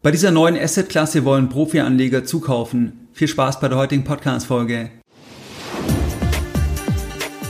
Bei 0.00 0.12
dieser 0.12 0.30
neuen 0.30 0.56
Assetklasse 0.56 1.24
wollen 1.24 1.48
Profi-Anleger 1.48 2.24
zukaufen. 2.24 3.08
Viel 3.12 3.26
Spaß 3.26 3.58
bei 3.58 3.66
der 3.66 3.78
heutigen 3.78 4.04
Podcast-Folge. 4.04 4.92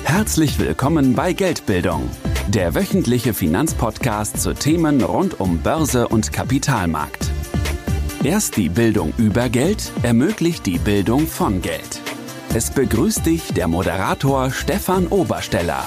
Herzlich 0.05 0.59
willkommen 0.59 1.15
bei 1.15 1.35
Geldbildung, 1.35 2.09
der 2.49 2.75
wöchentliche 2.75 3.35
Finanzpodcast 3.35 4.41
zu 4.41 4.55
Themen 4.55 5.03
rund 5.03 5.39
um 5.41 5.59
Börse 5.59 6.09
und 6.09 6.33
Kapitalmarkt. 6.33 7.31
Erst 8.25 8.57
die 8.57 8.71
Bildung 8.71 9.13
über 9.19 9.51
Geld 9.51 9.93
ermöglicht 10.03 10.65
die 10.65 10.79
Bildung 10.79 11.27
von 11.27 11.61
Geld. 11.61 12.01
Es 12.55 12.71
begrüßt 12.71 13.27
dich 13.27 13.53
der 13.53 13.69
Moderator 13.69 14.51
Stefan 14.51 15.09
Obersteller. 15.09 15.87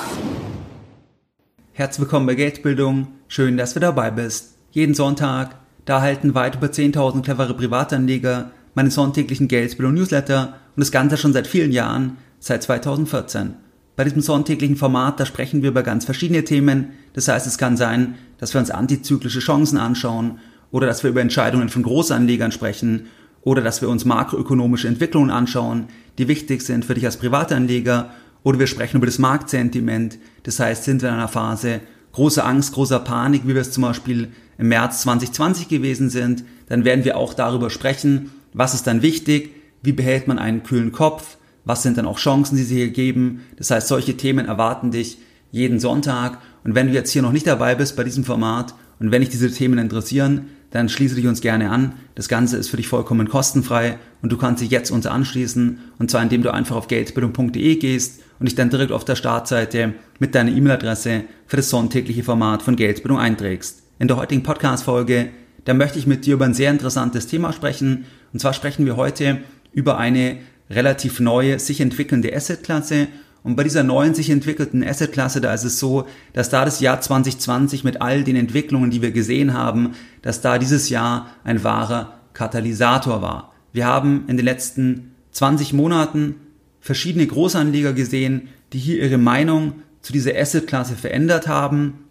Herzlich 1.73 2.01
willkommen 2.01 2.27
bei 2.27 2.35
Geldbildung. 2.35 3.07
Schön, 3.27 3.57
dass 3.57 3.73
du 3.73 3.79
dabei 3.79 4.11
bist. 4.11 4.59
Jeden 4.69 4.93
Sonntag 4.93 5.60
da 5.85 5.95
erhalten 5.95 6.35
weit 6.35 6.55
über 6.55 6.67
10.000 6.67 7.23
clevere 7.23 7.53
Privatanleger 7.53 8.51
meine 8.73 8.91
sonntäglichen 8.91 9.47
Geldbildung 9.47 9.95
Newsletter 9.95 10.55
und 10.75 10.79
das 10.79 10.91
Ganze 10.91 11.17
schon 11.17 11.33
seit 11.33 11.47
vielen 11.47 11.71
Jahren, 11.71 12.17
seit 12.39 12.63
2014. 12.63 13.55
Bei 13.95 14.03
diesem 14.03 14.21
sonntäglichen 14.21 14.77
Format, 14.77 15.19
da 15.19 15.25
sprechen 15.25 15.61
wir 15.61 15.69
über 15.69 15.83
ganz 15.83 16.05
verschiedene 16.05 16.43
Themen. 16.43 16.91
Das 17.13 17.27
heißt, 17.27 17.45
es 17.45 17.57
kann 17.57 17.75
sein, 17.75 18.15
dass 18.37 18.53
wir 18.53 18.61
uns 18.61 18.71
antizyklische 18.71 19.39
Chancen 19.39 19.77
anschauen 19.77 20.39
oder 20.71 20.87
dass 20.87 21.03
wir 21.03 21.09
über 21.09 21.21
Entscheidungen 21.21 21.69
von 21.69 21.83
Großanlegern 21.83 22.51
sprechen 22.51 23.07
oder 23.41 23.61
dass 23.61 23.81
wir 23.81 23.89
uns 23.89 24.05
makroökonomische 24.05 24.87
Entwicklungen 24.87 25.29
anschauen, 25.29 25.87
die 26.17 26.27
wichtig 26.27 26.61
sind 26.61 26.85
für 26.85 26.93
dich 26.93 27.05
als 27.05 27.17
Privatanleger 27.17 28.11
oder 28.43 28.59
wir 28.59 28.67
sprechen 28.67 28.97
über 28.97 29.05
das 29.05 29.19
Marktsentiment. 29.19 30.17
Das 30.43 30.59
heißt, 30.59 30.85
sind 30.85 31.01
wir 31.01 31.09
in 31.09 31.15
einer 31.15 31.27
Phase 31.27 31.81
großer 32.13 32.45
Angst, 32.45 32.73
großer 32.73 32.99
Panik, 32.99 33.43
wie 33.45 33.53
wir 33.55 33.61
es 33.61 33.71
zum 33.71 33.83
Beispiel 33.83 34.31
im 34.61 34.67
März 34.67 35.01
2020 35.01 35.69
gewesen 35.69 36.11
sind, 36.11 36.45
dann 36.69 36.85
werden 36.85 37.03
wir 37.03 37.17
auch 37.17 37.33
darüber 37.33 37.71
sprechen, 37.71 38.29
was 38.53 38.75
ist 38.75 38.85
dann 38.85 39.01
wichtig, 39.01 39.55
wie 39.81 39.91
behält 39.91 40.27
man 40.27 40.37
einen 40.37 40.61
kühlen 40.61 40.91
Kopf, 40.91 41.37
was 41.65 41.81
sind 41.81 41.97
dann 41.97 42.05
auch 42.05 42.19
Chancen, 42.19 42.57
die 42.57 42.63
sie 42.63 42.75
hier 42.75 42.91
geben. 42.91 43.41
Das 43.57 43.71
heißt, 43.71 43.87
solche 43.87 44.17
Themen 44.17 44.45
erwarten 44.45 44.91
dich 44.91 45.17
jeden 45.49 45.79
Sonntag. 45.79 46.37
Und 46.63 46.75
wenn 46.75 46.87
du 46.87 46.93
jetzt 46.93 47.11
hier 47.11 47.23
noch 47.23 47.31
nicht 47.31 47.47
dabei 47.47 47.73
bist 47.73 47.95
bei 47.95 48.03
diesem 48.03 48.23
Format 48.23 48.75
und 48.99 49.11
wenn 49.11 49.21
dich 49.21 49.31
diese 49.31 49.51
Themen 49.51 49.79
interessieren, 49.79 50.49
dann 50.69 50.89
schließe 50.89 51.15
dich 51.15 51.25
uns 51.25 51.41
gerne 51.41 51.71
an. 51.71 51.93
Das 52.13 52.29
Ganze 52.29 52.57
ist 52.57 52.69
für 52.69 52.77
dich 52.77 52.87
vollkommen 52.87 53.29
kostenfrei 53.29 53.97
und 54.21 54.31
du 54.31 54.37
kannst 54.37 54.61
dich 54.61 54.69
jetzt 54.69 54.91
uns 54.91 55.07
anschließen 55.07 55.79
und 55.97 56.11
zwar 56.11 56.21
indem 56.21 56.43
du 56.43 56.53
einfach 56.53 56.75
auf 56.75 56.87
geldbildung.de 56.87 57.75
gehst 57.77 58.21
und 58.39 58.45
dich 58.45 58.55
dann 58.55 58.69
direkt 58.69 58.91
auf 58.91 59.05
der 59.05 59.15
Startseite 59.15 59.95
mit 60.19 60.35
deiner 60.35 60.51
E-Mail-Adresse 60.51 61.23
für 61.47 61.57
das 61.57 61.71
sonntägliche 61.71 62.23
Format 62.23 62.61
von 62.61 62.75
Geldbildung 62.75 63.19
einträgst. 63.19 63.80
In 64.01 64.07
der 64.07 64.17
heutigen 64.17 64.41
Podcast-Folge, 64.41 65.29
da 65.63 65.75
möchte 65.75 65.99
ich 65.99 66.07
mit 66.07 66.25
dir 66.25 66.33
über 66.33 66.45
ein 66.45 66.55
sehr 66.55 66.71
interessantes 66.71 67.27
Thema 67.27 67.53
sprechen. 67.53 68.05
Und 68.33 68.39
zwar 68.39 68.51
sprechen 68.51 68.87
wir 68.87 68.95
heute 68.97 69.41
über 69.73 69.99
eine 69.99 70.39
relativ 70.71 71.19
neue, 71.19 71.59
sich 71.59 71.81
entwickelnde 71.81 72.35
Assetklasse. 72.35 73.09
Und 73.43 73.57
bei 73.57 73.63
dieser 73.63 73.83
neuen, 73.83 74.15
sich 74.15 74.31
entwickelten 74.31 74.83
Assetklasse, 74.83 75.39
da 75.39 75.53
ist 75.53 75.65
es 75.65 75.77
so, 75.77 76.07
dass 76.33 76.49
da 76.49 76.65
das 76.65 76.79
Jahr 76.79 76.99
2020 76.99 77.83
mit 77.83 78.01
all 78.01 78.23
den 78.23 78.35
Entwicklungen, 78.37 78.89
die 78.89 79.03
wir 79.03 79.11
gesehen 79.11 79.53
haben, 79.53 79.91
dass 80.23 80.41
da 80.41 80.57
dieses 80.57 80.89
Jahr 80.89 81.27
ein 81.43 81.63
wahrer 81.63 82.21
Katalysator 82.33 83.21
war. 83.21 83.53
Wir 83.71 83.85
haben 83.85 84.23
in 84.27 84.35
den 84.35 84.47
letzten 84.47 85.11
20 85.33 85.73
Monaten 85.73 86.37
verschiedene 86.79 87.27
Großanleger 87.27 87.93
gesehen, 87.93 88.47
die 88.73 88.79
hier 88.79 88.99
ihre 89.03 89.19
Meinung 89.19 89.83
zu 90.01 90.11
dieser 90.11 90.35
Assetklasse 90.35 90.95
verändert 90.95 91.47
haben. 91.47 92.05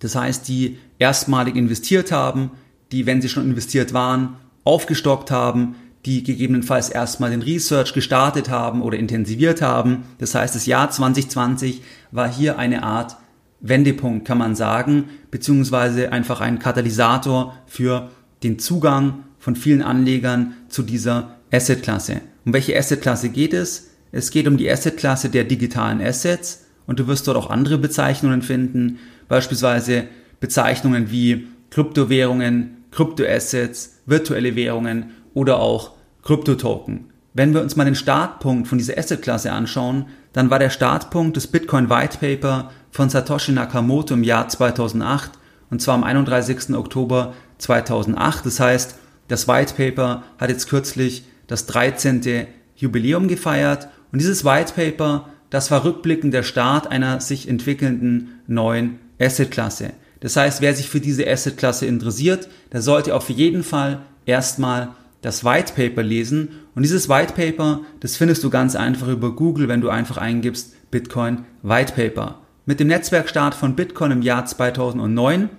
Das 0.00 0.14
heißt, 0.14 0.46
die 0.48 0.78
erstmalig 0.98 1.56
investiert 1.56 2.12
haben, 2.12 2.50
die, 2.92 3.06
wenn 3.06 3.20
sie 3.20 3.28
schon 3.28 3.44
investiert 3.44 3.92
waren, 3.92 4.36
aufgestockt 4.64 5.30
haben, 5.30 5.76
die 6.04 6.22
gegebenenfalls 6.22 6.88
erstmal 6.88 7.30
den 7.30 7.42
Research 7.42 7.92
gestartet 7.92 8.48
haben 8.48 8.80
oder 8.80 8.96
intensiviert 8.96 9.60
haben. 9.60 10.04
Das 10.18 10.34
heißt, 10.34 10.54
das 10.54 10.66
Jahr 10.66 10.90
2020 10.90 11.82
war 12.12 12.32
hier 12.32 12.58
eine 12.58 12.84
Art 12.84 13.16
Wendepunkt, 13.60 14.26
kann 14.26 14.38
man 14.38 14.54
sagen, 14.54 15.04
beziehungsweise 15.30 16.12
einfach 16.12 16.40
ein 16.40 16.58
Katalysator 16.58 17.56
für 17.66 18.10
den 18.42 18.58
Zugang 18.58 19.24
von 19.38 19.56
vielen 19.56 19.82
Anlegern 19.82 20.54
zu 20.68 20.82
dieser 20.82 21.36
Assetklasse. 21.52 22.20
Um 22.44 22.52
welche 22.52 22.78
Assetklasse 22.78 23.30
geht 23.30 23.54
es? 23.54 23.90
Es 24.12 24.30
geht 24.30 24.46
um 24.46 24.56
die 24.56 24.70
Assetklasse 24.70 25.28
der 25.28 25.44
digitalen 25.44 26.00
Assets 26.00 26.66
und 26.86 27.00
du 27.00 27.08
wirst 27.08 27.26
dort 27.26 27.36
auch 27.36 27.50
andere 27.50 27.78
Bezeichnungen 27.78 28.42
finden, 28.42 28.98
beispielsweise 29.28 30.04
Bezeichnungen 30.40 31.10
wie 31.10 31.48
Kryptowährungen, 31.70 32.84
Kryptoassets, 32.90 34.00
virtuelle 34.06 34.56
Währungen 34.56 35.10
oder 35.34 35.58
auch 35.58 35.92
Kryptotoken. 36.22 37.10
Wenn 37.34 37.52
wir 37.52 37.60
uns 37.60 37.76
mal 37.76 37.84
den 37.84 37.94
Startpunkt 37.94 38.66
von 38.68 38.78
dieser 38.78 38.96
Assetklasse 38.96 39.52
anschauen, 39.52 40.06
dann 40.32 40.50
war 40.50 40.58
der 40.58 40.70
Startpunkt 40.70 41.36
des 41.36 41.46
Bitcoin 41.46 41.90
White 41.90 42.18
Paper 42.18 42.70
von 42.90 43.10
Satoshi 43.10 43.52
Nakamoto 43.52 44.14
im 44.14 44.24
Jahr 44.24 44.48
2008 44.48 45.32
und 45.70 45.82
zwar 45.82 45.94
am 45.94 46.04
31. 46.04 46.74
Oktober 46.74 47.34
2008. 47.58 48.46
Das 48.46 48.60
heißt, 48.60 48.98
das 49.28 49.48
White 49.48 49.74
Paper 49.74 50.22
hat 50.38 50.48
jetzt 50.48 50.68
kürzlich 50.68 51.24
das 51.46 51.66
13. 51.66 52.46
Jubiläum 52.76 53.28
gefeiert 53.28 53.88
und 54.12 54.20
dieses 54.20 54.44
White 54.44 54.72
Paper 54.74 55.26
das 55.50 55.70
war 55.70 55.84
rückblickend 55.84 56.34
der 56.34 56.42
Start 56.42 56.90
einer 56.90 57.20
sich 57.20 57.48
entwickelnden 57.48 58.40
neuen 58.46 58.98
Assetklasse. 59.20 59.92
Das 60.20 60.36
heißt, 60.36 60.60
wer 60.60 60.74
sich 60.74 60.88
für 60.88 61.00
diese 61.00 61.26
Assetklasse 61.26 61.86
interessiert, 61.86 62.48
der 62.72 62.82
sollte 62.82 63.14
auf 63.14 63.30
jeden 63.30 63.62
Fall 63.62 64.00
erstmal 64.24 64.94
das 65.22 65.44
White 65.44 65.72
Paper 65.74 66.02
lesen. 66.02 66.50
Und 66.74 66.82
dieses 66.82 67.08
White 67.08 67.34
Paper, 67.34 67.80
das 68.00 68.16
findest 68.16 68.44
du 68.44 68.50
ganz 68.50 68.76
einfach 68.76 69.08
über 69.08 69.34
Google, 69.34 69.68
wenn 69.68 69.80
du 69.80 69.88
einfach 69.88 70.16
eingibst 70.16 70.90
Bitcoin 70.90 71.44
White 71.62 71.94
Paper. 71.94 72.40
Mit 72.64 72.80
dem 72.80 72.88
Netzwerkstart 72.88 73.54
von 73.54 73.76
Bitcoin 73.76 74.10
im 74.10 74.22
Jahr 74.22 74.44
2009, 74.46 75.50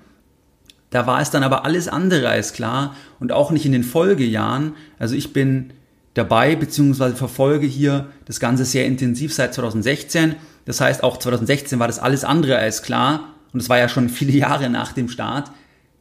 da 0.90 1.06
war 1.06 1.22
es 1.22 1.32
dann 1.32 1.44
aber 1.44 1.66
alles 1.66 1.88
andere 1.88 2.30
als 2.30 2.54
klar 2.54 2.96
und 3.20 3.32
auch 3.32 3.52
nicht 3.52 3.66
in 3.66 3.72
den 3.74 3.84
Folgejahren. 3.84 4.74
Also 5.00 5.16
ich 5.16 5.34
bin 5.34 5.74
dabei, 6.14 6.56
beziehungsweise 6.56 7.16
verfolge 7.16 7.68
hier 7.68 8.08
das 8.26 8.40
Ganze 8.40 8.66
sehr 8.66 8.86
intensiv 8.86 9.34
seit 9.34 9.54
2016. 9.54 10.36
Das 10.66 10.82
heißt, 10.82 11.04
auch 11.04 11.18
2016 11.18 11.80
war 11.80 11.88
das 11.88 12.00
alles 12.00 12.24
andere 12.24 12.58
als 12.58 12.84
klar, 12.84 13.34
und 13.54 13.62
es 13.62 13.70
war 13.70 13.78
ja 13.78 13.90
schon 13.90 14.10
viele 14.10 14.34
Jahre 14.34 14.70
nach 14.70 14.94
dem 14.94 15.10
Start, 15.10 15.52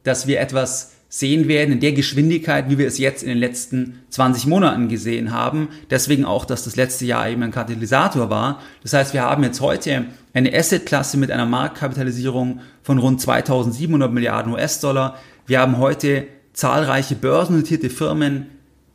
dass 0.03 0.27
wir 0.27 0.39
etwas 0.39 0.93
sehen 1.09 1.47
werden 1.47 1.73
in 1.73 1.79
der 1.79 1.93
Geschwindigkeit, 1.93 2.69
wie 2.69 2.77
wir 2.77 2.87
es 2.87 2.97
jetzt 2.97 3.23
in 3.23 3.29
den 3.29 3.37
letzten 3.37 3.99
20 4.09 4.45
Monaten 4.47 4.89
gesehen 4.89 5.31
haben. 5.31 5.69
Deswegen 5.89 6.25
auch, 6.25 6.43
dass 6.43 6.65
das 6.65 6.75
letzte 6.75 7.05
Jahr 7.05 7.29
eben 7.29 7.43
ein 7.43 7.51
Katalysator 7.51 8.29
war. 8.29 8.61
Das 8.83 8.93
heißt, 8.93 9.13
wir 9.13 9.23
haben 9.23 9.43
jetzt 9.43 9.61
heute 9.61 10.05
eine 10.33 10.53
Assetklasse 10.53 11.17
mit 11.17 11.31
einer 11.31 11.45
Marktkapitalisierung 11.45 12.59
von 12.83 12.97
rund 12.97 13.21
2700 13.21 14.11
Milliarden 14.11 14.51
US-Dollar. 14.53 15.17
Wir 15.45 15.61
haben 15.61 15.77
heute 15.77 16.27
zahlreiche 16.51 17.15
börsennotierte 17.15 17.89
Firmen, 17.89 18.47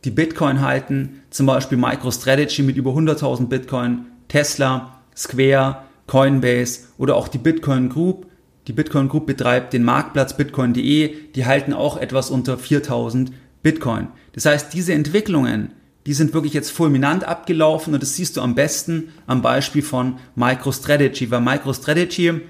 die 0.05 0.11
Bitcoin 0.11 0.61
halten, 0.61 1.23
zum 1.31 1.47
Beispiel 1.47 1.79
MicroStrategy 1.79 2.63
mit 2.63 2.77
über 2.77 2.91
100.000 2.91 3.47
Bitcoin, 3.47 4.07
Tesla, 4.29 4.99
Square, 5.17 5.79
Coinbase 6.07 6.81
oder 6.99 7.17
auch 7.17 7.29
die 7.29 7.39
Bitcoin 7.39 7.89
Group. 7.89 8.27
Die 8.69 8.73
Bitcoin 8.73 9.09
Group 9.09 9.27
betreibt 9.27 9.73
den 9.73 9.83
Marktplatz 9.83 10.37
bitcoin.de, 10.37 11.15
die 11.35 11.47
halten 11.47 11.73
auch 11.73 11.97
etwas 11.97 12.31
unter 12.31 12.59
4000 12.59 13.33
Bitcoin. 13.63 14.09
Das 14.35 14.47
heißt, 14.47 14.73
diese 14.73 14.93
Entwicklungen, 14.93 15.73
die 16.07 16.15
sind 16.15 16.33
wirklich 16.35 16.53
jetzt 16.53 16.71
fulminant 16.71 17.25
abgelaufen 17.25 17.95
und 17.95 18.03
das 18.03 18.17
siehst 18.17 18.37
du 18.37 18.41
am 18.41 18.55
besten 18.55 19.09
am 19.27 19.43
Beispiel 19.43 19.83
von 19.83 20.17
MicroStrategy, 20.37 21.31
weil 21.31 21.41
MicroStrategy 21.41 22.41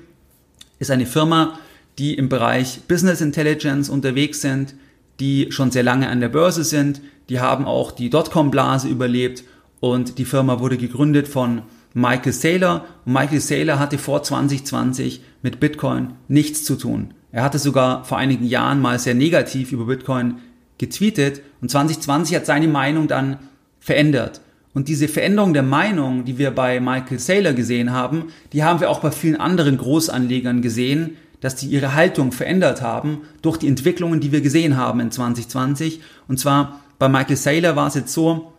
ist 0.79 0.91
eine 0.91 1.07
Firma, 1.07 1.59
die 1.99 2.15
im 2.15 2.29
Bereich 2.29 2.81
Business 2.89 3.21
Intelligence 3.21 3.89
unterwegs 3.89 4.41
sind, 4.41 4.75
die 5.21 5.51
schon 5.51 5.71
sehr 5.71 5.83
lange 5.83 6.09
an 6.09 6.21
der 6.21 6.29
Börse 6.29 6.65
sind. 6.65 7.01
Die 7.29 7.41
haben 7.41 7.67
auch 7.67 7.93
die 7.93 8.11
Dotcom-Blase 8.11 8.89
überlebt 8.89 9.45
und 9.81 10.19
die 10.19 10.25
Firma 10.25 10.61
wurde 10.61 10.79
gegründet 10.79 11.29
von 11.29 11.63
Michael 11.95 12.33
Saylor. 12.33 12.85
Michael 13.05 13.41
Saylor 13.41 13.79
hatte 13.79 13.99
vor 13.99 14.23
2020 14.23 15.23
mit 15.43 15.61
Bitcoin 15.61 16.15
nichts 16.29 16.65
zu 16.65 16.77
tun. 16.77 17.15
Er 17.33 17.43
hatte 17.43 17.59
sogar 17.59 18.05
vor 18.05 18.19
einigen 18.19 18.45
Jahren 18.45 18.81
mal 18.81 18.99
sehr 18.99 19.15
negativ 19.15 19.73
über 19.73 19.87
Bitcoin 19.87 20.37
getweetet 20.79 21.43
und 21.61 21.71
2020 21.71 22.37
hat 22.37 22.47
seine 22.47 22.69
Meinung 22.69 23.09
dann 23.09 23.39
verändert. 23.81 24.41
Und 24.75 24.89
diese 24.89 25.09
Veränderung 25.09 25.53
der 25.53 25.63
Meinung, 25.63 26.25
die 26.25 26.39
wir 26.39 26.51
bei 26.51 26.81
Michael 26.81 27.19
Saylor 27.19 27.53
gesehen 27.53 27.93
haben, 27.93 28.33
die 28.53 28.65
haben 28.65 28.81
wir 28.81 28.91
auch 28.91 29.01
bei 29.01 29.11
vielen 29.11 29.37
anderen 29.37 29.77
Großanlegern 29.77 30.63
gesehen, 30.63 31.17
dass 31.41 31.57
die 31.57 31.67
ihre 31.67 31.95
Haltung 31.95 32.33
verändert 32.33 32.81
haben 32.81 33.23
durch 33.43 33.59
die 33.59 33.69
Entwicklungen, 33.69 34.21
die 34.21 34.33
wir 34.33 34.41
gesehen 34.41 34.77
haben 34.77 35.01
in 35.01 35.11
2020. 35.11 36.01
Und 36.29 36.39
zwar 36.39 36.81
bei 36.99 37.09
Michael 37.09 37.37
Saylor 37.37 37.77
war 37.77 37.89
es 37.89 37.97
jetzt 37.97 38.13
so, 38.13 38.53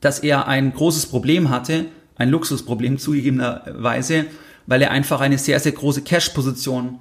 dass 0.00 0.18
er 0.18 0.48
ein 0.48 0.74
großes 0.74 1.06
Problem 1.06 1.50
hatte, 1.50 1.86
ein 2.20 2.28
Luxusproblem 2.28 2.98
zugegebenerweise, 2.98 4.26
weil 4.66 4.82
er 4.82 4.90
einfach 4.90 5.20
eine 5.20 5.38
sehr, 5.38 5.58
sehr 5.58 5.72
große 5.72 6.02
Cash-Position 6.02 7.00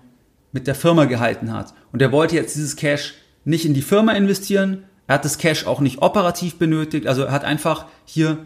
mit 0.54 0.66
der 0.66 0.76
Firma 0.76 1.06
gehalten 1.06 1.54
hat. 1.54 1.74
Und 1.92 2.02
er 2.02 2.12
wollte 2.12 2.36
jetzt 2.36 2.56
dieses 2.56 2.78
Cash 2.78 3.16
nicht 3.44 3.66
in 3.66 3.74
die 3.74 3.82
Firma 3.82 4.14
investieren, 4.14 4.86
er 5.08 5.16
hat 5.16 5.26
das 5.26 5.38
Cash 5.38 5.66
auch 5.66 5.82
nicht 5.82 6.02
operativ 6.02 6.56
benötigt, 6.58 7.08
also 7.08 7.24
er 7.24 7.32
hat 7.32 7.44
einfach 7.44 7.86
hier 8.06 8.38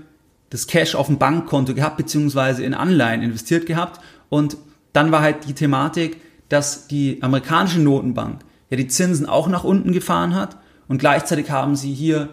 das 0.49 0.65
Cash 0.65 0.95
auf 0.95 1.07
dem 1.07 1.19
Bankkonto 1.19 1.73
gehabt, 1.73 1.97
beziehungsweise 1.97 2.63
in 2.63 2.73
Anleihen 2.73 3.21
investiert 3.21 3.65
gehabt. 3.65 3.99
Und 4.29 4.57
dann 4.93 5.11
war 5.11 5.21
halt 5.21 5.47
die 5.47 5.53
Thematik, 5.53 6.21
dass 6.49 6.87
die 6.87 7.21
amerikanische 7.21 7.81
Notenbank 7.81 8.41
ja 8.69 8.77
die 8.77 8.87
Zinsen 8.87 9.27
auch 9.27 9.47
nach 9.47 9.63
unten 9.63 9.91
gefahren 9.91 10.35
hat 10.35 10.57
und 10.87 10.97
gleichzeitig 10.97 11.51
haben 11.51 11.75
sie 11.75 11.93
hier 11.93 12.29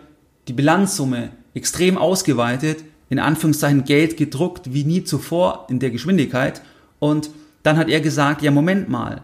die 0.49 0.53
Bilanzsumme 0.53 1.31
extrem 1.55 1.99
ausgeweitet, 1.99 2.85
in 3.11 3.19
Anführungszeichen 3.19 3.85
Geld 3.85 4.17
gedruckt 4.17 4.73
wie 4.73 4.85
nie 4.85 5.05
zuvor 5.05 5.67
in 5.69 5.81
der 5.81 5.91
Geschwindigkeit. 5.91 6.63
Und 6.99 7.31
dann 7.63 7.77
hat 7.77 7.91
er 7.91 8.01
gesagt, 8.01 8.41
ja 8.41 8.51
Moment 8.51 8.89
mal, 8.89 9.23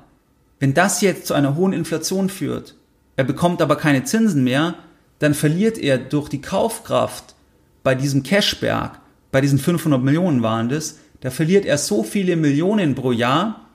wenn 0.61 0.75
das 0.75 1.01
jetzt 1.01 1.27
zu 1.27 1.35
einer 1.35 1.57
hohen 1.57 1.73
Inflation 1.73 2.29
führt, 2.29 2.75
er 3.17 3.25
bekommt 3.25 3.63
aber 3.63 3.77
keine 3.77 4.05
Zinsen 4.05 4.45
mehr, 4.45 4.75
dann 5.21 5.33
verliert 5.33 5.79
er 5.79 5.97
durch 5.97 6.29
die 6.29 6.41
Kaufkraft 6.41 7.35
bei 7.83 7.95
diesem 7.95 8.23
Cashberg, 8.23 8.99
bei 9.33 9.41
diesen 9.41 9.59
500 9.59 10.03
Millionen 10.03 10.43
waren 10.43 10.69
das, 10.69 10.99
da 11.21 11.31
verliert 11.31 11.65
er 11.65 11.79
so 11.79 12.03
viele 12.03 12.37
Millionen 12.37 12.95
pro 12.95 13.13
Jahr, 13.13 13.67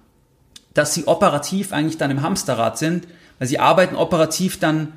dass 0.74 0.94
sie 0.94 1.08
operativ 1.08 1.74
eigentlich 1.74 1.98
dann 1.98 2.12
im 2.12 2.22
Hamsterrad 2.22 2.78
sind, 2.78 3.08
weil 3.40 3.48
sie 3.48 3.60
arbeiten 3.60 3.96
operativ 3.96 4.60
dann 4.60 4.94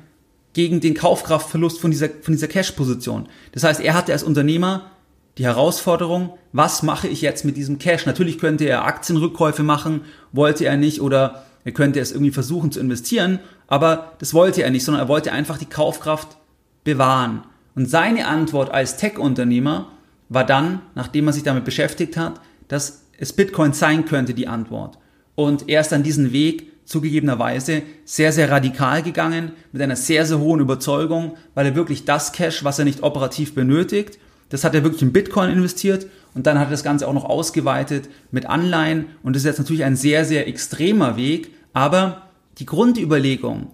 gegen 0.53 0.79
den 0.79 0.93
Kaufkraftverlust 0.93 1.79
von 1.79 1.91
dieser, 1.91 2.09
von 2.09 2.33
dieser 2.33 2.47
Cash-Position. 2.47 3.27
Das 3.51 3.63
heißt, 3.63 3.81
er 3.81 3.93
hatte 3.93 4.13
als 4.13 4.23
Unternehmer 4.23 4.91
die 5.37 5.45
Herausforderung, 5.45 6.37
was 6.53 6.83
mache 6.83 7.07
ich 7.07 7.21
jetzt 7.21 7.43
mit 7.43 7.57
diesem 7.57 7.77
Cash? 7.77 8.05
Natürlich 8.05 8.39
könnte 8.39 8.65
er 8.65 8.85
Aktienrückkäufe 8.85 9.63
machen, 9.63 10.01
wollte 10.31 10.65
er 10.65 10.77
nicht, 10.77 11.01
oder 11.01 11.45
er 11.65 11.71
könnte 11.73 11.99
es 11.99 12.11
irgendwie 12.11 12.31
versuchen 12.31 12.71
zu 12.71 12.79
investieren, 12.79 13.39
aber 13.67 14.13
das 14.19 14.33
wollte 14.33 14.63
er 14.63 14.69
nicht, 14.69 14.85
sondern 14.85 15.03
er 15.03 15.09
wollte 15.09 15.31
einfach 15.31 15.57
die 15.57 15.65
Kaufkraft 15.65 16.37
bewahren. 16.83 17.43
Und 17.75 17.89
seine 17.89 18.27
Antwort 18.27 18.71
als 18.71 18.97
Tech-Unternehmer 18.97 19.91
war 20.29 20.45
dann, 20.45 20.81
nachdem 20.93 21.27
er 21.27 21.33
sich 21.33 21.43
damit 21.43 21.65
beschäftigt 21.65 22.15
hat, 22.15 22.39
dass 22.67 23.03
es 23.17 23.33
Bitcoin 23.33 23.73
sein 23.73 24.05
könnte, 24.05 24.33
die 24.33 24.47
Antwort. 24.47 24.97
Und 25.35 25.67
er 25.67 25.81
ist 25.81 25.91
dann 25.91 26.03
diesen 26.03 26.31
Weg 26.31 26.71
zugegebenerweise 26.85 27.81
sehr, 28.05 28.31
sehr 28.31 28.49
radikal 28.49 29.01
gegangen, 29.01 29.51
mit 29.71 29.81
einer 29.81 29.95
sehr, 29.95 30.25
sehr 30.25 30.39
hohen 30.39 30.61
Überzeugung, 30.61 31.35
weil 31.55 31.65
er 31.65 31.75
wirklich 31.75 32.05
das 32.05 32.31
Cash, 32.31 32.63
was 32.63 32.79
er 32.79 32.85
nicht 32.85 33.03
operativ 33.03 33.55
benötigt, 33.55 34.19
das 34.55 34.63
hat 34.63 34.73
er 34.73 34.83
wirklich 34.83 35.01
in 35.01 35.11
Bitcoin 35.11 35.49
investiert 35.49 36.07
und 36.33 36.47
dann 36.47 36.57
hat 36.57 36.69
er 36.69 36.71
das 36.71 36.83
Ganze 36.83 37.05
auch 37.09 37.13
noch 37.13 37.25
ausgeweitet 37.25 38.07
mit 38.31 38.45
Anleihen 38.45 39.07
und 39.21 39.35
das 39.35 39.41
ist 39.41 39.47
jetzt 39.47 39.59
natürlich 39.59 39.83
ein 39.83 39.97
sehr, 39.97 40.23
sehr 40.23 40.47
extremer 40.47 41.17
Weg, 41.17 41.51
aber 41.73 42.29
die 42.57 42.65
Grundüberlegung, 42.65 43.71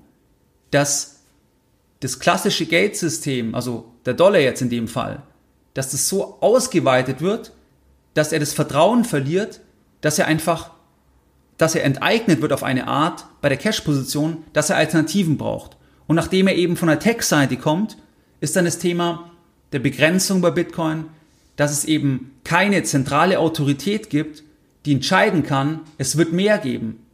dass 0.72 1.22
das 2.00 2.20
klassische 2.20 2.66
Geldsystem, 2.66 3.54
also 3.54 3.94
der 4.08 4.16
Dollar 4.16 4.40
jetzt 4.40 4.64
in 4.64 4.72
dem 4.72 4.88
Fall, 4.88 5.22
dass 5.76 5.92
das 5.92 6.10
so 6.10 6.40
ausgeweitet 6.42 7.22
wird, 7.22 7.54
dass 8.16 8.32
er 8.32 8.40
das 8.40 8.54
Vertrauen 8.54 9.06
verliert, 9.06 9.62
dass 10.02 10.18
er 10.18 10.26
einfach 10.26 10.72
dass 11.58 11.76
er 11.76 11.84
enteignet 11.84 12.42
wird 12.42 12.54
auf 12.54 12.64
eine 12.64 12.88
Art 12.88 13.24
bei 13.40 13.48
der 13.48 13.58
Cash-Position, 13.60 14.46
dass 14.52 14.72
er 14.72 14.78
Alternativen 14.78 15.38
braucht. 15.38 15.78
Und 16.08 16.16
nachdem 16.16 16.48
er 16.48 16.56
eben 16.56 16.76
von 16.76 16.88
der 16.88 16.98
Tech-Seite 16.98 17.56
kommt, 17.58 17.98
ist 18.40 18.56
dann 18.56 18.66
das 18.66 18.80
Thema 18.80 19.31
der 19.72 19.80
Begrenzung 19.80 20.42
bei 20.42 20.52
Bitcoin, 20.52 21.06
dass 21.56 21.72
es 21.72 21.86
eben 21.86 22.32
keine 22.44 22.84
zentrale 22.84 23.40
Autorität 23.40 24.10
gibt, 24.10 24.44
die 24.86 24.94
entscheiden 24.94 25.44
kann, 25.44 25.82
es 25.98 26.18
wird 26.18 26.34
mehr 26.34 26.58
geben. 26.58 27.06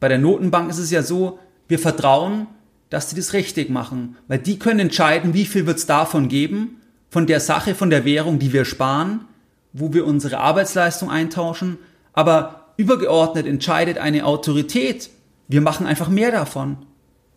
Bei 0.00 0.08
der 0.08 0.18
Notenbank 0.18 0.70
ist 0.70 0.78
es 0.78 0.90
ja 0.90 1.02
so, 1.02 1.38
wir 1.68 1.78
vertrauen, 1.78 2.46
dass 2.90 3.10
sie 3.10 3.16
das 3.16 3.32
richtig 3.32 3.70
machen, 3.70 4.16
weil 4.28 4.38
die 4.38 4.58
können 4.58 4.80
entscheiden, 4.80 5.34
wie 5.34 5.46
viel 5.46 5.66
wird 5.66 5.78
es 5.78 5.86
davon 5.86 6.28
geben, 6.28 6.80
von 7.10 7.26
der 7.26 7.40
Sache, 7.40 7.74
von 7.74 7.90
der 7.90 8.04
Währung, 8.04 8.38
die 8.38 8.52
wir 8.52 8.64
sparen, 8.64 9.24
wo 9.72 9.92
wir 9.92 10.06
unsere 10.06 10.38
Arbeitsleistung 10.38 11.10
eintauschen, 11.10 11.78
aber 12.12 12.72
übergeordnet 12.76 13.46
entscheidet 13.46 13.98
eine 13.98 14.26
Autorität, 14.26 15.10
wir 15.48 15.60
machen 15.60 15.86
einfach 15.86 16.08
mehr 16.08 16.30
davon. 16.30 16.78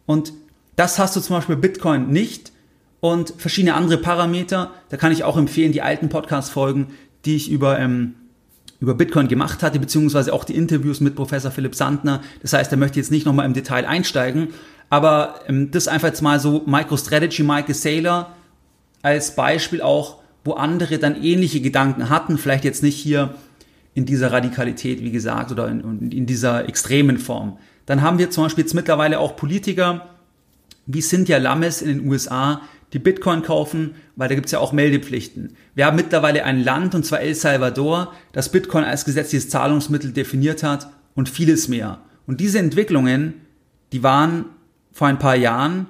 Und 0.05 0.33
das 0.75 0.99
hast 0.99 1.15
du 1.15 1.21
zum 1.21 1.35
Beispiel 1.35 1.55
bei 1.55 1.67
Bitcoin 1.67 2.09
nicht 2.09 2.51
und 2.99 3.33
verschiedene 3.37 3.75
andere 3.75 3.97
Parameter. 3.97 4.71
Da 4.89 4.97
kann 4.97 5.11
ich 5.11 5.23
auch 5.23 5.37
empfehlen, 5.37 5.71
die 5.71 5.81
alten 5.81 6.09
Podcast-Folgen, 6.09 6.87
die 7.25 7.35
ich 7.35 7.49
über, 7.51 7.79
ähm, 7.79 8.15
über 8.79 8.95
Bitcoin 8.95 9.27
gemacht 9.27 9.63
hatte, 9.63 9.79
beziehungsweise 9.79 10.33
auch 10.33 10.43
die 10.43 10.55
Interviews 10.55 10.99
mit 10.99 11.15
Professor 11.15 11.51
Philipp 11.51 11.75
Sandner. 11.75 12.21
Das 12.41 12.53
heißt, 12.53 12.71
er 12.71 12.77
möchte 12.77 12.99
jetzt 12.99 13.11
nicht 13.11 13.25
nochmal 13.25 13.45
im 13.45 13.53
Detail 13.53 13.85
einsteigen, 13.85 14.49
aber 14.89 15.41
ähm, 15.47 15.71
das 15.71 15.87
einfach 15.87 16.07
jetzt 16.07 16.21
mal 16.21 16.39
so 16.39 16.63
MicroStrategy, 16.65 17.43
Michael 17.43 17.75
Saylor 17.75 18.35
als 19.01 19.35
Beispiel 19.35 19.81
auch, 19.81 20.17
wo 20.43 20.53
andere 20.53 20.97
dann 20.97 21.21
ähnliche 21.21 21.61
Gedanken 21.61 22.09
hatten, 22.09 22.37
vielleicht 22.37 22.63
jetzt 22.63 22.83
nicht 22.83 22.95
hier 22.95 23.35
in 23.93 24.05
dieser 24.05 24.31
Radikalität, 24.31 25.03
wie 25.03 25.11
gesagt, 25.11 25.51
oder 25.51 25.67
in, 25.67 26.11
in 26.11 26.25
dieser 26.25 26.67
extremen 26.69 27.17
Form. 27.17 27.57
Dann 27.85 28.01
haben 28.01 28.17
wir 28.19 28.29
zum 28.29 28.43
Beispiel 28.43 28.63
jetzt 28.63 28.73
mittlerweile 28.73 29.19
auch 29.19 29.35
Politiker 29.35 30.07
wie 30.85 31.01
Cynthia 31.01 31.37
Lammes 31.37 31.81
in 31.81 31.89
den 31.89 32.07
USA, 32.07 32.61
die 32.93 32.99
Bitcoin 32.99 33.41
kaufen, 33.41 33.95
weil 34.15 34.29
da 34.29 34.35
gibt's 34.35 34.51
ja 34.51 34.59
auch 34.59 34.71
Meldepflichten. 34.71 35.55
Wir 35.75 35.85
haben 35.85 35.97
mittlerweile 35.97 36.43
ein 36.45 36.63
Land, 36.63 36.95
und 36.95 37.05
zwar 37.05 37.21
El 37.21 37.35
Salvador, 37.35 38.13
das 38.31 38.51
Bitcoin 38.51 38.83
als 38.83 39.05
gesetzliches 39.05 39.49
Zahlungsmittel 39.49 40.13
definiert 40.13 40.63
hat 40.63 40.89
und 41.15 41.29
vieles 41.29 41.67
mehr. 41.67 41.99
Und 42.25 42.39
diese 42.39 42.59
Entwicklungen, 42.59 43.33
die 43.91 44.03
waren 44.03 44.45
vor 44.91 45.07
ein 45.07 45.19
paar 45.19 45.35
Jahren 45.35 45.87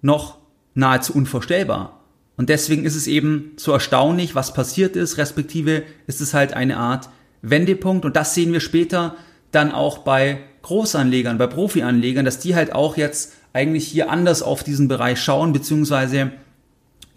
noch 0.00 0.38
nahezu 0.74 1.14
unvorstellbar. 1.14 2.00
Und 2.36 2.48
deswegen 2.48 2.84
ist 2.84 2.94
es 2.94 3.08
eben 3.08 3.52
so 3.56 3.72
erstaunlich, 3.72 4.36
was 4.36 4.54
passiert 4.54 4.94
ist, 4.94 5.18
respektive 5.18 5.82
ist 6.06 6.20
es 6.20 6.34
halt 6.34 6.54
eine 6.54 6.76
Art 6.76 7.08
Wendepunkt 7.42 8.04
und 8.04 8.16
das 8.16 8.34
sehen 8.34 8.52
wir 8.52 8.60
später 8.60 9.16
dann 9.50 9.72
auch 9.72 9.98
bei 9.98 10.40
Großanlegern, 10.62 11.38
bei 11.38 11.46
Profianlegern, 11.46 12.24
dass 12.24 12.38
die 12.38 12.54
halt 12.54 12.72
auch 12.72 12.96
jetzt 12.96 13.34
eigentlich 13.58 13.86
hier 13.86 14.10
anders 14.10 14.42
auf 14.42 14.62
diesen 14.62 14.88
Bereich 14.88 15.20
schauen, 15.20 15.52
beziehungsweise 15.52 16.32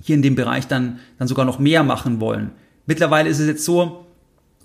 hier 0.02 0.16
in 0.16 0.22
dem 0.22 0.36
Bereich 0.36 0.68
dann, 0.68 1.00
dann 1.20 1.28
sogar 1.28 1.46
noch 1.46 1.60
mehr 1.60 1.84
machen 1.84 2.20
wollen. 2.20 2.52
Mittlerweile 2.86 3.30
ist 3.30 3.40
es 3.40 3.48
jetzt 3.48 3.66
so, 3.66 4.06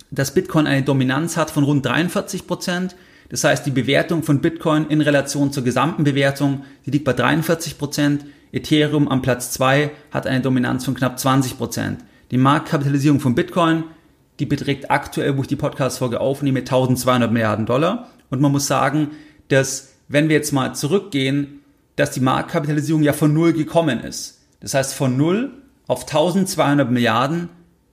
dass 0.09 0.33
Bitcoin 0.33 0.67
eine 0.67 0.83
Dominanz 0.83 1.37
hat 1.37 1.51
von 1.51 1.63
rund 1.63 1.85
43 1.85 2.47
Prozent. 2.47 2.95
Das 3.29 3.43
heißt, 3.43 3.65
die 3.65 3.71
Bewertung 3.71 4.23
von 4.23 4.41
Bitcoin 4.41 4.87
in 4.87 5.01
Relation 5.01 5.51
zur 5.51 5.63
gesamten 5.63 6.03
Bewertung, 6.03 6.63
die 6.85 6.91
liegt 6.91 7.05
bei 7.05 7.13
43 7.13 7.77
Prozent. 7.77 8.25
Ethereum 8.51 9.07
am 9.09 9.21
Platz 9.21 9.51
2 9.51 9.91
hat 10.11 10.25
eine 10.25 10.41
Dominanz 10.41 10.85
von 10.85 10.95
knapp 10.95 11.19
20 11.19 11.57
Prozent. 11.57 11.99
Die 12.31 12.37
Marktkapitalisierung 12.37 13.19
von 13.19 13.35
Bitcoin 13.35 13.83
die 14.39 14.45
beträgt 14.45 14.91
aktuell, 14.91 15.35
wo 15.37 15.41
ich 15.41 15.47
die 15.47 15.55
Podcast-Folge 15.55 16.19
aufnehme, 16.19 16.59
1200 16.59 17.31
Milliarden 17.31 17.65
Dollar. 17.65 18.09
Und 18.29 18.41
man 18.41 18.51
muss 18.51 18.67
sagen, 18.67 19.11
dass, 19.47 19.93
wenn 20.07 20.29
wir 20.29 20.35
jetzt 20.35 20.51
mal 20.51 20.75
zurückgehen, 20.75 21.56
dass 21.97 22.11
die 22.11 22.21
Marktkapitalisierung 22.21 23.03
ja 23.03 23.11
von 23.11 23.33
Null 23.33 23.51
gekommen 23.51 23.99
ist. 23.99 24.39
Das 24.61 24.73
heißt, 24.73 24.93
von 24.93 25.17
Null 25.17 25.51
auf 25.87 26.03
1200 26.03 26.89
Milliarden 26.89 27.49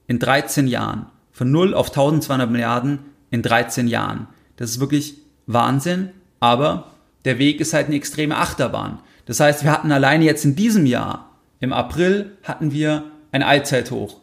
in 0.07 0.19
13 0.19 0.67
Jahren. 0.67 1.07
Von 1.31 1.51
Null 1.51 1.73
auf 1.73 1.89
1200 1.89 2.49
Milliarden 2.49 2.99
in 3.29 3.41
13 3.41 3.87
Jahren. 3.87 4.27
Das 4.55 4.69
ist 4.69 4.79
wirklich 4.79 5.17
Wahnsinn, 5.47 6.11
aber 6.39 6.91
der 7.25 7.39
Weg 7.39 7.59
ist 7.59 7.73
halt 7.73 7.87
eine 7.87 7.95
extreme 7.95 8.37
Achterbahn. 8.37 8.99
Das 9.25 9.39
heißt, 9.39 9.63
wir 9.63 9.71
hatten 9.71 9.91
alleine 9.91 10.23
jetzt 10.23 10.45
in 10.45 10.55
diesem 10.55 10.85
Jahr, 10.85 11.31
im 11.59 11.73
April, 11.73 12.37
hatten 12.43 12.71
wir 12.71 13.05
ein 13.31 13.43
Allzeithoch. 13.43 14.21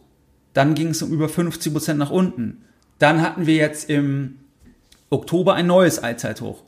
Dann 0.53 0.75
ging 0.75 0.89
es 0.89 1.01
um 1.01 1.11
über 1.11 1.27
50 1.27 1.73
Prozent 1.73 1.99
nach 1.99 2.09
unten. 2.09 2.63
Dann 2.99 3.21
hatten 3.21 3.45
wir 3.45 3.55
jetzt 3.55 3.89
im 3.89 4.39
Oktober 5.09 5.55
ein 5.55 5.67
neues 5.67 5.99
Allzeithoch. 5.99 6.63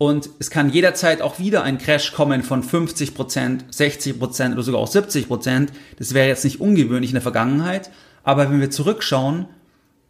Und 0.00 0.30
es 0.38 0.48
kann 0.48 0.70
jederzeit 0.70 1.20
auch 1.20 1.38
wieder 1.38 1.62
ein 1.62 1.76
Crash 1.76 2.12
kommen 2.12 2.42
von 2.42 2.62
50 2.62 3.14
Prozent, 3.14 3.66
60 3.68 4.18
Prozent 4.18 4.54
oder 4.54 4.62
sogar 4.62 4.80
auch 4.80 4.86
70 4.86 5.28
Prozent. 5.28 5.72
Das 5.98 6.14
wäre 6.14 6.26
jetzt 6.26 6.42
nicht 6.42 6.58
ungewöhnlich 6.58 7.10
in 7.10 7.16
der 7.16 7.22
Vergangenheit. 7.22 7.90
Aber 8.22 8.50
wenn 8.50 8.62
wir 8.62 8.70
zurückschauen, 8.70 9.44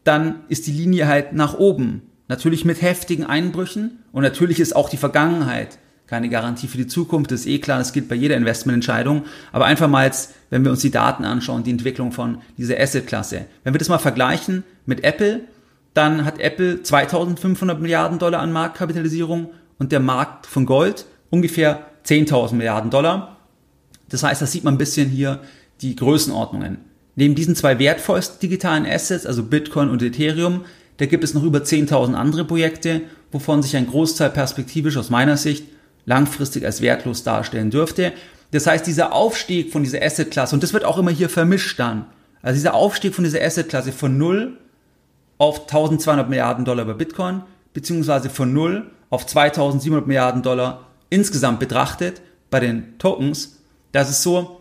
dann 0.05 0.45
ist 0.47 0.69
die 0.69 0.73
Linie 0.73 1.09
halt 1.09 1.33
nach 1.33 1.59
oben. 1.59 2.03
Natürlich 2.29 2.65
mit 2.65 2.83
heftigen 2.83 3.25
Einbrüchen 3.25 3.99
und 4.13 4.23
natürlich 4.23 4.61
ist 4.61 4.77
auch 4.77 4.89
die 4.89 4.97
Vergangenheit 4.97 5.81
keine 6.07 6.29
Garantie 6.29 6.69
für 6.69 6.77
die 6.77 6.87
Zukunft, 6.87 7.33
das 7.33 7.41
ist 7.41 7.47
eh 7.47 7.59
klar, 7.59 7.79
das 7.79 7.93
gilt 7.93 8.09
bei 8.09 8.17
jeder 8.17 8.37
Investmententscheidung, 8.37 9.25
aber 9.53 9.65
einfach 9.67 9.89
mal 9.89 10.07
jetzt, 10.07 10.35
wenn 10.51 10.65
wir 10.65 10.73
uns 10.73 10.81
die 10.81 10.91
Daten 10.91 11.25
anschauen, 11.25 11.63
die 11.63 11.71
Entwicklung 11.71 12.11
von 12.11 12.43
dieser 12.59 12.81
Assetklasse. 12.81 13.47
Wenn 13.63 13.75
wir 13.75 13.79
das 13.79 13.89
mal 13.89 13.99
vergleichen 13.99 14.65
mit 14.87 15.05
Apple, 15.05 15.43
dann 15.95 16.25
hat 16.25 16.41
Apple 16.41 16.83
2500 16.83 17.81
Milliarden 17.81 18.19
Dollar 18.19 18.41
an 18.41 18.53
Marktkapitalisierung 18.53 19.51
und 19.81 19.91
der 19.91 19.99
Markt 19.99 20.47
von 20.47 20.67
Gold 20.67 21.07
ungefähr 21.31 21.87
10.000 22.07 22.55
Milliarden 22.55 22.91
Dollar. 22.91 23.39
Das 24.09 24.23
heißt, 24.23 24.41
da 24.41 24.47
sieht 24.47 24.63
man 24.63 24.75
ein 24.75 24.79
bisschen 24.79 25.09
hier 25.09 25.41
die 25.81 25.97
Größenordnungen. 25.97 26.79
Neben 27.17 27.35
diesen 27.35 27.57
zwei 27.57 27.79
wertvollsten 27.79 28.39
digitalen 28.41 28.87
Assets, 28.87 29.27
also 29.27 29.43
Bitcoin 29.43 29.91
und 29.91 30.03
Ethereum, 30.03 30.65
da 30.99 31.07
gibt 31.07 31.25
es 31.25 31.35
noch 31.35 31.43
über 31.43 31.61
10.000 31.61 32.15
andere 32.15 32.45
Projekte, 32.45 33.03
wovon 33.33 33.63
sich 33.63 33.77
ein 33.77 33.87
Großteil 33.87 34.31
perspektivisch 34.31 34.97
aus 34.97 35.11
meiner 35.11 35.37
Sicht 35.37 35.65
langfristig 36.05 36.65
als 36.65 36.83
wertlos 36.83 37.23
darstellen 37.23 37.71
dürfte. 37.71 38.13
Das 38.51 38.67
heißt, 38.67 38.87
dieser 38.87 39.13
Aufstieg 39.13 39.73
von 39.73 39.83
dieser 39.83 40.03
Assetklasse, 40.03 40.55
und 40.55 40.63
das 40.63 40.73
wird 40.73 40.85
auch 40.85 40.99
immer 40.99 41.11
hier 41.11 41.29
vermischt 41.29 41.79
dann, 41.79 42.07
also 42.43 42.57
dieser 42.57 42.75
Aufstieg 42.75 43.15
von 43.15 43.25
dieser 43.25 43.43
Assetklasse 43.43 43.93
von 43.93 44.19
0 44.19 44.59
auf 45.39 45.63
1200 45.63 46.29
Milliarden 46.29 46.65
Dollar 46.65 46.85
bei 46.85 46.95
Bitcoin, 46.95 47.43
beziehungsweise 47.73 48.29
von 48.29 48.53
0 48.53 48.91
auf 49.11 49.27
2700 49.27 50.07
Milliarden 50.07 50.43
Dollar 50.43 50.87
insgesamt 51.11 51.61
betrachtet 51.61 52.23
bei 52.49 52.61
den 52.61 52.99
Tokens, 52.99 53.59
das 53.93 54.09
ist 54.09 54.23
so, 54.23 54.61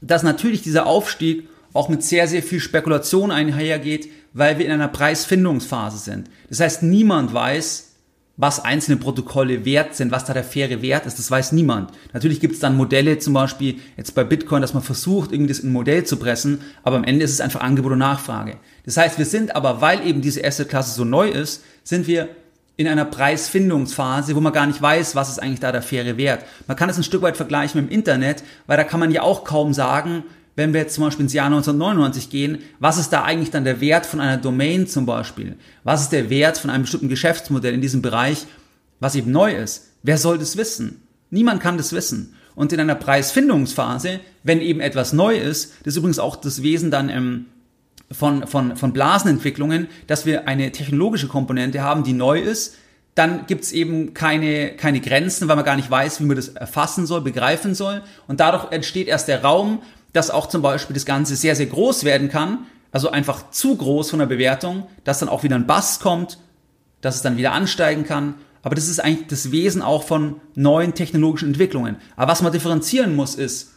dass 0.00 0.22
natürlich 0.22 0.62
dieser 0.62 0.86
Aufstieg 0.86 1.48
auch 1.72 1.88
mit 1.88 2.02
sehr, 2.02 2.26
sehr 2.28 2.42
viel 2.42 2.60
Spekulation 2.60 3.30
einhergeht, 3.30 4.10
weil 4.32 4.58
wir 4.58 4.66
in 4.66 4.72
einer 4.72 4.88
Preisfindungsphase 4.88 5.98
sind. 5.98 6.28
Das 6.48 6.60
heißt, 6.60 6.82
niemand 6.82 7.32
weiß, 7.32 7.88
was 8.36 8.64
einzelne 8.64 8.98
Protokolle 8.98 9.64
wert 9.64 9.96
sind, 9.96 10.12
was 10.12 10.24
da 10.24 10.32
der 10.32 10.44
faire 10.44 10.80
Wert 10.80 11.06
ist, 11.06 11.18
das 11.18 11.30
weiß 11.30 11.50
niemand. 11.52 11.90
Natürlich 12.12 12.38
gibt 12.38 12.54
es 12.54 12.60
dann 12.60 12.76
Modelle, 12.76 13.18
zum 13.18 13.34
Beispiel 13.34 13.80
jetzt 13.96 14.14
bei 14.14 14.22
Bitcoin, 14.22 14.62
dass 14.62 14.74
man 14.74 14.82
versucht, 14.82 15.32
irgendwie 15.32 15.52
das 15.52 15.58
in 15.58 15.70
ein 15.70 15.72
Modell 15.72 16.04
zu 16.04 16.16
pressen, 16.18 16.60
aber 16.84 16.96
am 16.96 17.04
Ende 17.04 17.24
ist 17.24 17.32
es 17.32 17.40
einfach 17.40 17.60
Angebot 17.60 17.92
und 17.92 17.98
Nachfrage. 17.98 18.56
Das 18.84 18.96
heißt, 18.96 19.18
wir 19.18 19.26
sind 19.26 19.56
aber, 19.56 19.80
weil 19.80 20.06
eben 20.06 20.22
diese 20.22 20.44
Asset-Klasse 20.44 20.94
so 20.94 21.04
neu 21.04 21.28
ist, 21.28 21.64
sind 21.82 22.06
wir 22.06 22.28
in 22.78 22.86
einer 22.86 23.04
Preisfindungsphase, 23.04 24.36
wo 24.36 24.40
man 24.40 24.52
gar 24.52 24.64
nicht 24.64 24.80
weiß, 24.80 25.16
was 25.16 25.28
ist 25.28 25.42
eigentlich 25.42 25.58
da 25.58 25.72
der 25.72 25.82
faire 25.82 26.16
Wert. 26.16 26.44
Man 26.68 26.76
kann 26.76 26.88
es 26.88 26.96
ein 26.96 27.02
Stück 27.02 27.22
weit 27.22 27.36
vergleichen 27.36 27.80
mit 27.80 27.90
dem 27.90 27.94
Internet, 27.94 28.44
weil 28.68 28.76
da 28.76 28.84
kann 28.84 29.00
man 29.00 29.10
ja 29.10 29.22
auch 29.22 29.42
kaum 29.42 29.74
sagen, 29.74 30.22
wenn 30.54 30.72
wir 30.72 30.82
jetzt 30.82 30.94
zum 30.94 31.04
Beispiel 31.04 31.24
ins 31.24 31.32
Jahr 31.32 31.46
1999 31.46 32.30
gehen, 32.30 32.58
was 32.78 32.96
ist 32.96 33.12
da 33.12 33.24
eigentlich 33.24 33.50
dann 33.50 33.64
der 33.64 33.80
Wert 33.80 34.06
von 34.06 34.20
einer 34.20 34.36
Domain 34.36 34.86
zum 34.86 35.06
Beispiel? 35.06 35.56
Was 35.82 36.02
ist 36.02 36.12
der 36.12 36.30
Wert 36.30 36.56
von 36.56 36.70
einem 36.70 36.82
bestimmten 36.82 37.08
Geschäftsmodell 37.08 37.74
in 37.74 37.80
diesem 37.80 38.00
Bereich, 38.00 38.46
was 39.00 39.16
eben 39.16 39.32
neu 39.32 39.56
ist? 39.56 39.90
Wer 40.04 40.16
soll 40.16 40.38
das 40.38 40.56
wissen? 40.56 41.02
Niemand 41.30 41.60
kann 41.60 41.78
das 41.78 41.92
wissen. 41.92 42.34
Und 42.54 42.72
in 42.72 42.78
einer 42.78 42.94
Preisfindungsphase, 42.94 44.20
wenn 44.44 44.60
eben 44.60 44.80
etwas 44.80 45.12
neu 45.12 45.36
ist, 45.36 45.72
das 45.82 45.94
ist 45.94 45.96
übrigens 45.96 46.20
auch 46.20 46.36
das 46.36 46.62
Wesen 46.62 46.92
dann 46.92 47.08
ähm, 47.08 47.46
von, 48.10 48.46
von, 48.46 48.76
von 48.76 48.92
Blasenentwicklungen, 48.92 49.88
dass 50.06 50.26
wir 50.26 50.48
eine 50.48 50.72
technologische 50.72 51.28
Komponente 51.28 51.82
haben, 51.82 52.04
die 52.04 52.12
neu 52.12 52.40
ist, 52.40 52.76
dann 53.14 53.46
gibt's 53.46 53.72
eben 53.72 54.14
keine, 54.14 54.76
keine 54.76 55.00
Grenzen, 55.00 55.48
weil 55.48 55.56
man 55.56 55.64
gar 55.64 55.76
nicht 55.76 55.90
weiß, 55.90 56.20
wie 56.20 56.24
man 56.24 56.36
das 56.36 56.48
erfassen 56.48 57.04
soll, 57.04 57.20
begreifen 57.20 57.74
soll. 57.74 58.02
Und 58.28 58.40
dadurch 58.40 58.70
entsteht 58.70 59.08
erst 59.08 59.26
der 59.26 59.42
Raum, 59.42 59.82
dass 60.12 60.30
auch 60.30 60.46
zum 60.46 60.62
Beispiel 60.62 60.94
das 60.94 61.04
Ganze 61.04 61.36
sehr, 61.36 61.56
sehr 61.56 61.66
groß 61.66 62.04
werden 62.04 62.28
kann, 62.28 62.66
also 62.92 63.10
einfach 63.10 63.50
zu 63.50 63.76
groß 63.76 64.10
von 64.10 64.20
der 64.20 64.26
Bewertung, 64.26 64.86
dass 65.04 65.18
dann 65.18 65.28
auch 65.28 65.42
wieder 65.42 65.56
ein 65.56 65.66
Bass 65.66 66.00
kommt, 66.00 66.38
dass 67.00 67.16
es 67.16 67.22
dann 67.22 67.36
wieder 67.36 67.52
ansteigen 67.52 68.04
kann. 68.04 68.34
Aber 68.62 68.74
das 68.74 68.88
ist 68.88 69.00
eigentlich 69.00 69.26
das 69.28 69.50
Wesen 69.50 69.82
auch 69.82 70.04
von 70.04 70.40
neuen 70.54 70.94
technologischen 70.94 71.48
Entwicklungen. 71.48 71.96
Aber 72.16 72.30
was 72.30 72.42
man 72.42 72.52
differenzieren 72.52 73.14
muss, 73.14 73.34
ist, 73.34 73.72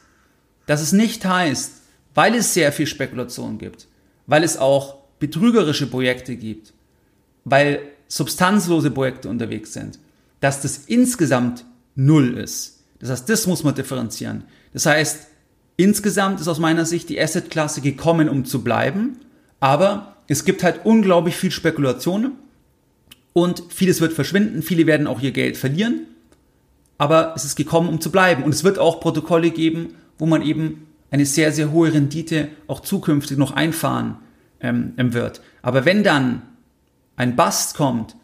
dass 0.65 0.81
es 0.81 0.91
nicht 0.91 1.25
heißt, 1.25 1.73
weil 2.13 2.35
es 2.35 2.53
sehr 2.53 2.71
viel 2.71 2.87
Spekulation 2.87 3.57
gibt, 3.57 3.87
weil 4.27 4.43
es 4.43 4.57
auch 4.57 4.97
betrügerische 5.19 5.87
Projekte 5.87 6.35
gibt, 6.35 6.73
weil 7.43 7.79
substanzlose 8.07 8.91
Projekte 8.91 9.29
unterwegs 9.29 9.73
sind, 9.73 9.99
dass 10.39 10.61
das 10.61 10.77
insgesamt 10.87 11.65
null 11.95 12.37
ist. 12.37 12.83
Das 12.99 13.09
heißt, 13.09 13.29
das 13.29 13.47
muss 13.47 13.63
man 13.63 13.75
differenzieren. 13.75 14.43
Das 14.73 14.85
heißt, 14.85 15.27
Insgesamt 15.81 16.39
ist 16.39 16.47
aus 16.47 16.59
meiner 16.59 16.85
Sicht 16.85 17.09
die 17.09 17.19
Asset-Klasse 17.19 17.81
gekommen, 17.81 18.29
um 18.29 18.45
zu 18.45 18.63
bleiben, 18.63 19.17
aber 19.59 20.15
es 20.27 20.45
gibt 20.45 20.63
halt 20.63 20.81
unglaublich 20.83 21.35
viel 21.35 21.49
Spekulation 21.49 22.33
und 23.33 23.63
vieles 23.69 23.99
wird 23.99 24.13
verschwinden, 24.13 24.61
viele 24.61 24.85
werden 24.85 25.07
auch 25.07 25.21
ihr 25.21 25.31
Geld 25.31 25.57
verlieren, 25.57 26.05
aber 26.99 27.33
es 27.35 27.45
ist 27.45 27.55
gekommen, 27.55 27.89
um 27.89 27.99
zu 27.99 28.11
bleiben 28.11 28.43
und 28.43 28.53
es 28.53 28.63
wird 28.63 28.77
auch 28.77 28.99
Protokolle 28.99 29.49
geben, 29.49 29.95
wo 30.19 30.27
man 30.27 30.43
eben 30.43 30.85
eine 31.11 31.25
sehr, 31.25 31.51
sehr 31.51 31.71
hohe 31.71 31.93
Rendite 31.93 32.47
auch 32.67 32.79
zukünftig 32.79 33.37
noch 33.37 33.51
einfahren 33.51 34.17
ähm, 34.61 34.93
wird. 34.97 35.41
Aber 35.61 35.85
wenn 35.85 36.03
dann 36.03 36.41
ein 37.15 37.35
Bust 37.35 37.75
kommt, 37.75 38.15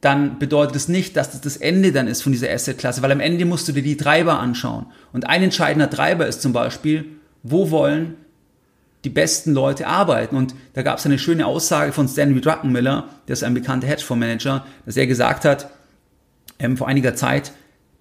dann 0.00 0.38
bedeutet 0.38 0.76
es 0.76 0.88
nicht, 0.88 1.16
dass 1.16 1.32
das 1.32 1.40
das 1.40 1.56
Ende 1.56 1.90
dann 1.90 2.06
ist 2.06 2.22
von 2.22 2.32
dieser 2.32 2.50
Asset-Klasse, 2.50 3.02
weil 3.02 3.12
am 3.12 3.20
Ende 3.20 3.44
musst 3.44 3.66
du 3.66 3.72
dir 3.72 3.82
die 3.82 3.96
Treiber 3.96 4.38
anschauen. 4.38 4.86
Und 5.12 5.26
ein 5.26 5.42
entscheidender 5.42 5.90
Treiber 5.90 6.26
ist 6.26 6.42
zum 6.42 6.52
Beispiel, 6.52 7.06
wo 7.42 7.70
wollen 7.70 8.14
die 9.04 9.10
besten 9.10 9.52
Leute 9.52 9.86
arbeiten? 9.86 10.36
Und 10.36 10.54
da 10.74 10.82
gab 10.82 10.98
es 10.98 11.06
eine 11.06 11.18
schöne 11.18 11.46
Aussage 11.46 11.92
von 11.92 12.08
Stanley 12.08 12.40
Druckenmiller, 12.40 13.08
der 13.26 13.32
ist 13.32 13.42
ein 13.42 13.54
bekannter 13.54 13.88
Hedgefondsmanager, 13.88 14.64
dass 14.84 14.96
er 14.96 15.06
gesagt 15.06 15.44
hat, 15.44 15.70
ähm, 16.58 16.76
vor 16.76 16.88
einiger 16.88 17.14
Zeit, 17.14 17.52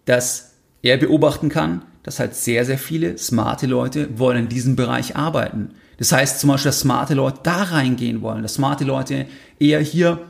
dass 0.05 0.53
er 0.81 0.97
beobachten 0.97 1.50
kann, 1.50 1.81
dass 2.05 2.19
halt 2.19 2.35
sehr, 2.35 2.65
sehr 2.65 2.77
viele 2.77 3.17
smarte 3.17 3.65
Leute 3.65 4.19
wollen 4.19 4.38
in 4.38 4.47
diesem 4.47 4.75
Bereich 4.75 5.15
arbeiten. 5.15 5.71
Das 5.97 6.12
heißt 6.12 6.39
zum 6.39 6.51
Beispiel, 6.51 6.69
dass 6.69 6.81
smarte 6.81 7.15
Leute 7.15 7.39
da 7.41 7.63
reingehen 7.63 8.21
wollen, 8.21 8.43
dass 8.43 8.53
smarte 8.53 8.83
Leute 8.83 9.25
eher 9.59 9.79
hier 9.79 10.21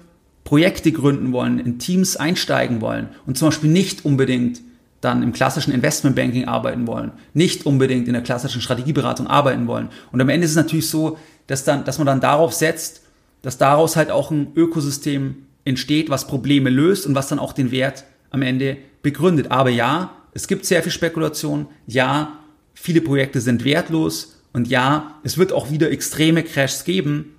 Projekte 0.45 0.93
gründen 0.93 1.33
wollen, 1.33 1.59
in 1.59 1.77
Teams 1.77 2.15
einsteigen 2.15 2.79
wollen 2.79 3.09
und 3.25 3.37
zum 3.37 3.49
Beispiel 3.49 3.69
nicht 3.69 4.05
unbedingt 4.05 4.61
dann 5.01 5.21
im 5.21 5.33
klassischen 5.33 5.73
Investmentbanking 5.73 6.45
arbeiten 6.45 6.87
wollen, 6.87 7.11
nicht 7.33 7.65
unbedingt 7.65 8.07
in 8.07 8.13
der 8.13 8.23
klassischen 8.23 8.61
Strategieberatung 8.61 9.27
arbeiten 9.27 9.67
wollen. 9.67 9.89
Und 10.13 10.21
am 10.21 10.29
Ende 10.29 10.45
ist 10.45 10.51
es 10.51 10.57
natürlich 10.57 10.89
so, 10.89 11.17
dass, 11.47 11.65
dann, 11.65 11.83
dass 11.83 11.97
man 11.97 12.07
dann 12.07 12.21
darauf 12.21 12.53
setzt, 12.53 13.01
dass 13.41 13.57
daraus 13.57 13.97
halt 13.97 14.11
auch 14.11 14.31
ein 14.31 14.53
Ökosystem 14.55 15.45
entsteht, 15.65 16.09
was 16.09 16.25
Probleme 16.25 16.69
löst 16.69 17.05
und 17.05 17.15
was 17.15 17.27
dann 17.27 17.39
auch 17.39 17.51
den 17.51 17.71
Wert 17.71 18.05
am 18.29 18.41
Ende 18.43 18.77
begründet. 19.01 19.51
Aber 19.51 19.69
ja, 19.69 20.11
es 20.35 20.47
gibt 20.47 20.65
sehr 20.65 20.83
viel 20.83 20.91
Spekulation. 20.91 21.67
Ja, 21.87 22.39
viele 22.75 23.01
Projekte 23.01 23.41
sind 23.41 23.63
wertlos. 23.63 24.35
Und 24.53 24.67
ja, 24.67 25.19
es 25.23 25.37
wird 25.37 25.51
auch 25.51 25.71
wieder 25.71 25.89
extreme 25.89 26.43
Crashs 26.43 26.83
geben. 26.83 27.33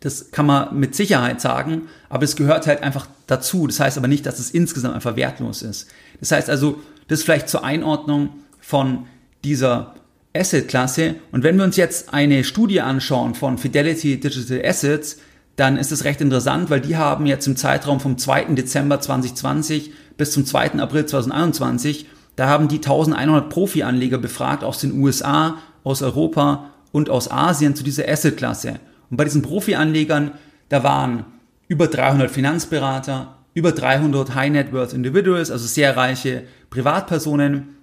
Das 0.00 0.32
kann 0.32 0.44
man 0.44 0.78
mit 0.78 0.94
Sicherheit 0.94 1.40
sagen, 1.40 1.82
aber 2.08 2.24
es 2.24 2.36
gehört 2.36 2.66
halt 2.66 2.82
einfach 2.82 3.08
dazu. 3.26 3.66
Das 3.66 3.80
heißt 3.80 3.96
aber 3.96 4.08
nicht, 4.08 4.26
dass 4.26 4.38
es 4.38 4.50
insgesamt 4.50 4.94
einfach 4.94 5.16
wertlos 5.16 5.62
ist. 5.62 5.88
Das 6.20 6.32
heißt 6.32 6.50
also, 6.50 6.80
das 7.08 7.22
vielleicht 7.22 7.48
zur 7.48 7.64
Einordnung 7.64 8.30
von 8.60 9.06
dieser 9.44 9.94
Asset-Klasse. 10.34 11.14
Und 11.30 11.44
wenn 11.44 11.56
wir 11.56 11.64
uns 11.64 11.76
jetzt 11.76 12.12
eine 12.12 12.44
Studie 12.44 12.80
anschauen 12.80 13.34
von 13.34 13.56
Fidelity 13.56 14.18
Digital 14.20 14.64
Assets, 14.64 15.18
dann 15.54 15.76
ist 15.76 15.92
es 15.92 16.04
recht 16.04 16.20
interessant, 16.20 16.70
weil 16.70 16.80
die 16.80 16.96
haben 16.96 17.24
jetzt 17.26 17.46
im 17.46 17.56
Zeitraum 17.56 18.00
vom 18.00 18.18
2. 18.18 18.54
Dezember 18.54 19.00
2020 19.00 19.92
bis 20.16 20.32
zum 20.32 20.44
2. 20.44 20.72
April 20.74 21.06
2021, 21.06 22.06
da 22.36 22.48
haben 22.48 22.68
die 22.68 22.76
1100 22.76 23.48
Profi-Anleger 23.48 24.18
befragt 24.18 24.62
aus 24.62 24.78
den 24.78 25.00
USA, 25.00 25.56
aus 25.84 26.02
Europa 26.02 26.70
und 26.92 27.10
aus 27.10 27.30
Asien 27.30 27.74
zu 27.74 27.82
dieser 27.82 28.08
Asset-Klasse. 28.08 28.78
Und 29.10 29.16
bei 29.16 29.24
diesen 29.24 29.42
Profi-Anlegern, 29.42 30.32
da 30.68 30.84
waren 30.84 31.24
über 31.68 31.86
300 31.88 32.30
Finanzberater, 32.30 33.36
über 33.54 33.72
300 33.72 34.34
High 34.34 34.50
Net 34.50 34.72
Worth 34.72 34.92
Individuals, 34.92 35.50
also 35.50 35.66
sehr 35.66 35.96
reiche 35.96 36.44
Privatpersonen. 36.68 37.76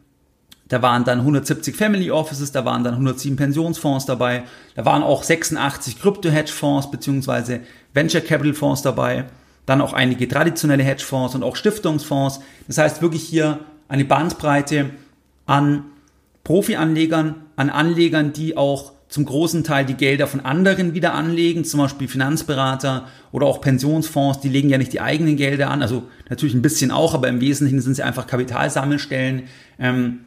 Da 0.68 0.82
waren 0.82 1.04
dann 1.04 1.20
170 1.20 1.76
Family 1.76 2.12
Offices, 2.12 2.52
da 2.52 2.64
waren 2.64 2.84
dann 2.84 2.94
107 2.94 3.36
Pensionsfonds 3.36 4.06
dabei, 4.06 4.44
da 4.76 4.86
waren 4.86 5.04
auch 5.04 5.24
86 5.24 6.00
Krypto-Hedgefonds 6.00 6.92
bzw. 6.92 7.60
Venture 7.94 8.22
Capital 8.22 8.54
Fonds 8.54 8.82
dabei, 8.82 9.26
dann 9.66 9.82
auch 9.82 9.94
einige 9.94 10.28
traditionelle 10.28 10.84
Hedgefonds 10.84 11.36
und 11.36 11.44
auch 11.44 11.56
Stiftungsfonds. 11.56 12.40
Das 12.68 12.78
heißt 12.78 13.02
wirklich 13.02 13.24
hier 13.24 13.60
eine 13.94 14.06
Bandbreite 14.06 14.90
an 15.46 15.86
Profi-Anlegern, 16.44 17.36
an 17.56 17.70
Anlegern, 17.70 18.34
die 18.34 18.58
auch 18.58 18.94
zum 19.08 19.26
großen 19.26 19.64
Teil 19.64 19.86
die 19.86 19.94
Gelder 19.94 20.26
von 20.26 20.40
anderen 20.40 20.96
wieder 20.96 21.14
anlegen, 21.14 21.64
zum 21.64 21.80
Beispiel 21.80 22.08
Finanzberater 22.08 23.08
oder 23.32 23.46
auch 23.46 23.62
Pensionsfonds, 23.62 24.40
die 24.40 24.50
legen 24.50 24.70
ja 24.70 24.80
nicht 24.80 24.94
die 24.94 25.00
eigenen 25.00 25.38
Gelder 25.38 25.70
an, 25.70 25.84
also 25.84 26.10
natürlich 26.28 26.56
ein 26.56 26.64
bisschen 26.64 26.90
auch, 26.90 27.14
aber 27.14 27.28
im 27.28 27.40
Wesentlichen 27.40 27.82
sind 27.82 27.94
sie 27.94 28.02
einfach 28.02 28.26
Kapitalsammelstellen 28.26 29.44
ähm, 29.78 30.22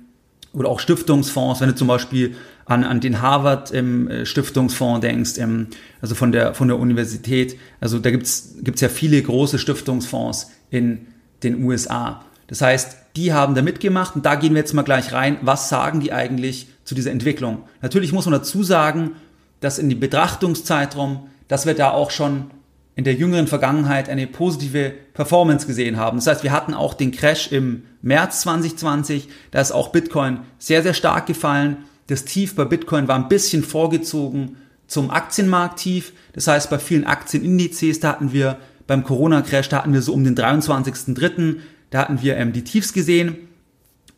oder 0.52 0.68
auch 0.68 0.78
Stiftungsfonds, 0.78 1.60
wenn 1.60 1.70
du 1.70 1.74
zum 1.74 1.88
Beispiel 1.88 2.36
an, 2.66 2.84
an 2.84 3.00
den 3.00 3.20
Harvard 3.20 3.74
ähm, 3.74 4.08
Stiftungsfonds 4.22 5.00
denkst, 5.00 5.38
ähm, 5.38 5.66
also 6.00 6.14
von 6.14 6.30
der, 6.30 6.54
von 6.54 6.68
der 6.68 6.78
Universität, 6.78 7.58
also 7.80 7.98
da 7.98 8.12
gibt's 8.12 8.54
gibt's 8.62 8.80
ja 8.80 8.88
viele 8.88 9.20
große 9.20 9.58
Stiftungsfonds 9.58 10.52
in 10.70 11.08
den 11.42 11.64
USA. 11.64 12.22
Das 12.46 12.60
heißt, 12.60 12.96
die 13.16 13.32
haben 13.32 13.54
da 13.54 13.62
mitgemacht 13.62 14.14
und 14.14 14.24
da 14.24 14.34
gehen 14.34 14.54
wir 14.54 14.60
jetzt 14.60 14.74
mal 14.74 14.82
gleich 14.82 15.12
rein, 15.12 15.38
was 15.42 15.68
sagen 15.68 16.00
die 16.00 16.12
eigentlich 16.12 16.68
zu 16.84 16.94
dieser 16.94 17.10
Entwicklung. 17.10 17.64
Natürlich 17.82 18.12
muss 18.12 18.26
man 18.26 18.34
dazu 18.34 18.62
sagen, 18.62 19.12
dass 19.60 19.78
in 19.78 19.88
dem 19.88 20.00
Betrachtungszeitraum, 20.00 21.28
dass 21.48 21.66
wir 21.66 21.74
da 21.74 21.90
auch 21.90 22.10
schon 22.10 22.50
in 22.94 23.04
der 23.04 23.14
jüngeren 23.14 23.46
Vergangenheit 23.46 24.08
eine 24.08 24.26
positive 24.26 24.92
Performance 25.12 25.66
gesehen 25.66 25.98
haben. 25.98 26.18
Das 26.18 26.26
heißt, 26.26 26.42
wir 26.44 26.52
hatten 26.52 26.72
auch 26.72 26.94
den 26.94 27.12
Crash 27.12 27.52
im 27.52 27.82
März 28.00 28.40
2020, 28.42 29.28
da 29.50 29.60
ist 29.60 29.72
auch 29.72 29.88
Bitcoin 29.88 30.40
sehr, 30.58 30.82
sehr 30.82 30.94
stark 30.94 31.26
gefallen. 31.26 31.78
Das 32.06 32.24
Tief 32.24 32.54
bei 32.54 32.64
Bitcoin 32.64 33.08
war 33.08 33.16
ein 33.16 33.28
bisschen 33.28 33.62
vorgezogen 33.62 34.56
zum 34.86 35.10
Aktienmarkttief. 35.10 36.12
Das 36.32 36.46
heißt, 36.46 36.70
bei 36.70 36.78
vielen 36.78 37.04
Aktienindizes, 37.04 38.00
da 38.00 38.08
hatten 38.10 38.32
wir 38.32 38.56
beim 38.86 39.04
Corona-Crash, 39.04 39.68
da 39.68 39.78
hatten 39.78 39.92
wir 39.92 40.02
so 40.02 40.12
um 40.12 40.24
den 40.24 40.36
23.03., 40.36 41.56
Da 41.90 42.00
hatten 42.00 42.22
wir 42.22 42.36
ähm, 42.36 42.52
die 42.52 42.64
Tiefs 42.64 42.92
gesehen. 42.92 43.36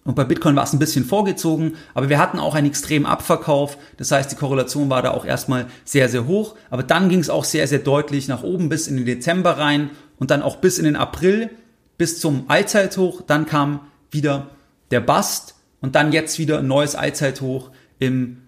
Und 0.04 0.14
bei 0.14 0.24
Bitcoin 0.24 0.56
war 0.56 0.64
es 0.64 0.72
ein 0.72 0.78
bisschen 0.78 1.04
vorgezogen, 1.04 1.74
aber 1.92 2.08
wir 2.08 2.18
hatten 2.18 2.38
auch 2.38 2.54
einen 2.54 2.68
extremen 2.68 3.04
Abverkauf. 3.04 3.76
Das 3.98 4.10
heißt, 4.10 4.32
die 4.32 4.36
Korrelation 4.36 4.88
war 4.88 5.02
da 5.02 5.10
auch 5.10 5.26
erstmal 5.26 5.66
sehr, 5.84 6.08
sehr 6.08 6.26
hoch. 6.26 6.56
Aber 6.70 6.82
dann 6.82 7.10
ging 7.10 7.18
es 7.18 7.28
auch 7.28 7.44
sehr, 7.44 7.66
sehr 7.68 7.80
deutlich 7.80 8.26
nach 8.26 8.42
oben 8.42 8.70
bis 8.70 8.86
in 8.86 8.96
den 8.96 9.04
Dezember 9.04 9.58
rein 9.58 9.90
und 10.18 10.30
dann 10.30 10.40
auch 10.40 10.56
bis 10.56 10.78
in 10.78 10.86
den 10.86 10.96
April, 10.96 11.50
bis 11.98 12.20
zum 12.20 12.44
Allzeithoch. 12.48 13.20
Dann 13.26 13.44
kam 13.44 13.80
wieder 14.10 14.48
der 14.90 15.00
Bust 15.00 15.56
und 15.82 15.94
dann 15.94 16.12
jetzt 16.12 16.38
wieder 16.38 16.60
ein 16.60 16.66
neues 16.66 16.94
Allzeithoch 16.94 17.70
im 17.98 18.38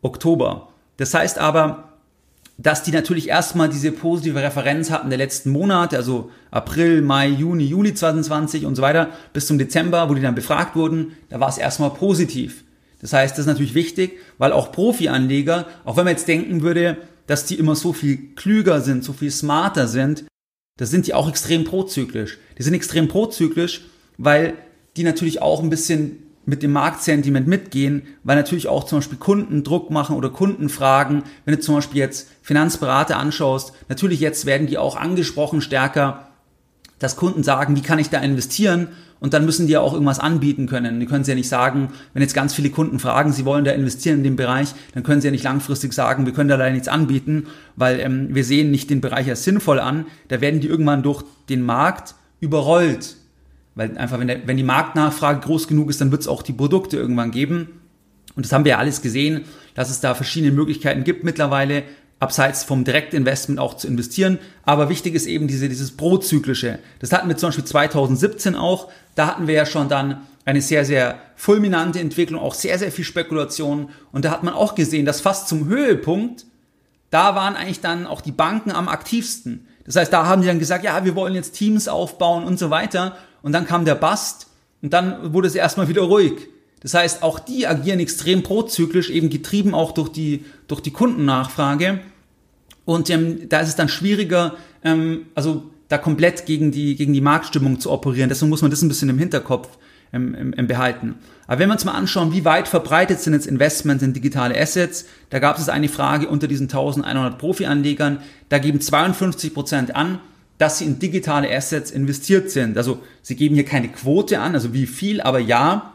Oktober. 0.00 0.68
Das 0.96 1.12
heißt 1.12 1.38
aber, 1.38 1.89
dass 2.62 2.82
die 2.82 2.90
natürlich 2.90 3.28
erstmal 3.28 3.70
diese 3.70 3.90
positive 3.90 4.42
Referenz 4.42 4.90
hatten 4.90 5.08
der 5.08 5.18
letzten 5.18 5.50
Monate, 5.50 5.96
also 5.96 6.30
April, 6.50 7.00
Mai, 7.00 7.28
Juni, 7.28 7.64
Juli 7.64 7.94
2020 7.94 8.66
und 8.66 8.76
so 8.76 8.82
weiter, 8.82 9.08
bis 9.32 9.46
zum 9.46 9.56
Dezember, 9.56 10.10
wo 10.10 10.14
die 10.14 10.20
dann 10.20 10.34
befragt 10.34 10.76
wurden, 10.76 11.12
da 11.30 11.40
war 11.40 11.48
es 11.48 11.56
erstmal 11.56 11.90
positiv. 11.90 12.64
Das 13.00 13.14
heißt, 13.14 13.32
das 13.32 13.40
ist 13.40 13.46
natürlich 13.46 13.74
wichtig, 13.74 14.18
weil 14.36 14.52
auch 14.52 14.72
Profi-Anleger, 14.72 15.66
auch 15.86 15.96
wenn 15.96 16.04
man 16.04 16.12
jetzt 16.12 16.28
denken 16.28 16.60
würde, 16.60 16.98
dass 17.26 17.46
die 17.46 17.54
immer 17.54 17.76
so 17.76 17.94
viel 17.94 18.34
klüger 18.36 18.82
sind, 18.82 19.04
so 19.04 19.14
viel 19.14 19.30
smarter 19.30 19.88
sind, 19.88 20.24
da 20.76 20.84
sind 20.84 21.06
die 21.06 21.14
auch 21.14 21.30
extrem 21.30 21.64
prozyklisch. 21.64 22.38
Die 22.58 22.62
sind 22.62 22.74
extrem 22.74 23.08
prozyklisch, 23.08 23.86
weil 24.18 24.54
die 24.98 25.04
natürlich 25.04 25.40
auch 25.40 25.62
ein 25.62 25.70
bisschen 25.70 26.29
mit 26.46 26.62
dem 26.62 26.72
Marktsentiment 26.72 27.46
mitgehen, 27.46 28.02
weil 28.24 28.36
natürlich 28.36 28.66
auch 28.66 28.84
zum 28.84 28.98
Beispiel 28.98 29.18
Kunden 29.18 29.62
Druck 29.62 29.90
machen 29.90 30.16
oder 30.16 30.30
Kunden 30.30 30.68
fragen, 30.68 31.22
wenn 31.44 31.54
du 31.54 31.60
zum 31.60 31.76
Beispiel 31.76 32.00
jetzt 32.00 32.28
Finanzberater 32.42 33.18
anschaust, 33.18 33.72
natürlich 33.88 34.20
jetzt 34.20 34.46
werden 34.46 34.66
die 34.66 34.78
auch 34.78 34.96
angesprochen 34.96 35.60
stärker, 35.60 36.30
dass 36.98 37.16
Kunden 37.16 37.42
sagen, 37.42 37.76
wie 37.76 37.82
kann 37.82 37.98
ich 37.98 38.10
da 38.10 38.18
investieren? 38.18 38.88
Und 39.20 39.34
dann 39.34 39.44
müssen 39.44 39.66
die 39.66 39.74
ja 39.74 39.80
auch 39.80 39.92
irgendwas 39.92 40.18
anbieten 40.18 40.66
können. 40.66 40.98
Die 40.98 41.04
können 41.04 41.24
sie 41.24 41.32
ja 41.32 41.34
nicht 41.34 41.48
sagen, 41.48 41.90
wenn 42.14 42.22
jetzt 42.22 42.34
ganz 42.34 42.54
viele 42.54 42.70
Kunden 42.70 42.98
fragen, 42.98 43.32
sie 43.32 43.44
wollen 43.44 43.66
da 43.66 43.70
investieren 43.72 44.18
in 44.18 44.24
dem 44.24 44.36
Bereich, 44.36 44.74
dann 44.94 45.02
können 45.02 45.20
sie 45.20 45.28
ja 45.28 45.32
nicht 45.32 45.44
langfristig 45.44 45.92
sagen, 45.92 46.24
wir 46.24 46.32
können 46.32 46.48
da 46.48 46.56
leider 46.56 46.72
nichts 46.72 46.88
anbieten, 46.88 47.46
weil 47.76 48.00
ähm, 48.00 48.34
wir 48.34 48.44
sehen 48.44 48.70
nicht 48.70 48.88
den 48.88 49.02
Bereich 49.02 49.28
als 49.28 49.44
sinnvoll 49.44 49.78
an. 49.78 50.06
Da 50.28 50.40
werden 50.40 50.60
die 50.60 50.68
irgendwann 50.68 51.02
durch 51.02 51.22
den 51.50 51.62
Markt 51.62 52.14
überrollt. 52.40 53.16
Weil 53.74 53.96
einfach, 53.96 54.18
wenn, 54.18 54.28
der, 54.28 54.46
wenn 54.46 54.56
die 54.56 54.62
Marktnachfrage 54.62 55.40
groß 55.40 55.68
genug 55.68 55.90
ist, 55.90 56.00
dann 56.00 56.10
wird 56.10 56.22
es 56.22 56.28
auch 56.28 56.42
die 56.42 56.52
Produkte 56.52 56.96
irgendwann 56.96 57.30
geben. 57.30 57.80
Und 58.34 58.46
das 58.46 58.52
haben 58.52 58.64
wir 58.64 58.70
ja 58.70 58.78
alles 58.78 59.02
gesehen, 59.02 59.44
dass 59.74 59.90
es 59.90 60.00
da 60.00 60.14
verschiedene 60.14 60.52
Möglichkeiten 60.52 61.04
gibt 61.04 61.24
mittlerweile, 61.24 61.84
abseits 62.20 62.64
vom 62.64 62.84
Direktinvestment 62.84 63.58
auch 63.58 63.74
zu 63.74 63.86
investieren. 63.86 64.38
Aber 64.62 64.88
wichtig 64.88 65.14
ist 65.14 65.26
eben 65.26 65.48
diese, 65.48 65.68
dieses 65.68 65.96
Prozyklische. 65.96 66.78
Das 66.98 67.12
hatten 67.12 67.28
wir 67.28 67.36
zum 67.36 67.48
Beispiel 67.48 67.64
2017 67.64 68.54
auch. 68.54 68.90
Da 69.14 69.26
hatten 69.26 69.46
wir 69.46 69.54
ja 69.54 69.66
schon 69.66 69.88
dann 69.88 70.20
eine 70.44 70.60
sehr, 70.60 70.84
sehr 70.84 71.18
fulminante 71.36 71.98
Entwicklung, 71.98 72.40
auch 72.40 72.54
sehr, 72.54 72.78
sehr 72.78 72.92
viel 72.92 73.04
Spekulation. 73.04 73.90
Und 74.12 74.24
da 74.24 74.30
hat 74.30 74.42
man 74.42 74.54
auch 74.54 74.74
gesehen, 74.74 75.06
dass 75.06 75.20
fast 75.20 75.48
zum 75.48 75.66
Höhepunkt, 75.66 76.44
da 77.10 77.34
waren 77.34 77.56
eigentlich 77.56 77.80
dann 77.80 78.06
auch 78.06 78.20
die 78.20 78.32
Banken 78.32 78.70
am 78.70 78.88
aktivsten. 78.88 79.66
Das 79.84 79.96
heißt, 79.96 80.12
da 80.12 80.26
haben 80.26 80.42
die 80.42 80.48
dann 80.48 80.58
gesagt, 80.58 80.84
ja, 80.84 81.04
wir 81.04 81.16
wollen 81.16 81.34
jetzt 81.34 81.52
Teams 81.52 81.88
aufbauen 81.88 82.44
und 82.44 82.58
so 82.58 82.70
weiter 82.70 83.16
und 83.42 83.52
dann 83.52 83.66
kam 83.66 83.84
der 83.84 83.94
Bast 83.94 84.48
und 84.82 84.92
dann 84.92 85.32
wurde 85.34 85.48
es 85.48 85.54
erstmal 85.54 85.88
wieder 85.88 86.02
ruhig. 86.02 86.48
Das 86.80 86.94
heißt, 86.94 87.22
auch 87.22 87.38
die 87.38 87.66
agieren 87.66 88.00
extrem 88.00 88.42
prozyklisch, 88.42 89.10
eben 89.10 89.28
getrieben 89.28 89.74
auch 89.74 89.92
durch 89.92 90.08
die, 90.08 90.44
durch 90.66 90.80
die 90.80 90.90
Kundennachfrage. 90.90 92.00
Und 92.86 93.10
ähm, 93.10 93.48
da 93.48 93.60
ist 93.60 93.68
es 93.68 93.76
dann 93.76 93.88
schwieriger, 93.88 94.54
ähm, 94.82 95.26
also 95.34 95.64
da 95.88 95.98
komplett 95.98 96.46
gegen 96.46 96.70
die, 96.70 96.96
gegen 96.96 97.12
die 97.12 97.20
Marktstimmung 97.20 97.80
zu 97.80 97.90
operieren. 97.90 98.28
Deswegen 98.28 98.48
muss 98.48 98.62
man 98.62 98.70
das 98.70 98.80
ein 98.80 98.88
bisschen 98.88 99.10
im 99.10 99.18
Hinterkopf 99.18 99.68
ähm, 100.12 100.54
ähm, 100.56 100.66
behalten. 100.66 101.16
Aber 101.46 101.58
wenn 101.58 101.68
wir 101.68 101.74
uns 101.74 101.84
mal 101.84 101.92
anschauen, 101.92 102.32
wie 102.32 102.44
weit 102.44 102.68
verbreitet 102.68 103.20
sind 103.20 103.32
jetzt 103.34 103.46
Investments 103.46 104.02
in 104.02 104.12
digitale 104.12 104.58
Assets, 104.58 105.06
da 105.30 105.38
gab 105.38 105.58
es 105.58 105.68
eine 105.68 105.88
Frage 105.88 106.28
unter 106.28 106.48
diesen 106.48 106.64
1100 106.64 107.38
Profi-Anlegern, 107.38 108.18
da 108.48 108.58
geben 108.58 108.80
52 108.80 109.52
Prozent 109.52 109.94
an, 109.94 110.20
dass 110.60 110.76
sie 110.76 110.84
in 110.84 110.98
digitale 110.98 111.50
Assets 111.50 111.90
investiert 111.90 112.50
sind. 112.50 112.76
Also 112.76 113.00
sie 113.22 113.34
geben 113.34 113.54
hier 113.54 113.64
keine 113.64 113.88
Quote 113.88 114.40
an, 114.40 114.52
also 114.52 114.74
wie 114.74 114.86
viel, 114.86 115.22
aber 115.22 115.38
ja, 115.38 115.94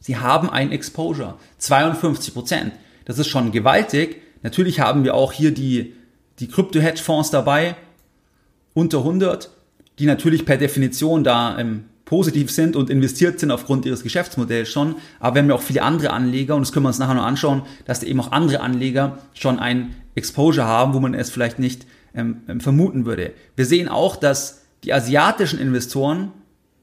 sie 0.00 0.16
haben 0.16 0.50
ein 0.50 0.72
Exposure. 0.72 1.38
52 1.58 2.34
Prozent. 2.34 2.72
Das 3.04 3.20
ist 3.20 3.28
schon 3.28 3.52
gewaltig. 3.52 4.20
Natürlich 4.42 4.80
haben 4.80 5.04
wir 5.04 5.14
auch 5.14 5.30
hier 5.30 5.52
die, 5.52 5.94
die 6.40 6.48
Krypto-Hedge-Fonds 6.48 7.30
dabei, 7.30 7.76
unter 8.72 8.98
100, 8.98 9.50
die 10.00 10.06
natürlich 10.06 10.44
per 10.44 10.56
Definition 10.56 11.22
da 11.22 11.56
ähm, 11.56 11.84
positiv 12.04 12.50
sind 12.50 12.74
und 12.74 12.90
investiert 12.90 13.38
sind 13.38 13.52
aufgrund 13.52 13.86
ihres 13.86 14.02
Geschäftsmodells 14.02 14.68
schon. 14.68 14.96
Aber 15.20 15.36
wir 15.36 15.42
haben 15.42 15.48
ja 15.50 15.54
auch 15.54 15.62
viele 15.62 15.82
andere 15.82 16.10
Anleger 16.10 16.56
und 16.56 16.62
das 16.62 16.72
können 16.72 16.84
wir 16.84 16.88
uns 16.88 16.98
nachher 16.98 17.14
noch 17.14 17.26
anschauen, 17.26 17.62
dass 17.84 18.00
da 18.00 18.08
eben 18.08 18.18
auch 18.18 18.32
andere 18.32 18.58
Anleger 18.58 19.18
schon 19.34 19.60
ein 19.60 19.94
Exposure 20.16 20.66
haben, 20.66 20.94
wo 20.94 20.98
man 20.98 21.14
es 21.14 21.30
vielleicht 21.30 21.60
nicht 21.60 21.86
ähm, 22.14 22.42
ähm, 22.48 22.60
vermuten 22.60 23.06
würde. 23.06 23.32
Wir 23.56 23.66
sehen 23.66 23.88
auch, 23.88 24.16
dass 24.16 24.62
die 24.84 24.92
asiatischen 24.92 25.58
Investoren 25.58 26.32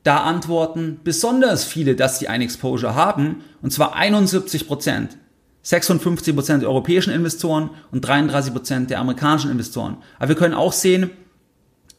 da 0.03 0.17
antworten 0.23 0.99
besonders 1.03 1.63
viele, 1.63 1.95
dass 1.95 2.19
sie 2.19 2.27
ein 2.27 2.41
Exposure 2.41 2.95
haben, 2.95 3.43
und 3.61 3.71
zwar 3.71 3.95
71 3.95 4.67
Prozent. 4.67 5.17
56 5.63 6.33
Prozent 6.33 6.63
der 6.63 6.69
europäischen 6.69 7.13
Investoren 7.13 7.69
und 7.91 8.01
33 8.01 8.51
Prozent 8.51 8.89
der 8.89 8.99
amerikanischen 8.99 9.51
Investoren. 9.51 9.97
Aber 10.17 10.29
wir 10.29 10.35
können 10.35 10.55
auch 10.55 10.73
sehen, 10.73 11.11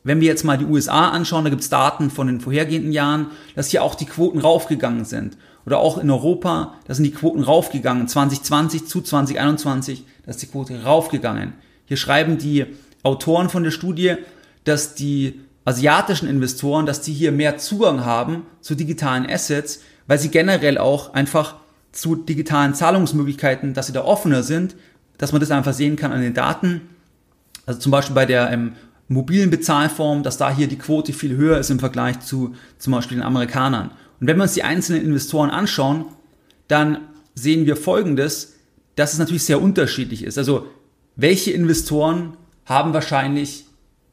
wenn 0.05 0.21
wir 0.21 0.27
jetzt 0.27 0.45
mal 0.45 0.59
die 0.59 0.65
USA 0.65 1.11
anschauen, 1.11 1.45
da 1.45 1.51
gibt 1.51 1.63
es 1.63 1.71
Daten 1.71 2.11
von 2.11 2.27
den 2.27 2.41
vorhergehenden 2.41 2.91
Jahren, 2.91 3.29
dass 3.55 3.69
hier 3.69 3.85
auch 3.85 3.95
die 3.95 4.07
Quoten 4.07 4.41
raufgegangen 4.41 5.05
sind. 5.05 5.37
Oder 5.65 5.79
auch 5.79 5.99
in 5.99 6.11
Europa, 6.11 6.75
da 6.89 6.95
sind 6.95 7.05
die 7.05 7.13
Quoten 7.13 7.43
raufgegangen. 7.43 8.09
2020 8.09 8.87
zu 8.87 9.01
2021, 9.01 10.05
da 10.25 10.31
ist 10.31 10.43
die 10.43 10.49
Quote 10.49 10.83
raufgegangen. 10.83 11.53
Hier 11.85 11.97
schreiben 11.97 12.37
die 12.37 12.67
Autoren 13.03 13.49
von 13.49 13.65
der 13.65 13.71
Studie, 13.71 14.17
dass 14.65 14.95
die 14.95 15.41
asiatischen 15.65 16.29
Investoren, 16.29 16.87
dass 16.87 17.01
die 17.01 17.13
hier 17.13 17.33
mehr 17.33 17.59
Zugang 17.59 18.05
haben 18.05 18.47
zu 18.61 18.75
digitalen 18.75 19.29
Assets, 19.29 19.81
weil 20.07 20.19
sie 20.19 20.29
generell 20.29 20.79
auch 20.79 21.15
einfach 21.15 21.57
zu 21.93 22.17
digitalen 22.17 22.75
Zahlungsmöglichkeiten, 22.75 23.75
dass 23.75 23.87
sie 23.87 23.93
da 23.93 24.05
offener 24.05 24.43
sind, 24.43 24.77
dass 25.19 25.33
man 25.33 25.41
das 25.41 25.51
einfach 25.51 25.73
sehen 25.73 25.97
kann 25.97 26.13
an 26.13 26.21
den 26.21 26.35
Daten. 26.35 26.81
Also 27.67 27.79
zum 27.79 27.93
Beispiel 27.93 28.15
bei 28.15 28.27
der 28.27 28.51
ähm, 28.51 28.73
mobilen 29.09 29.51
Bezahlform, 29.51 30.23
dass 30.23 30.39
da 30.39 30.51
hier 30.51 30.67
die 30.67 30.79
Quote 30.79 31.13
viel 31.13 31.37
höher 31.37 31.59
ist 31.59 31.71
im 31.71 31.79
Vergleich 31.79 32.21
zu 32.21 32.55
zum 32.79 32.93
Beispiel 32.93 33.19
den 33.19 33.27
Amerikanern. 33.27 33.91
Und 34.21 34.27
wenn 34.27 34.37
wir 34.37 34.45
uns 34.45 34.55
die 34.55 34.65
einzelnen 34.65 35.03
Investoren 35.03 35.51
anschauen, 35.51 36.07
dann 36.67 36.99
sehen 37.35 37.67
wir 37.67 37.77
Folgendes, 37.77 38.55
dass 38.97 39.13
es 39.13 39.19
natürlich 39.19 39.45
sehr 39.45 39.63
unterschiedlich 39.63 40.25
ist. 40.25 40.39
Also 40.39 40.67
welche 41.17 41.53
Investoren 41.53 42.37
haben 42.65 42.95
wahrscheinlich 42.95 43.65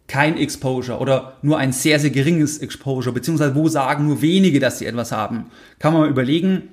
kein 0.08 0.38
Exposure 0.38 0.98
oder 0.98 1.38
nur 1.42 1.58
ein 1.58 1.72
sehr, 1.72 2.00
sehr 2.00 2.10
geringes 2.10 2.58
Exposure, 2.58 3.14
beziehungsweise 3.14 3.56
wo 3.56 3.70
sagen 3.70 4.08
nur 4.08 4.22
wenige, 4.22 4.60
dass 4.60 4.80
sie 4.80 4.86
etwas 4.86 5.12
haben. 5.12 5.46
Kann 5.78 5.94
man 5.94 6.02
mal 6.02 6.10
überlegen, 6.10 6.70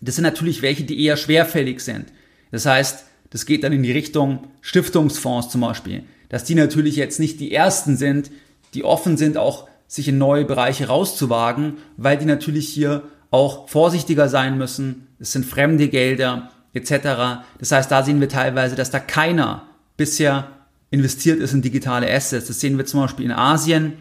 das 0.00 0.16
sind 0.16 0.24
natürlich 0.24 0.62
welche, 0.62 0.84
die 0.84 1.02
eher 1.02 1.16
schwerfällig 1.16 1.80
sind. 1.80 2.12
Das 2.50 2.66
heißt, 2.66 3.04
das 3.30 3.46
geht 3.46 3.64
dann 3.64 3.72
in 3.72 3.82
die 3.82 3.92
Richtung 3.92 4.48
Stiftungsfonds 4.60 5.48
zum 5.48 5.62
Beispiel, 5.62 6.04
dass 6.28 6.44
die 6.44 6.54
natürlich 6.54 6.96
jetzt 6.96 7.18
nicht 7.18 7.40
die 7.40 7.52
ersten 7.52 7.96
sind, 7.96 8.30
die 8.74 8.84
offen 8.84 9.16
sind, 9.16 9.36
auch 9.36 9.66
sich 9.86 10.08
in 10.08 10.18
neue 10.18 10.44
Bereiche 10.44 10.88
rauszuwagen, 10.88 11.78
weil 11.96 12.18
die 12.18 12.26
natürlich 12.26 12.68
hier 12.68 13.04
auch 13.30 13.68
vorsichtiger 13.68 14.28
sein 14.28 14.58
müssen. 14.58 15.08
Es 15.18 15.32
sind 15.32 15.46
fremde 15.46 15.88
Gelder 15.88 16.50
etc. 16.74 17.44
Das 17.58 17.72
heißt, 17.72 17.90
da 17.90 18.02
sehen 18.02 18.20
wir 18.20 18.28
teilweise, 18.28 18.76
dass 18.76 18.90
da 18.90 18.98
keiner 18.98 19.66
bisher 19.96 20.57
investiert 20.90 21.40
ist 21.40 21.52
in 21.52 21.62
digitale 21.62 22.12
Assets. 22.12 22.46
Das 22.46 22.60
sehen 22.60 22.78
wir 22.78 22.86
zum 22.86 23.00
Beispiel 23.00 23.26
in 23.26 23.32
Asien, 23.32 23.94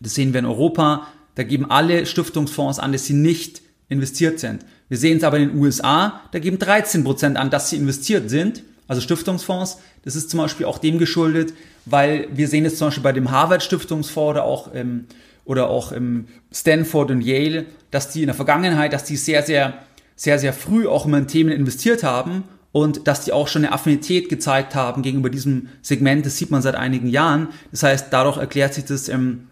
das 0.00 0.14
sehen 0.14 0.32
wir 0.32 0.40
in 0.40 0.46
Europa. 0.46 1.08
Da 1.34 1.42
geben 1.42 1.70
alle 1.70 2.06
Stiftungsfonds 2.06 2.78
an, 2.78 2.92
dass 2.92 3.06
sie 3.06 3.14
nicht 3.14 3.62
investiert 3.88 4.38
sind. 4.38 4.64
Wir 4.88 4.98
sehen 4.98 5.18
es 5.18 5.24
aber 5.24 5.38
in 5.38 5.50
den 5.50 5.58
USA, 5.58 6.22
da 6.32 6.38
geben 6.38 6.58
13 6.58 7.04
Prozent 7.04 7.36
an, 7.36 7.50
dass 7.50 7.70
sie 7.70 7.76
investiert 7.76 8.30
sind, 8.30 8.62
also 8.86 9.00
Stiftungsfonds. 9.00 9.78
Das 10.04 10.16
ist 10.16 10.30
zum 10.30 10.38
Beispiel 10.38 10.66
auch 10.66 10.78
dem 10.78 10.98
geschuldet, 10.98 11.52
weil 11.84 12.28
wir 12.32 12.48
sehen 12.48 12.64
es 12.64 12.76
zum 12.76 12.88
Beispiel 12.88 13.02
bei 13.02 13.12
dem 13.12 13.30
Harvard 13.30 13.62
Stiftungsfonds 13.62 14.30
oder 14.30 14.44
auch 14.44 14.72
im, 14.72 15.06
oder 15.44 15.68
auch 15.68 15.92
im 15.92 16.26
Stanford 16.52 17.10
und 17.10 17.20
Yale, 17.20 17.66
dass 17.90 18.10
die 18.10 18.22
in 18.22 18.26
der 18.26 18.34
Vergangenheit, 18.34 18.92
dass 18.92 19.04
die 19.04 19.16
sehr, 19.16 19.42
sehr, 19.42 19.78
sehr, 20.16 20.38
sehr 20.38 20.52
früh 20.52 20.86
auch 20.86 21.06
immer 21.06 21.18
in 21.18 21.28
Themen 21.28 21.50
investiert 21.50 22.02
haben 22.02 22.44
und 22.72 23.06
dass 23.06 23.24
die 23.24 23.32
auch 23.32 23.48
schon 23.48 23.64
eine 23.64 23.72
Affinität 23.72 24.28
gezeigt 24.28 24.74
haben 24.74 25.02
gegenüber 25.02 25.30
diesem 25.30 25.68
Segment. 25.82 26.26
Das 26.26 26.36
sieht 26.36 26.50
man 26.50 26.62
seit 26.62 26.74
einigen 26.74 27.08
Jahren. 27.08 27.48
Das 27.70 27.82
heißt, 27.82 28.06
dadurch 28.10 28.36
erklärt 28.36 28.74
sich 28.74 28.84
das, 28.84 29.08
ähm, 29.08 29.48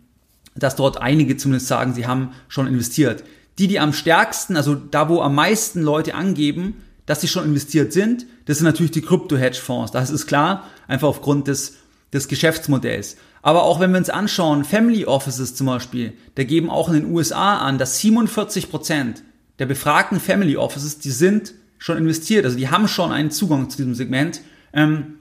dass 0.55 0.77
dort 0.77 1.01
einige 1.01 1.37
zumindest 1.37 1.69
sagen, 1.69 1.95
sie 1.95 2.07
haben 2.07 2.33
schon 2.49 2.67
investiert. 2.67 3.25
Die, 3.59 3.69
die 3.69 3.81
am 3.81 3.93
stärksten, 3.93 4.57
also 4.57 4.75
da, 4.75 5.09
wo 5.09 5.23
am 5.23 5.35
meisten 5.35 5.81
Leute 5.81 6.15
angeben, 6.15 6.83
dass 7.07 7.21
sie 7.21 7.29
schon 7.29 7.45
investiert 7.45 7.93
sind, 7.93 8.27
das 8.45 8.59
sind 8.59 8.67
natürlich 8.67 8.93
die 8.93 9.03
Krypto-Hedge-Fonds. 9.03 9.93
Das 9.93 10.11
ist 10.11 10.27
klar, 10.27 10.65
einfach 10.89 11.09
aufgrund 11.09 11.49
des, 11.49 11.77
des 12.13 12.29
Geschäftsmodells. 12.29 13.17
Aber 13.43 13.63
auch 13.63 13.81
wenn 13.81 13.93
wir 13.93 13.99
uns 13.99 14.11
anschauen, 14.11 14.65
Family 14.65 15.05
Offices 15.07 15.55
zum 15.55 15.69
Beispiel, 15.69 16.15
da 16.35 16.45
geben 16.45 16.69
auch 16.69 16.89
in 16.89 16.95
den 16.95 17.13
USA 17.13 17.59
an, 17.59 17.79
dass 17.79 17.99
47 18.01 18.71
Prozent 18.71 19.23
der 19.59 19.67
befragten 19.67 20.21
Family 20.21 20.57
Offices, 20.57 20.99
die 20.99 21.13
sind 21.13 21.55
schon 21.79 21.99
investiert, 21.99 22.45
also 22.45 22.57
die 22.57 22.69
haben 22.69 22.89
schon 22.89 23.13
einen 23.13 23.31
Zugang 23.31 23.71
zu 23.71 23.77
diesem 23.77 23.95
Segment, 23.95 24.41
ähm, 24.73 25.17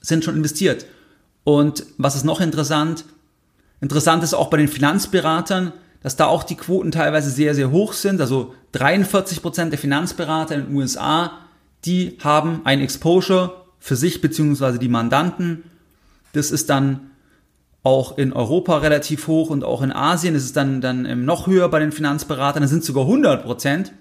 sind 0.00 0.24
schon 0.24 0.36
investiert. 0.36 0.86
Und 1.44 1.84
was 1.96 2.14
ist 2.14 2.24
noch 2.24 2.40
interessant? 2.40 3.04
Interessant 3.80 4.22
ist 4.22 4.34
auch 4.34 4.50
bei 4.50 4.56
den 4.56 4.68
Finanzberatern, 4.68 5.72
dass 6.02 6.16
da 6.16 6.26
auch 6.26 6.44
die 6.44 6.56
Quoten 6.56 6.90
teilweise 6.90 7.30
sehr, 7.30 7.54
sehr 7.54 7.70
hoch 7.70 7.92
sind. 7.92 8.20
Also 8.20 8.54
43 8.72 9.42
Prozent 9.42 9.72
der 9.72 9.78
Finanzberater 9.78 10.54
in 10.54 10.66
den 10.66 10.76
USA, 10.76 11.32
die 11.84 12.18
haben 12.22 12.60
ein 12.64 12.80
Exposure 12.80 13.64
für 13.78 13.96
sich 13.96 14.20
beziehungsweise 14.20 14.78
die 14.78 14.88
Mandanten. 14.88 15.64
Das 16.32 16.50
ist 16.50 16.70
dann 16.70 17.10
auch 17.82 18.18
in 18.18 18.32
Europa 18.32 18.78
relativ 18.78 19.26
hoch 19.28 19.50
und 19.50 19.64
auch 19.64 19.82
in 19.82 19.92
Asien 19.92 20.34
ist 20.34 20.44
es 20.44 20.52
dann, 20.52 20.80
dann 20.80 21.24
noch 21.24 21.46
höher 21.46 21.68
bei 21.68 21.78
den 21.78 21.92
Finanzberatern, 21.92 22.62
da 22.62 22.68
sind 22.68 22.84
sogar 22.84 23.04
100 23.04 23.44
Prozent. 23.44 23.92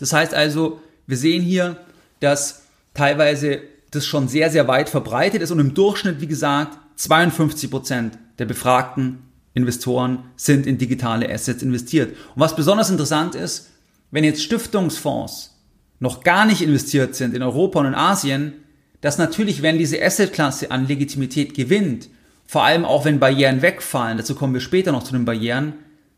Das 0.00 0.12
heißt 0.12 0.34
also, 0.34 0.80
wir 1.06 1.16
sehen 1.16 1.42
hier, 1.42 1.76
dass 2.18 2.62
teilweise 2.94 3.60
das 3.90 4.06
schon 4.06 4.28
sehr, 4.28 4.50
sehr 4.50 4.66
weit 4.66 4.88
verbreitet 4.88 5.42
ist 5.42 5.50
und 5.50 5.60
im 5.60 5.74
Durchschnitt, 5.74 6.20
wie 6.20 6.26
gesagt, 6.26 6.78
52 6.96 7.70
Prozent 7.70 8.18
der 8.38 8.46
befragten 8.46 9.18
Investoren 9.54 10.24
sind 10.36 10.66
in 10.66 10.78
digitale 10.78 11.30
Assets 11.30 11.62
investiert. 11.62 12.10
Und 12.34 12.40
was 12.40 12.56
besonders 12.56 12.90
interessant 12.90 13.34
ist, 13.34 13.70
wenn 14.10 14.24
jetzt 14.24 14.42
Stiftungsfonds 14.42 15.56
noch 15.98 16.22
gar 16.22 16.46
nicht 16.46 16.62
investiert 16.62 17.14
sind 17.14 17.34
in 17.34 17.42
Europa 17.42 17.80
und 17.80 17.86
in 17.86 17.94
Asien, 17.94 18.54
dass 19.00 19.18
natürlich, 19.18 19.62
wenn 19.62 19.78
diese 19.78 20.02
Assetklasse 20.02 20.70
an 20.70 20.86
Legitimität 20.86 21.54
gewinnt, 21.54 22.08
vor 22.46 22.64
allem 22.64 22.84
auch 22.84 23.04
wenn 23.04 23.20
Barrieren 23.20 23.62
wegfallen, 23.62 24.18
dazu 24.18 24.34
kommen 24.34 24.54
wir 24.54 24.60
später 24.60 24.92
noch 24.92 25.04
zu 25.04 25.12
den 25.12 25.24
Barrieren, 25.24 25.74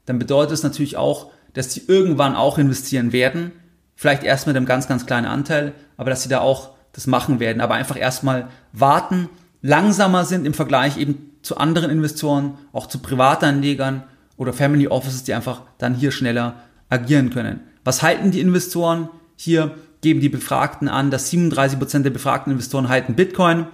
dann 0.07 0.18
bedeutet 0.18 0.55
es 0.55 0.62
natürlich 0.62 0.97
auch, 0.97 1.31
dass 1.53 1.73
sie 1.73 1.83
irgendwann 1.87 2.35
auch 2.35 2.59
investieren 2.59 3.12
werden. 3.12 3.53
Vielleicht 3.95 4.25
erst 4.25 4.47
mit 4.47 4.57
einem 4.57 4.67
ganz, 4.67 4.89
ganz 4.89 5.07
kleinen 5.07 5.27
Anteil, 5.27 5.73
aber 5.97 6.11
dass 6.11 6.23
sie 6.23 6.29
da 6.29 6.41
auch 6.41 6.71
das 6.93 7.07
machen 7.07 7.41
werden. 7.41 7.61
Aber 7.61 7.75
einfach 7.75 7.99
erstmal 7.99 8.49
warten, 8.73 9.29
langsamer 9.61 10.25
sind 10.25 10.47
im 10.47 10.55
Vergleich 10.55 10.97
eben 10.99 11.31
zu 11.43 11.57
anderen 11.57 11.91
Investoren, 11.91 12.59
auch 12.73 12.87
zu 12.87 12.99
Privatanlegern 13.01 14.05
oder 14.37 14.53
Family 14.53 14.89
Offices, 14.89 15.25
die 15.25 15.35
einfach 15.35 15.63
dann 15.79 15.95
hier 15.95 16.13
schneller 16.13 16.57
agieren 16.89 17.31
können. 17.31 17.61
Was 17.85 18.03
halten 18.03 18.31
die 18.31 18.41
Investoren? 18.41 19.09
Hier 19.37 19.75
geben 20.03 20.21
die 20.21 20.29
Befragten 20.29 20.89
an, 20.89 21.11
dass 21.11 21.33
37% 21.33 22.03
der 22.03 22.11
befragten 22.11 22.53
Investoren 22.53 22.89
halten 22.89 23.15
Bitcoin 23.15 23.67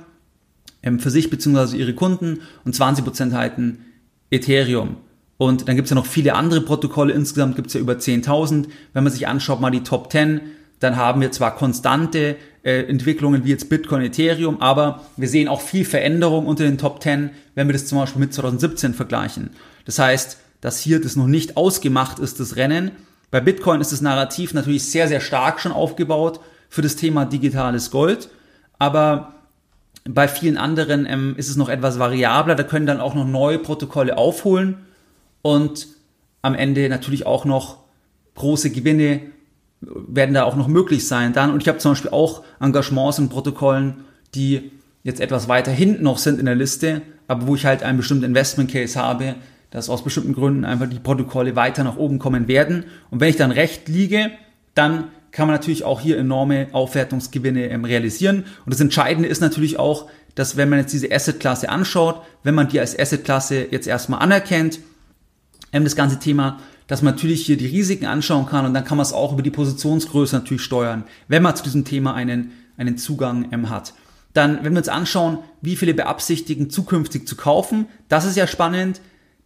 ähm, 0.82 1.00
für 1.00 1.10
sich 1.10 1.30
bzw. 1.30 1.76
ihre 1.76 1.94
Kunden 1.94 2.40
und 2.64 2.74
20% 2.74 3.32
halten 3.32 3.84
Ethereum. 4.30 4.96
Und 5.38 5.68
dann 5.68 5.76
gibt 5.76 5.86
es 5.86 5.90
ja 5.90 5.94
noch 5.94 6.04
viele 6.04 6.34
andere 6.34 6.60
Protokolle, 6.60 7.12
insgesamt 7.12 7.54
gibt 7.56 7.68
es 7.68 7.74
ja 7.74 7.80
über 7.80 7.94
10.000. 7.94 8.66
Wenn 8.92 9.04
man 9.04 9.12
sich 9.12 9.26
anschaut, 9.28 9.60
mal 9.60 9.70
die 9.70 9.84
Top 9.84 10.10
10, 10.10 10.40
dann 10.80 10.96
haben 10.96 11.20
wir 11.20 11.30
zwar 11.30 11.54
konstante 11.54 12.36
äh, 12.64 12.82
Entwicklungen 12.82 13.44
wie 13.44 13.50
jetzt 13.50 13.68
Bitcoin, 13.68 14.02
Ethereum, 14.02 14.60
aber 14.60 15.02
wir 15.16 15.28
sehen 15.28 15.48
auch 15.48 15.60
viel 15.60 15.84
Veränderung 15.84 16.46
unter 16.46 16.64
den 16.64 16.76
Top 16.76 17.02
10, 17.02 17.30
wenn 17.54 17.68
wir 17.68 17.72
das 17.72 17.86
zum 17.86 17.98
Beispiel 17.98 18.20
mit 18.20 18.34
2017 18.34 18.94
vergleichen. 18.94 19.50
Das 19.84 20.00
heißt, 20.00 20.38
dass 20.60 20.80
hier 20.80 21.00
das 21.00 21.14
noch 21.14 21.28
nicht 21.28 21.56
ausgemacht 21.56 22.18
ist, 22.18 22.40
das 22.40 22.56
Rennen. 22.56 22.90
Bei 23.30 23.40
Bitcoin 23.40 23.80
ist 23.80 23.92
das 23.92 24.00
Narrativ 24.00 24.54
natürlich 24.54 24.90
sehr, 24.90 25.06
sehr 25.06 25.20
stark 25.20 25.60
schon 25.60 25.70
aufgebaut 25.70 26.40
für 26.68 26.82
das 26.82 26.96
Thema 26.96 27.24
digitales 27.24 27.92
Gold, 27.92 28.28
aber 28.80 29.34
bei 30.04 30.26
vielen 30.26 30.56
anderen 30.56 31.06
ähm, 31.06 31.34
ist 31.36 31.48
es 31.48 31.56
noch 31.56 31.68
etwas 31.68 31.98
variabler. 31.98 32.54
Da 32.54 32.62
können 32.64 32.86
dann 32.86 33.00
auch 33.00 33.14
noch 33.14 33.26
neue 33.26 33.58
Protokolle 33.58 34.16
aufholen 34.16 34.78
und 35.42 35.88
am 36.42 36.54
Ende 36.54 36.88
natürlich 36.88 37.26
auch 37.26 37.44
noch 37.44 37.78
große 38.34 38.70
Gewinne 38.70 39.20
werden 39.80 40.34
da 40.34 40.44
auch 40.44 40.56
noch 40.56 40.68
möglich 40.68 41.06
sein 41.06 41.32
dann. 41.32 41.52
Und 41.52 41.62
ich 41.62 41.68
habe 41.68 41.78
zum 41.78 41.92
Beispiel 41.92 42.10
auch 42.10 42.42
Engagements 42.60 43.18
in 43.18 43.28
Protokollen, 43.28 44.04
die 44.34 44.72
jetzt 45.02 45.20
etwas 45.20 45.48
weiter 45.48 45.70
hinten 45.70 46.02
noch 46.02 46.18
sind 46.18 46.40
in 46.40 46.46
der 46.46 46.54
Liste, 46.54 47.02
aber 47.28 47.46
wo 47.46 47.54
ich 47.54 47.64
halt 47.64 47.82
einen 47.82 47.98
bestimmten 47.98 48.24
Investment 48.24 48.70
Case 48.70 48.98
habe, 48.98 49.36
dass 49.70 49.88
aus 49.88 50.02
bestimmten 50.02 50.32
Gründen 50.32 50.64
einfach 50.64 50.88
die 50.88 50.98
Protokolle 50.98 51.54
weiter 51.54 51.84
nach 51.84 51.96
oben 51.96 52.18
kommen 52.18 52.48
werden. 52.48 52.84
Und 53.10 53.20
wenn 53.20 53.28
ich 53.28 53.36
dann 53.36 53.50
recht 53.50 53.88
liege, 53.88 54.30
dann 54.74 55.04
kann 55.30 55.46
man 55.46 55.56
natürlich 55.56 55.84
auch 55.84 56.00
hier 56.00 56.18
enorme 56.18 56.68
Aufwertungsgewinne 56.72 57.68
ähm, 57.68 57.84
realisieren. 57.84 58.44
Und 58.64 58.72
das 58.72 58.80
Entscheidende 58.80 59.28
ist 59.28 59.40
natürlich 59.40 59.78
auch, 59.78 60.08
dass 60.34 60.56
wenn 60.56 60.68
man 60.68 60.78
jetzt 60.78 60.92
diese 60.92 61.12
Assetklasse 61.12 61.68
anschaut, 61.68 62.22
wenn 62.42 62.54
man 62.54 62.68
die 62.68 62.80
als 62.80 62.98
Assetklasse 62.98 63.66
jetzt 63.70 63.86
erstmal 63.86 64.20
anerkennt, 64.20 64.80
ähm, 65.72 65.84
das 65.84 65.96
ganze 65.96 66.18
Thema, 66.18 66.58
dass 66.86 67.02
man 67.02 67.14
natürlich 67.14 67.44
hier 67.44 67.56
die 67.56 67.66
Risiken 67.66 68.06
anschauen 68.06 68.46
kann 68.46 68.66
und 68.66 68.74
dann 68.74 68.84
kann 68.84 68.96
man 68.96 69.06
es 69.06 69.12
auch 69.12 69.32
über 69.32 69.42
die 69.42 69.50
Positionsgröße 69.50 70.36
natürlich 70.36 70.62
steuern, 70.62 71.04
wenn 71.28 71.42
man 71.42 71.54
zu 71.54 71.62
diesem 71.62 71.84
Thema 71.84 72.14
einen, 72.14 72.52
einen 72.76 72.96
Zugang 72.96 73.48
ähm, 73.52 73.70
hat. 73.70 73.94
Dann, 74.32 74.64
wenn 74.64 74.72
wir 74.72 74.78
uns 74.78 74.88
anschauen, 74.88 75.38
wie 75.60 75.76
viele 75.76 75.94
beabsichtigen, 75.94 76.70
zukünftig 76.70 77.26
zu 77.26 77.36
kaufen, 77.36 77.86
das 78.08 78.24
ist 78.24 78.36
ja 78.36 78.46
spannend. 78.46 79.00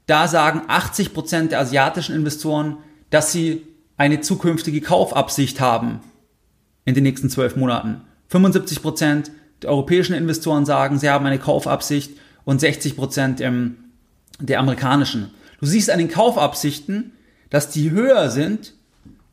Da 0.06 0.28
sagen 0.28 0.62
80 0.68 1.14
Prozent 1.14 1.52
der 1.52 1.60
asiatischen 1.60 2.14
Investoren, 2.14 2.78
dass 3.10 3.32
sie 3.32 3.62
eine 3.96 4.20
zukünftige 4.20 4.80
Kaufabsicht 4.80 5.60
haben 5.60 6.00
in 6.84 6.94
den 6.94 7.04
nächsten 7.04 7.30
zwölf 7.30 7.56
Monaten. 7.56 8.02
75 8.28 8.82
Prozent 8.82 9.30
der 9.62 9.70
europäischen 9.70 10.14
Investoren 10.14 10.66
sagen, 10.66 10.98
sie 10.98 11.08
haben 11.08 11.26
eine 11.26 11.38
Kaufabsicht 11.38 12.12
und 12.44 12.60
60 12.60 12.96
Prozent 12.96 13.40
ähm, 13.40 13.76
der 14.40 14.58
amerikanischen. 14.58 15.30
Du 15.62 15.68
siehst 15.68 15.90
an 15.90 15.98
den 15.98 16.08
Kaufabsichten, 16.08 17.12
dass 17.48 17.70
die 17.70 17.92
höher 17.92 18.30
sind 18.30 18.74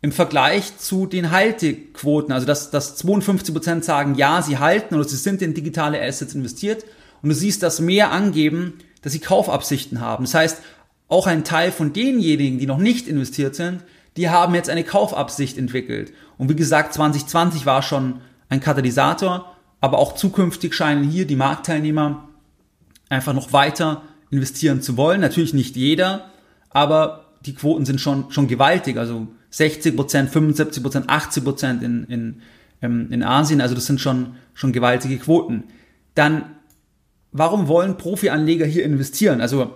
im 0.03 0.11
Vergleich 0.11 0.77
zu 0.77 1.07
den 1.07 1.31
Haltequoten. 1.31 2.31
Also 2.31 2.45
dass, 2.45 2.69
dass 2.69 2.95
52 2.97 3.51
Prozent 3.51 3.83
sagen, 3.83 4.13
ja, 4.13 4.43
sie 4.43 4.59
halten 4.59 4.93
oder 4.93 5.05
sie 5.05 5.15
sind 5.15 5.41
in 5.41 5.55
digitale 5.55 5.99
Assets 5.99 6.35
investiert. 6.35 6.85
Und 7.23 7.29
du 7.29 7.35
siehst, 7.35 7.63
dass 7.63 7.79
mehr 7.79 8.11
angeben, 8.11 8.77
dass 9.01 9.11
sie 9.11 9.19
Kaufabsichten 9.19 10.01
haben. 10.01 10.25
Das 10.25 10.35
heißt, 10.35 10.61
auch 11.07 11.25
ein 11.25 11.43
Teil 11.43 11.71
von 11.71 11.93
denjenigen, 11.93 12.59
die 12.59 12.67
noch 12.67 12.77
nicht 12.77 13.07
investiert 13.07 13.55
sind, 13.55 13.83
die 14.15 14.29
haben 14.29 14.53
jetzt 14.53 14.69
eine 14.69 14.83
Kaufabsicht 14.83 15.57
entwickelt. 15.57 16.13
Und 16.37 16.47
wie 16.47 16.55
gesagt, 16.55 16.93
2020 16.93 17.65
war 17.65 17.81
schon 17.81 18.21
ein 18.49 18.59
Katalysator, 18.59 19.55
aber 19.81 19.97
auch 19.97 20.13
zukünftig 20.13 20.75
scheinen 20.75 21.09
hier 21.09 21.25
die 21.25 21.35
Marktteilnehmer 21.35 22.29
einfach 23.09 23.33
noch 23.33 23.51
weiter 23.51 24.03
investieren 24.31 24.81
zu 24.81 24.97
wollen. 24.97 25.21
Natürlich 25.21 25.53
nicht 25.53 25.75
jeder, 25.75 26.29
aber 26.69 27.25
die 27.45 27.55
Quoten 27.55 27.85
sind 27.85 28.01
schon, 28.01 28.31
schon 28.31 28.47
gewaltig. 28.47 28.97
Also 28.97 29.27
60 29.51 29.95
Prozent, 29.95 30.29
75 30.29 30.83
Prozent, 30.83 31.09
80 31.09 31.43
Prozent 31.43 31.83
in, 31.83 32.03
in, 32.05 32.41
ähm, 32.81 33.07
in 33.11 33.23
Asien. 33.23 33.61
Also 33.61 33.75
das 33.75 33.85
sind 33.85 34.01
schon, 34.01 34.35
schon 34.53 34.71
gewaltige 34.71 35.17
Quoten. 35.17 35.63
Dann, 36.15 36.43
warum 37.31 37.67
wollen 37.67 37.97
Profi-Anleger 37.97 38.65
hier 38.65 38.83
investieren? 38.83 39.41
Also 39.41 39.73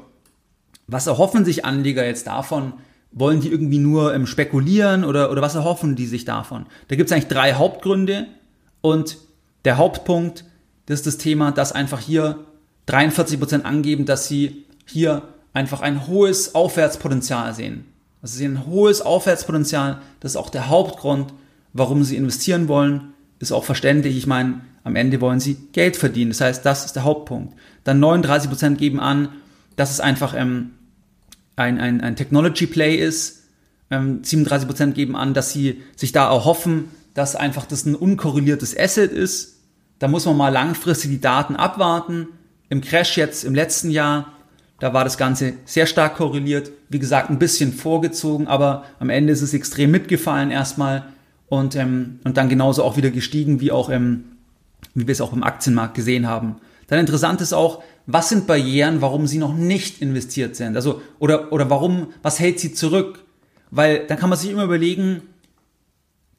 was 0.87 1.07
erhoffen 1.07 1.45
sich 1.45 1.65
Anleger 1.65 2.05
jetzt 2.05 2.27
davon, 2.27 2.73
wollen 3.11 3.41
die 3.41 3.49
irgendwie 3.49 3.79
nur 3.79 4.13
ähm, 4.13 4.25
spekulieren 4.25 5.03
oder, 5.03 5.31
oder 5.31 5.41
was 5.41 5.55
erhoffen 5.55 5.95
die 5.95 6.07
sich 6.07 6.25
davon? 6.25 6.65
Da 6.87 6.95
gibt 6.95 7.09
es 7.09 7.13
eigentlich 7.13 7.27
drei 7.27 7.53
Hauptgründe 7.53 8.27
und 8.81 9.17
der 9.65 9.77
Hauptpunkt, 9.77 10.45
das 10.87 10.99
ist 10.99 11.07
das 11.07 11.17
Thema, 11.17 11.51
dass 11.51 11.71
einfach 11.71 11.99
hier 11.99 12.39
43% 12.87 13.63
angeben, 13.63 14.05
dass 14.05 14.27
sie 14.27 14.65
hier 14.85 15.23
einfach 15.53 15.81
ein 15.81 16.07
hohes 16.07 16.55
Aufwärtspotenzial 16.55 17.53
sehen. 17.53 17.85
Also 18.21 18.37
sie 18.37 18.45
ein 18.45 18.65
hohes 18.65 19.01
Aufwärtspotenzial, 19.01 20.01
das 20.19 20.31
ist 20.31 20.37
auch 20.37 20.49
der 20.49 20.69
Hauptgrund, 20.69 21.33
warum 21.73 22.03
sie 22.03 22.15
investieren 22.15 22.67
wollen, 22.67 23.13
ist 23.39 23.51
auch 23.51 23.65
verständlich. 23.65 24.17
Ich 24.17 24.27
meine, 24.27 24.61
am 24.83 24.95
Ende 24.95 25.21
wollen 25.21 25.39
sie 25.39 25.55
Geld 25.71 25.95
verdienen. 25.95 26.31
Das 26.31 26.41
heißt, 26.41 26.65
das 26.65 26.85
ist 26.85 26.95
der 26.95 27.03
Hauptpunkt. 27.03 27.55
Dann 27.83 28.03
39% 28.03 28.75
geben 28.75 28.99
an, 28.99 29.29
dass 29.75 29.91
es 29.91 29.99
einfach 29.99 30.33
ähm, 30.35 30.71
ein, 31.55 31.79
ein, 31.79 32.01
ein 32.01 32.15
Technology 32.15 32.67
Play 32.67 32.95
ist. 32.95 33.43
Ähm, 33.91 34.21
37% 34.23 34.91
geben 34.91 35.15
an, 35.15 35.33
dass 35.33 35.51
sie 35.51 35.81
sich 35.95 36.11
da 36.11 36.29
erhoffen, 36.31 36.89
dass 37.13 37.35
einfach 37.35 37.65
das 37.65 37.85
ein 37.85 37.95
unkorreliertes 37.95 38.77
Asset 38.77 39.11
ist. 39.11 39.59
Da 39.99 40.07
muss 40.07 40.25
man 40.25 40.37
mal 40.37 40.49
langfristig 40.49 41.11
die 41.11 41.21
Daten 41.21 41.55
abwarten. 41.55 42.27
Im 42.73 42.81
Crash 42.81 43.17
jetzt 43.17 43.43
im 43.43 43.53
letzten 43.53 43.91
Jahr, 43.91 44.33
da 44.79 44.95
war 44.95 45.03
das 45.03 45.19
Ganze 45.19 45.53
sehr 45.63 45.85
stark 45.85 46.15
korreliert. 46.15 46.71
Wie 46.89 46.97
gesagt, 46.97 47.29
ein 47.29 47.37
bisschen 47.37 47.71
vorgezogen, 47.71 48.47
aber 48.47 48.85
am 48.99 49.11
Ende 49.11 49.31
ist 49.31 49.43
es 49.43 49.53
extrem 49.53 49.91
mitgefallen 49.91 50.49
erstmal 50.49 51.05
und, 51.49 51.75
ähm, 51.75 52.19
und 52.23 52.35
dann 52.35 52.49
genauso 52.49 52.83
auch 52.83 52.97
wieder 52.97 53.11
gestiegen, 53.11 53.61
wie 53.61 53.71
auch 53.71 53.91
ähm, 53.91 54.23
wie 54.95 55.05
wir 55.05 55.11
es 55.11 55.21
auch 55.21 55.33
im 55.33 55.43
Aktienmarkt 55.43 55.93
gesehen 55.93 56.27
haben. 56.27 56.55
Dann 56.87 56.97
interessant 56.97 57.41
ist 57.41 57.53
auch, 57.53 57.83
was 58.07 58.29
sind 58.29 58.47
Barrieren, 58.47 59.03
warum 59.03 59.27
sie 59.27 59.37
noch 59.37 59.53
nicht 59.53 60.01
investiert 60.01 60.55
sind? 60.55 60.75
Also, 60.75 60.99
oder, 61.19 61.53
oder 61.53 61.69
warum, 61.69 62.07
was 62.23 62.39
hält 62.39 62.59
sie 62.59 62.73
zurück? 62.73 63.23
Weil 63.69 64.07
dann 64.07 64.17
kann 64.17 64.31
man 64.31 64.39
sich 64.39 64.49
immer 64.49 64.63
überlegen, 64.63 65.21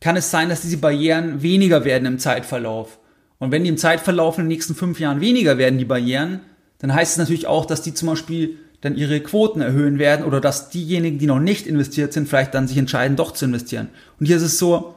kann 0.00 0.16
es 0.16 0.32
sein, 0.32 0.48
dass 0.48 0.62
diese 0.62 0.78
Barrieren 0.78 1.42
weniger 1.42 1.84
werden 1.84 2.06
im 2.06 2.18
Zeitverlauf? 2.18 2.98
Und 3.38 3.50
wenn 3.50 3.64
die 3.64 3.70
im 3.70 3.76
Zeitverlauf 3.76 4.38
in 4.38 4.44
den 4.44 4.48
nächsten 4.48 4.74
fünf 4.74 5.00
Jahren 5.00 5.20
weniger 5.20 5.58
werden, 5.58 5.78
die 5.78 5.84
Barrieren, 5.84 6.40
dann 6.78 6.94
heißt 6.94 7.12
es 7.12 7.18
natürlich 7.18 7.46
auch, 7.46 7.66
dass 7.66 7.82
die 7.82 7.94
zum 7.94 8.08
Beispiel 8.08 8.58
dann 8.80 8.96
ihre 8.96 9.20
Quoten 9.20 9.62
erhöhen 9.62 9.98
werden 9.98 10.26
oder 10.26 10.40
dass 10.40 10.68
diejenigen, 10.68 11.18
die 11.18 11.26
noch 11.26 11.40
nicht 11.40 11.66
investiert 11.66 12.12
sind, 12.12 12.28
vielleicht 12.28 12.54
dann 12.54 12.68
sich 12.68 12.76
entscheiden, 12.76 13.16
doch 13.16 13.32
zu 13.32 13.46
investieren. 13.46 13.88
Und 14.20 14.26
hier 14.26 14.36
ist 14.36 14.42
es 14.42 14.58
so, 14.58 14.94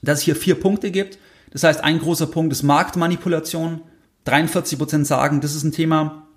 dass 0.00 0.20
es 0.20 0.24
hier 0.24 0.36
vier 0.36 0.54
Punkte 0.54 0.90
gibt. 0.90 1.18
Das 1.50 1.64
heißt, 1.64 1.82
ein 1.82 1.98
großer 1.98 2.28
Punkt 2.28 2.52
ist 2.52 2.62
Marktmanipulation. 2.62 3.80
43 4.24 4.78
Prozent 4.78 5.06
sagen, 5.06 5.40
das 5.40 5.56
ist 5.56 5.64
ein 5.64 5.72
Thema. 5.72 6.28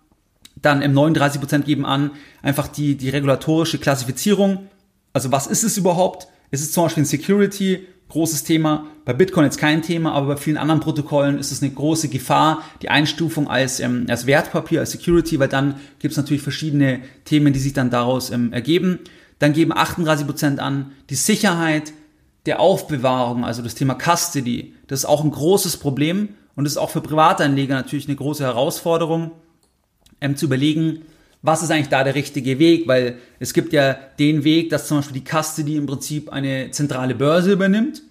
Dann 0.55 0.81
im 0.81 0.93
39 0.93 1.39
Prozent 1.39 1.65
geben 1.65 1.85
an, 1.85 2.11
einfach 2.41 2.67
die, 2.67 2.95
die 2.95 3.09
regulatorische 3.09 3.77
Klassifizierung. 3.77 4.67
Also 5.11 5.31
was 5.31 5.47
ist 5.47 5.63
es 5.63 5.77
überhaupt? 5.77 6.27
Ist 6.49 6.61
es 6.61 6.71
zum 6.71 6.85
Beispiel 6.85 7.03
ein 7.03 7.07
Security? 7.07 7.85
Großes 8.13 8.43
Thema. 8.43 8.85
Bei 9.05 9.13
Bitcoin 9.13 9.45
jetzt 9.45 9.57
kein 9.57 9.81
Thema, 9.81 10.11
aber 10.11 10.27
bei 10.27 10.37
vielen 10.37 10.57
anderen 10.57 10.81
Protokollen 10.81 11.39
ist 11.39 11.51
es 11.51 11.63
eine 11.63 11.71
große 11.71 12.09
Gefahr, 12.09 12.61
die 12.83 12.89
Einstufung 12.89 13.47
als, 13.47 13.79
ähm, 13.79 14.05
als 14.07 14.27
Wertpapier, 14.27 14.81
als 14.81 14.91
Security, 14.91 15.39
weil 15.39 15.47
dann 15.47 15.79
gibt 15.97 16.11
es 16.11 16.17
natürlich 16.17 16.43
verschiedene 16.43 16.99
Themen, 17.25 17.53
die 17.53 17.59
sich 17.59 17.73
dann 17.73 17.89
daraus 17.89 18.29
ähm, 18.29 18.53
ergeben. 18.53 18.99
Dann 19.39 19.53
geben 19.53 19.73
38 19.75 20.27
Prozent 20.27 20.59
an, 20.59 20.91
die 21.09 21.15
Sicherheit 21.15 21.91
der 22.45 22.59
Aufbewahrung, 22.59 23.45
also 23.45 23.63
das 23.63 23.73
Thema 23.73 23.95
Custody, 23.95 24.75
das 24.85 24.99
ist 24.99 25.05
auch 25.05 25.23
ein 25.23 25.31
großes 25.31 25.77
Problem 25.77 26.29
und 26.55 26.67
ist 26.67 26.77
auch 26.77 26.91
für 26.91 27.01
Privatanleger 27.01 27.73
natürlich 27.73 28.07
eine 28.07 28.15
große 28.15 28.43
Herausforderung, 28.43 29.31
ähm, 30.21 30.35
zu 30.35 30.45
überlegen, 30.45 31.01
was 31.43 31.61
ist 31.61 31.69
eigentlich 31.69 31.89
da 31.89 32.03
der 32.03 32.15
richtige 32.15 32.57
Weg, 32.57 32.87
weil 32.87 33.17
es 33.39 33.53
gibt 33.53 33.73
ja 33.73 33.97
den 34.17 34.45
Weg, 34.45 34.69
dass 34.69 34.87
zum 34.87 34.97
Beispiel 34.97 35.21
die 35.21 35.29
Custody 35.29 35.75
im 35.75 35.85
Prinzip 35.85 36.31
eine 36.31 36.71
zentrale 36.71 37.15
Börse 37.15 37.51
übernimmt 37.51 38.01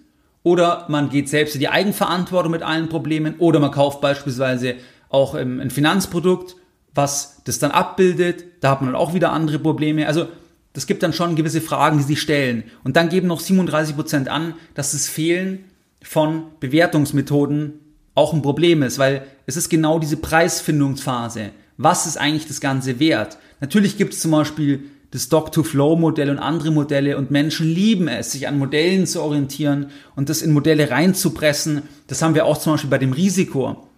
oder 0.42 0.85
man 0.88 1.09
geht 1.09 1.31
selbst 1.31 1.55
in 1.55 1.61
die 1.61 1.71
Eigenverantwortung 1.71 2.53
mit 2.53 2.62
allen 2.62 2.90
Problemen 2.90 3.37
oder 3.38 3.59
man 3.59 3.71
kauft 3.71 4.03
beispielsweise 4.03 4.75
auch 5.09 5.35
ähm, 5.35 5.61
ein 5.61 5.71
Finanzprodukt, 5.71 6.57
was 6.95 7.40
das 7.45 7.59
dann 7.59 7.71
abbildet, 7.71 8.45
da 8.61 8.73
hat 8.73 8.83
man 8.83 8.92
dann 8.92 9.01
auch 9.01 9.14
wieder 9.14 9.33
andere 9.33 9.59
Probleme. 9.59 10.07
Also 10.07 10.29
das 10.75 10.87
gibt 10.87 11.03
dann 11.03 11.14
schon 11.14 11.35
gewisse 11.35 11.62
Fragen, 11.62 11.97
die 11.97 12.05
sich 12.05 12.21
stellen. 12.21 12.64
Und 12.85 12.97
dann 12.97 13.09
geben 13.09 13.29
noch 13.29 13.40
37 13.40 13.97
Prozent 13.97 14.29
an, 14.29 14.55
dass 14.75 14.92
das 14.92 15.09
Fehlen 15.09 15.64
von 16.03 16.45
Bewertungsmethoden 16.61 17.81
auch 18.14 18.35
ein 18.35 18.42
Problem 18.42 18.83
ist, 18.83 18.99
weil 18.99 19.25
es 19.47 19.57
ist 19.57 19.71
genau 19.71 19.99
diese 19.99 20.18
Preisfindungsphase. 20.18 21.51
Was 21.83 22.07
ist 22.07 22.16
eigentlich 22.16 22.47
das 22.47 22.61
Ganze 22.61 22.99
wert? 22.99 23.38
Natürlich 23.61 23.97
gibt 23.97 24.14
es 24.14 24.21
zum 24.21 24.31
Beispiel 24.31 24.85
das 25.11 25.25
Stock-to-Flow-Modell 25.25 26.31
und 26.31 26.38
andere 26.38 26.71
Modelle 26.71 27.18
und 27.18 27.31
Menschen 27.31 27.68
lieben 27.68 28.09
es, 28.09 28.33
sich 28.33 28.49
an 28.49 28.59
Modellen 28.59 29.07
zu 29.07 29.23
orientieren 29.23 29.90
und 30.16 30.29
das 30.31 30.40
in 30.40 30.53
Modelle 30.53 30.90
reinzupressen. 30.90 31.83
Das 32.07 32.23
haben 32.23 32.35
wir 32.35 32.47
auch 32.47 32.59
zum 32.59 32.73
Beispiel 32.73 32.90
bei 32.90 32.99
dem 32.99 33.12
Risiko. 33.12 33.88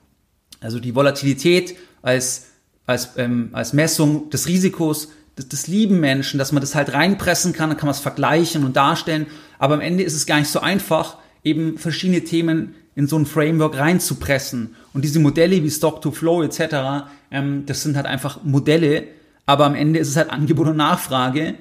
Also 0.60 0.80
die 0.80 0.94
Volatilität 0.94 1.76
als, 2.02 2.46
als, 2.86 3.10
ähm, 3.16 3.50
als 3.52 3.72
Messung 3.72 4.28
des 4.30 4.48
Risikos 4.48 5.08
das, 5.36 5.48
das 5.48 5.66
lieben 5.66 6.00
Menschen, 6.00 6.38
dass 6.38 6.52
man 6.52 6.60
das 6.60 6.74
halt 6.74 6.92
reinpressen 6.92 7.52
kann, 7.52 7.70
dann 7.70 7.78
kann 7.78 7.86
man 7.86 7.94
es 7.94 8.00
vergleichen 8.00 8.64
und 8.64 8.76
darstellen. 8.76 9.26
Aber 9.58 9.74
am 9.74 9.80
Ende 9.80 10.02
ist 10.02 10.14
es 10.14 10.26
gar 10.26 10.38
nicht 10.38 10.50
so 10.50 10.60
einfach, 10.60 11.18
eben 11.42 11.78
verschiedene 11.78 12.24
Themen 12.24 12.74
in 12.96 13.06
so 13.06 13.18
ein 13.18 13.26
Framework 13.26 13.78
reinzupressen. 13.78 14.74
Und 14.92 15.04
diese 15.04 15.20
Modelle 15.20 15.62
wie 15.62 15.70
Stock 15.70 16.00
to 16.02 16.10
Flow 16.10 16.42
etc., 16.42 17.06
ähm, 17.30 17.64
das 17.66 17.82
sind 17.82 17.96
halt 17.96 18.06
einfach 18.06 18.44
Modelle, 18.44 19.04
aber 19.46 19.66
am 19.66 19.74
Ende 19.74 19.98
ist 19.98 20.08
es 20.08 20.16
halt 20.16 20.30
Angebot 20.30 20.68
und 20.68 20.76
Nachfrage, 20.76 21.54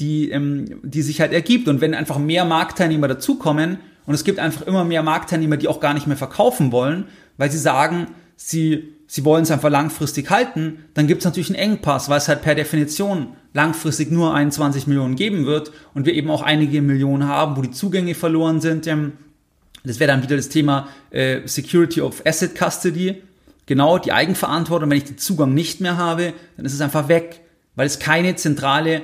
die, 0.00 0.30
ähm, 0.30 0.80
die 0.82 1.02
sich 1.02 1.20
halt 1.20 1.32
ergibt. 1.32 1.68
Und 1.68 1.80
wenn 1.80 1.94
einfach 1.94 2.18
mehr 2.18 2.44
Marktteilnehmer 2.44 3.08
dazukommen 3.08 3.78
und 4.06 4.14
es 4.14 4.24
gibt 4.24 4.38
einfach 4.38 4.62
immer 4.62 4.84
mehr 4.84 5.02
Marktteilnehmer, 5.02 5.56
die 5.56 5.68
auch 5.68 5.80
gar 5.80 5.94
nicht 5.94 6.06
mehr 6.06 6.16
verkaufen 6.16 6.72
wollen, 6.72 7.04
weil 7.36 7.50
sie 7.50 7.58
sagen, 7.58 8.08
sie 8.36 8.92
sie 9.12 9.26
wollen 9.26 9.42
es 9.42 9.50
einfach 9.50 9.68
langfristig 9.68 10.30
halten, 10.30 10.84
dann 10.94 11.06
gibt 11.06 11.20
es 11.20 11.26
natürlich 11.26 11.50
einen 11.50 11.72
Engpass, 11.72 12.08
weil 12.08 12.16
es 12.16 12.28
halt 12.28 12.40
per 12.40 12.54
Definition 12.54 13.36
langfristig 13.52 14.10
nur 14.10 14.32
21 14.32 14.86
Millionen 14.86 15.16
geben 15.16 15.44
wird 15.44 15.70
und 15.92 16.06
wir 16.06 16.14
eben 16.14 16.30
auch 16.30 16.40
einige 16.40 16.80
Millionen 16.80 17.28
haben, 17.28 17.58
wo 17.58 17.60
die 17.60 17.72
Zugänge 17.72 18.14
verloren 18.14 18.62
sind. 18.62 18.86
Ähm, 18.86 19.12
das 19.84 19.98
wäre 20.00 20.10
dann 20.10 20.22
wieder 20.22 20.36
das 20.36 20.48
Thema 20.48 20.88
äh, 21.10 21.40
Security 21.46 22.00
of 22.00 22.24
Asset 22.24 22.56
Custody. 22.56 23.22
Genau, 23.66 23.98
die 23.98 24.12
Eigenverantwortung. 24.12 24.90
Wenn 24.90 24.98
ich 24.98 25.04
den 25.04 25.18
Zugang 25.18 25.54
nicht 25.54 25.80
mehr 25.80 25.96
habe, 25.96 26.32
dann 26.56 26.66
ist 26.66 26.74
es 26.74 26.80
einfach 26.80 27.08
weg, 27.08 27.40
weil 27.74 27.86
es 27.86 27.98
keine 27.98 28.36
zentrale 28.36 29.02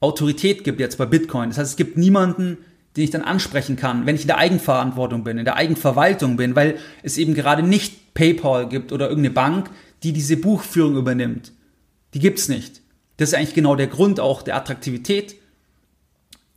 Autorität 0.00 0.64
gibt 0.64 0.80
jetzt 0.80 0.96
bei 0.98 1.06
Bitcoin. 1.06 1.50
Das 1.50 1.58
heißt, 1.58 1.70
es 1.70 1.76
gibt 1.76 1.96
niemanden, 1.96 2.58
den 2.96 3.04
ich 3.04 3.10
dann 3.10 3.22
ansprechen 3.22 3.76
kann, 3.76 4.06
wenn 4.06 4.14
ich 4.14 4.22
in 4.22 4.28
der 4.28 4.38
Eigenverantwortung 4.38 5.24
bin, 5.24 5.38
in 5.38 5.44
der 5.44 5.56
Eigenverwaltung 5.56 6.36
bin, 6.36 6.56
weil 6.56 6.78
es 7.02 7.18
eben 7.18 7.34
gerade 7.34 7.62
nicht 7.62 8.14
PayPal 8.14 8.68
gibt 8.68 8.92
oder 8.92 9.08
irgendeine 9.08 9.34
Bank, 9.34 9.70
die 10.02 10.12
diese 10.12 10.36
Buchführung 10.36 10.96
übernimmt. 10.96 11.52
Die 12.14 12.18
gibt's 12.18 12.48
nicht. 12.48 12.80
Das 13.16 13.30
ist 13.30 13.34
eigentlich 13.34 13.54
genau 13.54 13.74
der 13.74 13.88
Grund 13.88 14.20
auch 14.20 14.42
der 14.42 14.56
Attraktivität 14.56 15.36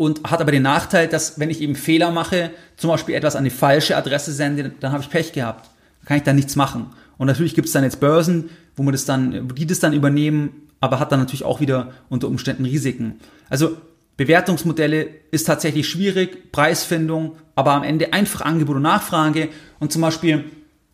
und 0.02 0.24
hat 0.24 0.42
aber 0.42 0.52
den 0.52 0.64
Nachteil, 0.64 1.08
dass 1.08 1.40
wenn 1.40 1.52
ich 1.52 1.62
eben 1.62 1.76
Fehler 1.76 2.10
mache, 2.10 2.50
zum 2.76 2.90
Beispiel 2.90 3.14
etwas 3.14 3.36
an 3.36 3.44
die 3.44 3.52
falsche 3.52 3.96
Adresse 3.96 4.32
sende, 4.32 4.72
dann 4.80 4.94
habe 4.94 5.04
ich 5.04 5.12
Pech 5.12 5.32
gehabt. 5.32 5.70
Da 6.02 6.08
kann 6.08 6.18
ich 6.18 6.24
dann 6.24 6.38
nichts 6.38 6.56
machen. 6.56 6.88
Und 7.20 7.28
natürlich 7.28 7.54
gibt 7.54 7.68
es 7.68 7.74
dann 7.74 7.84
jetzt 7.84 8.00
Börsen, 8.00 8.50
wo 8.76 8.82
man 8.82 8.94
das 8.94 9.06
dann, 9.06 9.50
die 9.50 9.68
das 9.68 9.80
dann 9.80 9.94
übernehmen, 9.94 10.68
aber 10.80 11.00
hat 11.00 11.12
dann 11.12 11.20
natürlich 11.20 11.44
auch 11.44 11.60
wieder 11.60 11.92
unter 12.10 12.30
Umständen 12.30 12.66
Risiken. 12.66 13.20
Also 13.48 13.78
Bewertungsmodelle 14.18 15.08
ist 15.30 15.44
tatsächlich 15.44 15.88
schwierig, 15.88 16.52
Preisfindung, 16.52 17.36
aber 17.54 17.74
am 17.74 17.84
Ende 17.84 18.12
einfach 18.12 18.42
Angebot 18.42 18.78
und 18.78 18.82
Nachfrage. 18.82 19.50
Und 19.80 19.92
zum 19.92 20.02
Beispiel, 20.02 20.46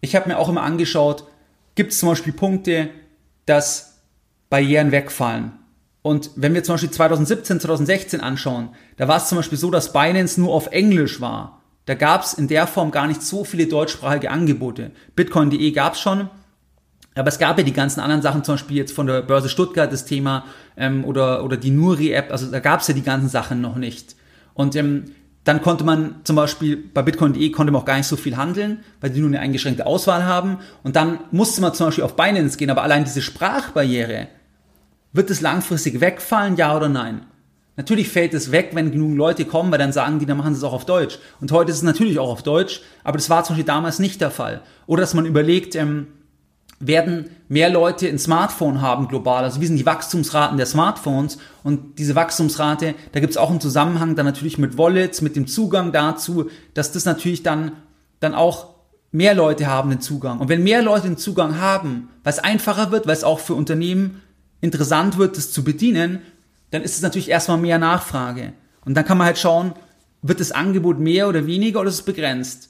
ich 0.02 0.18
habe 0.18 0.28
mir 0.28 0.38
auch 0.38 0.50
immer 0.50 0.64
angeschaut, 0.64 1.24
gibt 1.76 1.94
es 1.94 2.00
zum 2.00 2.10
Beispiel 2.10 2.34
Punkte, 2.34 2.90
dass 3.46 4.02
Barrieren 4.50 4.92
wegfallen. 4.92 5.54
Und 6.02 6.32
wenn 6.36 6.54
wir 6.54 6.64
zum 6.64 6.76
Beispiel 6.76 6.92
2017, 6.92 7.60
2016 7.60 8.22
anschauen, 8.22 8.70
da 8.98 9.08
war 9.08 9.18
es 9.18 9.28
zum 9.28 9.38
Beispiel 9.38 9.58
so, 9.58 9.72
dass 9.72 9.94
Binance 9.94 10.40
nur 10.40 10.54
auf 10.54 10.68
Englisch 10.68 11.20
war. 11.20 11.62
Da 11.86 11.96
gab 11.96 12.24
es 12.24 12.34
in 12.34 12.48
der 12.48 12.68
Form 12.68 12.92
gar 12.92 13.08
nicht 13.08 13.22
so 13.22 13.44
viele 13.44 13.68
deutschsprachige 13.68 14.30
Angebote. 14.30 14.92
Bitcoin.de 15.16 15.72
gab 15.72 15.94
es 15.94 16.02
schon, 16.02 16.30
aber 17.16 17.30
es 17.30 17.40
gab 17.40 17.58
ja 17.58 17.64
die 17.64 17.74
ganzen 17.74 18.00
anderen 18.00 18.22
Sachen, 18.22 18.44
zum 18.44 18.56
Beispiel 18.56 18.78
jetzt 18.78 18.94
von 18.94 19.08
der 19.08 19.22
Börse 19.22 19.50
Stuttgart 19.50 19.92
das 19.92 20.06
Thema 20.06 20.46
ähm, 20.76 21.04
oder, 21.06 21.44
oder 21.44 21.58
die 21.58 21.72
Nuri-App, 21.72 22.32
also 22.32 22.52
da 22.52 22.60
gab 22.60 22.82
es 22.82 22.88
ja 22.88 22.94
die 22.94 23.04
ganzen 23.04 23.30
Sachen 23.30 23.62
noch 23.62 23.76
nicht. 23.76 24.16
Und 24.54 24.76
ähm, 24.76 25.06
dann 25.44 25.62
konnte 25.62 25.86
man 25.86 26.16
zum 26.26 26.36
Beispiel 26.36 26.76
bei 26.76 27.02
Bitcoin.de 27.02 27.52
konnte 27.52 27.72
man 27.72 27.82
auch 27.82 27.86
gar 27.86 27.96
nicht 27.96 28.08
so 28.08 28.18
viel 28.18 28.36
handeln, 28.36 28.80
weil 29.00 29.12
die 29.12 29.22
nur 29.22 29.30
eine 29.30 29.40
eingeschränkte 29.40 29.86
Auswahl 29.86 30.26
haben. 30.26 30.58
Und 30.84 30.98
dann 30.98 31.20
musste 31.32 31.62
man 31.62 31.74
zum 31.74 31.88
Beispiel 31.88 32.04
auf 32.04 32.18
Binance 32.18 32.58
gehen, 32.58 32.70
aber 32.70 32.84
allein 32.84 33.06
diese 33.06 33.22
Sprachbarriere, 33.22 34.28
wird 35.14 35.30
es 35.30 35.42
langfristig 35.42 36.00
wegfallen, 36.02 36.56
ja 36.56 36.76
oder 36.76 36.90
nein? 36.90 37.26
Natürlich 37.76 38.10
fällt 38.10 38.34
es 38.34 38.52
weg, 38.52 38.72
wenn 38.74 38.92
genug 38.92 39.16
Leute 39.16 39.46
kommen, 39.46 39.72
weil 39.72 39.78
dann 39.78 39.94
sagen 39.94 40.18
die, 40.18 40.26
dann 40.26 40.38
machen 40.38 40.56
sie 40.56 40.58
es 40.58 40.64
auch 40.64 40.74
auf 40.74 40.86
Deutsch. 40.86 41.20
Und 41.40 41.52
heute 41.52 41.70
ist 41.70 41.78
es 41.78 41.84
natürlich 41.84 42.18
auch 42.18 42.30
auf 42.30 42.42
Deutsch, 42.42 42.82
aber 43.04 43.18
das 43.18 43.30
war 43.30 43.44
zum 43.44 43.54
Beispiel 43.54 43.68
damals 43.68 44.00
nicht 44.00 44.20
der 44.20 44.32
Fall. 44.32 44.62
Oder 44.88 45.02
dass 45.02 45.14
man 45.14 45.28
überlegt, 45.28 45.76
ähm, 45.76 46.08
werden 46.80 47.30
mehr 47.48 47.70
Leute 47.70 48.08
ein 48.08 48.20
Smartphone 48.20 48.82
haben 48.82 49.08
global. 49.08 49.44
Also 49.44 49.62
wie 49.62 49.66
sind 49.66 49.78
die 49.78 49.86
Wachstumsraten 49.86 50.58
der 50.58 50.66
Smartphones? 50.66 51.38
Und 51.64 51.98
diese 52.00 52.16
Wachstumsrate, 52.16 52.94
da 53.12 53.20
gibt 53.20 53.32
es 53.32 53.38
auch 53.38 53.50
einen 53.50 53.62
Zusammenhang 53.62 54.16
dann 54.16 54.26
natürlich 54.26 54.58
mit 54.58 54.78
Wallets, 54.78 55.22
mit 55.22 55.36
dem 55.36 55.48
Zugang 55.48 55.92
dazu, 55.92 56.50
dass 56.74 56.92
das 56.92 57.06
natürlich 57.06 57.44
dann, 57.44 57.74
dann 58.20 58.36
auch 58.36 58.76
mehr 59.12 59.34
Leute 59.34 59.68
haben 59.68 59.90
den 59.90 60.02
Zugang. 60.02 60.40
Und 60.40 60.50
wenn 60.50 60.64
mehr 60.64 60.82
Leute 60.82 61.08
den 61.08 61.18
Zugang 61.18 61.60
haben, 61.60 62.10
weil 62.24 62.34
es 62.34 62.40
einfacher 62.40 62.92
wird, 62.92 63.08
weil 63.08 63.14
es 63.14 63.24
auch 63.24 63.40
für 63.40 63.56
Unternehmen 63.56 64.22
interessant 64.62 65.18
wird, 65.18 65.38
das 65.38 65.52
zu 65.52 65.64
bedienen, 65.64 66.22
dann 66.72 66.82
ist 66.82 66.96
es 66.96 67.02
natürlich 67.02 67.30
erstmal 67.30 67.58
mehr 67.58 67.80
Nachfrage. 67.80 68.54
Und 68.86 68.96
dann 68.96 69.06
kann 69.06 69.18
man 69.18 69.28
halt 69.28 69.38
schauen, 69.38 69.74
wird 70.22 70.40
das 70.40 70.52
Angebot 70.52 71.00
mehr 71.00 71.30
oder 71.30 71.46
weniger 71.46 71.80
oder 71.80 71.90
ist 71.90 71.96
es 71.96 72.02
begrenzt? 72.02 72.70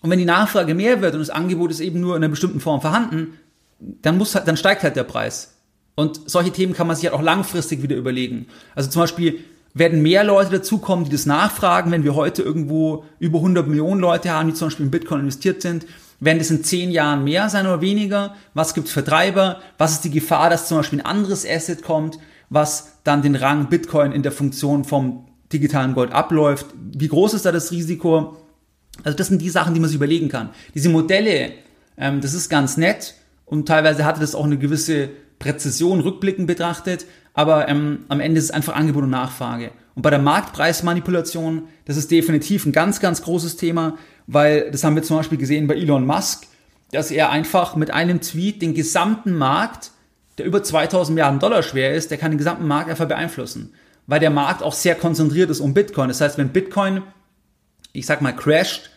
Und 0.00 0.10
wenn 0.10 0.18
die 0.18 0.24
Nachfrage 0.24 0.74
mehr 0.74 1.00
wird 1.02 1.14
und 1.14 1.20
das 1.20 1.30
Angebot 1.30 1.70
ist 1.70 1.80
eben 1.80 2.00
nur 2.00 2.16
in 2.16 2.22
einer 2.22 2.30
bestimmten 2.30 2.60
Form 2.60 2.80
vorhanden, 2.80 3.38
dann 3.80 4.18
muss 4.18 4.34
halt, 4.34 4.48
dann 4.48 4.56
steigt 4.56 4.82
halt 4.82 4.96
der 4.96 5.04
Preis. 5.04 5.54
Und 5.94 6.30
solche 6.30 6.52
Themen 6.52 6.74
kann 6.74 6.86
man 6.86 6.96
sich 6.96 7.06
halt 7.06 7.14
auch 7.14 7.22
langfristig 7.22 7.82
wieder 7.82 7.96
überlegen. 7.96 8.46
Also 8.74 8.90
zum 8.90 9.02
Beispiel 9.02 9.40
werden 9.74 10.02
mehr 10.02 10.24
Leute 10.24 10.50
dazukommen, 10.50 11.04
die 11.04 11.10
das 11.10 11.26
nachfragen, 11.26 11.90
wenn 11.90 12.04
wir 12.04 12.14
heute 12.14 12.42
irgendwo 12.42 13.04
über 13.18 13.38
100 13.38 13.66
Millionen 13.66 14.00
Leute 14.00 14.30
haben, 14.30 14.48
die 14.48 14.54
zum 14.54 14.68
Beispiel 14.68 14.86
in 14.86 14.90
Bitcoin 14.90 15.20
investiert 15.20 15.62
sind. 15.62 15.86
Werden 16.20 16.38
das 16.38 16.50
in 16.50 16.64
zehn 16.64 16.90
Jahren 16.90 17.24
mehr 17.24 17.48
sein 17.48 17.66
oder 17.66 17.80
weniger? 17.80 18.34
Was 18.54 18.74
gibt's 18.74 18.90
für 18.90 19.04
Treiber? 19.04 19.60
Was 19.78 19.92
ist 19.92 20.04
die 20.04 20.10
Gefahr, 20.10 20.50
dass 20.50 20.66
zum 20.66 20.78
Beispiel 20.78 21.00
ein 21.00 21.06
anderes 21.06 21.46
Asset 21.48 21.82
kommt, 21.82 22.18
was 22.50 22.98
dann 23.04 23.22
den 23.22 23.36
Rang 23.36 23.68
Bitcoin 23.68 24.12
in 24.12 24.22
der 24.22 24.32
Funktion 24.32 24.84
vom 24.84 25.26
digitalen 25.52 25.94
Gold 25.94 26.12
abläuft? 26.12 26.66
Wie 26.76 27.08
groß 27.08 27.34
ist 27.34 27.46
da 27.46 27.52
das 27.52 27.70
Risiko? 27.70 28.36
Also 29.04 29.16
das 29.16 29.28
sind 29.28 29.40
die 29.40 29.50
Sachen, 29.50 29.74
die 29.74 29.80
man 29.80 29.88
sich 29.88 29.96
überlegen 29.96 30.28
kann. 30.28 30.50
Diese 30.74 30.88
Modelle, 30.88 31.52
ähm, 31.96 32.20
das 32.20 32.34
ist 32.34 32.48
ganz 32.48 32.76
nett 32.76 33.14
und 33.44 33.66
teilweise 33.66 34.04
hatte 34.04 34.20
das 34.20 34.34
auch 34.34 34.44
eine 34.44 34.58
gewisse 34.58 35.10
Präzision 35.38 36.00
rückblickend 36.00 36.48
betrachtet, 36.48 37.06
aber 37.32 37.68
ähm, 37.68 38.00
am 38.08 38.18
Ende 38.18 38.38
ist 38.38 38.46
es 38.46 38.50
einfach 38.50 38.74
Angebot 38.74 39.04
und 39.04 39.10
Nachfrage. 39.10 39.70
Und 39.94 40.02
bei 40.02 40.10
der 40.10 40.18
Marktpreismanipulation, 40.18 41.64
das 41.84 41.96
ist 41.96 42.10
definitiv 42.10 42.66
ein 42.66 42.72
ganz, 42.72 43.00
ganz 43.00 43.22
großes 43.22 43.56
Thema, 43.56 43.96
weil 44.28 44.70
das 44.70 44.84
haben 44.84 44.94
wir 44.94 45.02
zum 45.02 45.16
Beispiel 45.16 45.38
gesehen 45.38 45.66
bei 45.66 45.74
Elon 45.74 46.06
Musk. 46.06 46.46
dass 46.90 47.10
er 47.10 47.28
einfach 47.28 47.76
mit 47.76 47.90
einem 47.90 48.22
Tweet 48.22 48.62
den 48.62 48.72
gesamten 48.72 49.36
Markt, 49.36 49.90
der 50.38 50.46
über 50.46 50.62
2000 50.62 51.14
Milliarden 51.14 51.38
Dollar 51.38 51.62
schwer 51.62 51.94
ist, 51.94 52.10
der 52.10 52.16
kann 52.16 52.30
den 52.30 52.38
gesamten 52.38 52.66
Markt 52.66 52.88
einfach 52.88 53.08
beeinflussen. 53.08 53.74
Weil 54.06 54.20
der 54.20 54.30
Markt 54.30 54.62
auch 54.62 54.72
sehr 54.72 54.94
konzentriert 54.94 55.50
ist 55.50 55.60
um 55.60 55.74
Bitcoin. 55.74 56.08
Das 56.08 56.22
heißt, 56.22 56.38
wenn 56.38 56.48
Bitcoin, 56.48 57.02
ich 57.92 58.06
sag 58.06 58.22
mal, 58.22 58.32
crasht, 58.32 58.88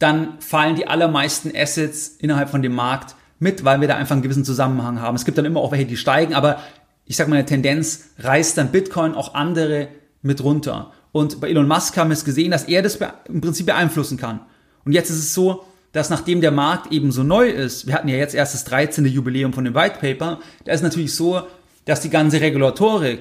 dann 0.00 0.40
fallen 0.40 0.74
die 0.74 0.88
allermeisten 0.88 1.52
Assets 1.54 2.08
innerhalb 2.18 2.50
von 2.50 2.62
dem 2.62 2.74
Markt 2.74 3.14
mit, 3.38 3.64
weil 3.64 3.80
wir 3.80 3.86
da 3.86 3.94
einfach 3.94 4.14
einen 4.14 4.22
gewissen 4.22 4.44
Zusammenhang 4.44 5.00
haben. 5.00 5.14
Es 5.14 5.24
gibt 5.24 5.38
dann 5.38 5.44
immer 5.44 5.60
auch 5.60 5.70
welche, 5.70 5.86
die 5.86 5.96
steigen, 5.96 6.34
aber 6.34 6.60
ich 7.04 7.16
sag 7.16 7.28
mal, 7.28 7.36
eine 7.36 7.46
Tendenz 7.46 8.10
reißt 8.18 8.58
dann 8.58 8.72
Bitcoin 8.72 9.14
auch 9.14 9.34
andere 9.34 9.88
mit 10.22 10.42
runter. 10.42 10.92
Und 11.12 11.40
bei 11.40 11.50
Elon 11.50 11.68
Musk 11.68 11.96
haben 11.96 12.10
wir 12.10 12.14
es 12.14 12.24
gesehen, 12.24 12.50
dass 12.50 12.64
er 12.64 12.82
das 12.82 12.98
im 13.28 13.40
Prinzip 13.40 13.66
beeinflussen 13.66 14.18
kann. 14.18 14.40
Und 14.88 14.94
jetzt 14.94 15.10
ist 15.10 15.18
es 15.18 15.34
so, 15.34 15.66
dass 15.92 16.08
nachdem 16.08 16.40
der 16.40 16.50
Markt 16.50 16.90
eben 16.92 17.12
so 17.12 17.22
neu 17.22 17.46
ist, 17.46 17.86
wir 17.86 17.92
hatten 17.92 18.08
ja 18.08 18.16
jetzt 18.16 18.34
erst 18.34 18.54
das 18.54 18.64
13. 18.64 19.04
Jubiläum 19.04 19.52
von 19.52 19.66
dem 19.66 19.74
White 19.74 19.98
Paper, 20.00 20.40
da 20.64 20.72
ist 20.72 20.80
natürlich 20.80 21.14
so, 21.14 21.42
dass 21.84 22.00
die 22.00 22.08
ganze 22.08 22.40
Regulatorik, 22.40 23.20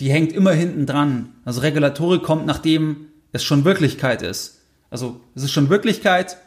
die 0.00 0.10
hängt 0.10 0.32
immer 0.32 0.52
hinten 0.52 0.86
dran. 0.86 1.34
Also 1.44 1.60
Regulatorik 1.60 2.22
kommt, 2.22 2.46
nachdem 2.46 3.08
es 3.32 3.44
schon 3.44 3.66
Wirklichkeit 3.66 4.22
ist. 4.22 4.62
Also 4.88 5.20
es 5.34 5.42
ist 5.42 5.52
schon 5.52 5.68
Wirklichkeit, 5.68 6.38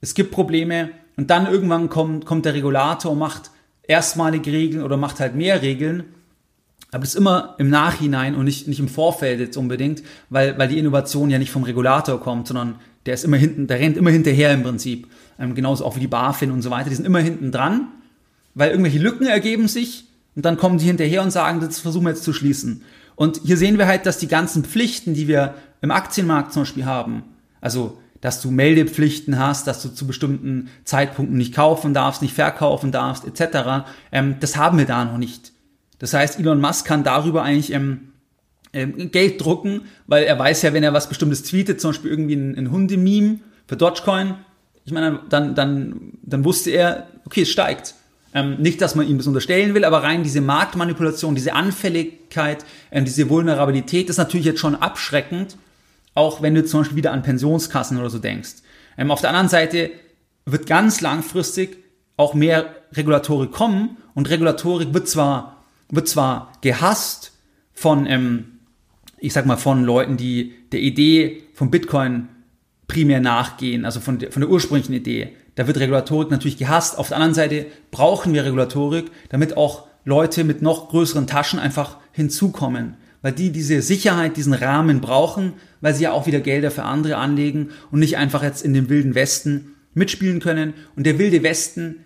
es 0.00 0.14
gibt 0.14 0.30
Probleme 0.30 0.90
und 1.16 1.30
dann 1.30 1.48
irgendwann 1.48 1.88
kommt, 1.88 2.26
kommt 2.26 2.44
der 2.44 2.54
Regulator 2.54 3.10
und 3.10 3.18
macht 3.18 3.50
erstmalige 3.82 4.52
Regeln 4.52 4.84
oder 4.84 4.96
macht 4.96 5.18
halt 5.18 5.34
mehr 5.34 5.62
Regeln. 5.62 6.04
Aber 6.92 7.00
das 7.00 7.08
ist 7.08 7.16
immer 7.16 7.56
im 7.58 7.70
Nachhinein 7.70 8.36
und 8.36 8.44
nicht, 8.44 8.68
nicht 8.68 8.78
im 8.78 8.86
Vorfeld 8.86 9.40
jetzt 9.40 9.56
unbedingt, 9.56 10.04
weil, 10.30 10.56
weil 10.58 10.68
die 10.68 10.78
Innovation 10.78 11.28
ja 11.28 11.40
nicht 11.40 11.50
vom 11.50 11.64
Regulator 11.64 12.20
kommt, 12.20 12.46
sondern 12.46 12.76
der 13.06 13.14
ist 13.14 13.24
immer 13.24 13.36
hinten, 13.36 13.66
der 13.66 13.78
rennt 13.78 13.96
immer 13.96 14.10
hinterher 14.10 14.52
im 14.52 14.62
Prinzip. 14.62 15.08
Ähm, 15.38 15.54
genauso 15.54 15.84
auch 15.84 15.96
wie 15.96 16.00
die 16.00 16.06
BaFin 16.06 16.50
und 16.50 16.62
so 16.62 16.70
weiter, 16.70 16.90
die 16.90 16.96
sind 16.96 17.06
immer 17.06 17.20
hinten 17.20 17.52
dran, 17.52 17.88
weil 18.54 18.70
irgendwelche 18.70 18.98
Lücken 18.98 19.26
ergeben 19.26 19.68
sich 19.68 20.04
und 20.34 20.44
dann 20.44 20.56
kommen 20.56 20.78
sie 20.78 20.86
hinterher 20.86 21.22
und 21.22 21.30
sagen, 21.30 21.60
das 21.60 21.80
versuchen 21.80 22.04
wir 22.04 22.10
jetzt 22.10 22.24
zu 22.24 22.32
schließen. 22.32 22.82
Und 23.14 23.40
hier 23.44 23.56
sehen 23.56 23.78
wir 23.78 23.86
halt, 23.86 24.04
dass 24.06 24.18
die 24.18 24.28
ganzen 24.28 24.64
Pflichten, 24.64 25.14
die 25.14 25.28
wir 25.28 25.54
im 25.80 25.90
Aktienmarkt 25.90 26.52
zum 26.52 26.62
Beispiel 26.62 26.84
haben, 26.84 27.22
also 27.60 27.98
dass 28.20 28.40
du 28.40 28.50
Meldepflichten 28.50 29.38
hast, 29.38 29.66
dass 29.66 29.82
du 29.82 29.88
zu 29.90 30.06
bestimmten 30.06 30.68
Zeitpunkten 30.84 31.36
nicht 31.36 31.54
kaufen 31.54 31.94
darfst, 31.94 32.22
nicht 32.22 32.34
verkaufen 32.34 32.92
darfst, 32.92 33.24
etc. 33.24 33.86
Ähm, 34.10 34.36
das 34.40 34.56
haben 34.56 34.78
wir 34.78 34.86
da 34.86 35.04
noch 35.04 35.18
nicht. 35.18 35.52
Das 35.98 36.12
heißt, 36.12 36.38
Elon 36.38 36.60
Musk 36.60 36.86
kann 36.86 37.04
darüber 37.04 37.42
eigentlich 37.42 37.72
ähm, 37.72 38.12
ähm, 38.76 39.10
Geld 39.10 39.42
drucken, 39.42 39.82
weil 40.06 40.24
er 40.24 40.38
weiß 40.38 40.62
ja, 40.62 40.72
wenn 40.72 40.82
er 40.82 40.92
was 40.92 41.08
Bestimmtes 41.08 41.42
tweetet, 41.42 41.80
zum 41.80 41.90
Beispiel 41.90 42.10
irgendwie 42.10 42.34
ein, 42.34 42.56
ein 42.56 42.70
Hundememe 42.70 43.40
für 43.66 43.76
Dogecoin, 43.76 44.34
ich 44.84 44.92
meine, 44.92 45.20
dann, 45.28 45.54
dann, 45.54 46.12
dann 46.22 46.44
wusste 46.44 46.70
er, 46.70 47.08
okay, 47.24 47.42
es 47.42 47.50
steigt. 47.50 47.94
Ähm, 48.34 48.56
nicht, 48.60 48.80
dass 48.80 48.94
man 48.94 49.08
ihm 49.08 49.16
das 49.16 49.26
unterstellen 49.26 49.74
will, 49.74 49.84
aber 49.84 50.02
rein 50.02 50.22
diese 50.22 50.40
Marktmanipulation, 50.40 51.34
diese 51.34 51.54
Anfälligkeit, 51.54 52.64
ähm, 52.92 53.04
diese 53.04 53.30
Vulnerabilität 53.30 54.10
ist 54.10 54.18
natürlich 54.18 54.46
jetzt 54.46 54.60
schon 54.60 54.76
abschreckend, 54.76 55.56
auch 56.14 56.42
wenn 56.42 56.54
du 56.54 56.64
zum 56.64 56.80
Beispiel 56.80 56.98
wieder 56.98 57.12
an 57.12 57.22
Pensionskassen 57.22 57.98
oder 57.98 58.10
so 58.10 58.18
denkst. 58.18 58.56
Ähm, 58.98 59.10
auf 59.10 59.22
der 59.22 59.30
anderen 59.30 59.48
Seite 59.48 59.90
wird 60.44 60.66
ganz 60.66 61.00
langfristig 61.00 61.78
auch 62.16 62.34
mehr 62.34 62.74
Regulatorik 62.92 63.52
kommen 63.52 63.96
und 64.14 64.28
Regulatorik 64.28 64.92
wird 64.92 65.08
zwar, 65.08 65.64
wird 65.88 66.08
zwar 66.08 66.52
gehasst 66.60 67.32
von, 67.72 68.06
ähm, 68.06 68.55
ich 69.26 69.32
sag 69.32 69.44
mal, 69.44 69.56
von 69.56 69.84
Leuten, 69.84 70.16
die 70.16 70.54
der 70.70 70.80
Idee 70.80 71.42
von 71.52 71.70
Bitcoin 71.70 72.28
primär 72.86 73.20
nachgehen, 73.20 73.84
also 73.84 73.98
von 73.98 74.20
der, 74.20 74.30
von 74.30 74.40
der 74.40 74.48
ursprünglichen 74.48 74.92
Idee. 74.92 75.30
Da 75.56 75.66
wird 75.66 75.80
Regulatorik 75.80 76.30
natürlich 76.30 76.58
gehasst. 76.58 76.96
Auf 76.96 77.08
der 77.08 77.16
anderen 77.16 77.34
Seite 77.34 77.66
brauchen 77.90 78.32
wir 78.32 78.44
Regulatorik, 78.44 79.06
damit 79.30 79.56
auch 79.56 79.88
Leute 80.04 80.44
mit 80.44 80.62
noch 80.62 80.90
größeren 80.90 81.26
Taschen 81.26 81.58
einfach 81.58 81.96
hinzukommen, 82.12 82.94
weil 83.20 83.32
die 83.32 83.50
diese 83.50 83.82
Sicherheit, 83.82 84.36
diesen 84.36 84.54
Rahmen 84.54 85.00
brauchen, 85.00 85.54
weil 85.80 85.94
sie 85.94 86.04
ja 86.04 86.12
auch 86.12 86.28
wieder 86.28 86.38
Gelder 86.38 86.70
für 86.70 86.84
andere 86.84 87.16
anlegen 87.16 87.70
und 87.90 87.98
nicht 87.98 88.18
einfach 88.18 88.44
jetzt 88.44 88.64
in 88.64 88.74
dem 88.74 88.88
wilden 88.88 89.16
Westen 89.16 89.74
mitspielen 89.94 90.38
können. 90.38 90.74
Und 90.94 91.04
der 91.04 91.18
wilde 91.18 91.42
Westen, 91.42 92.04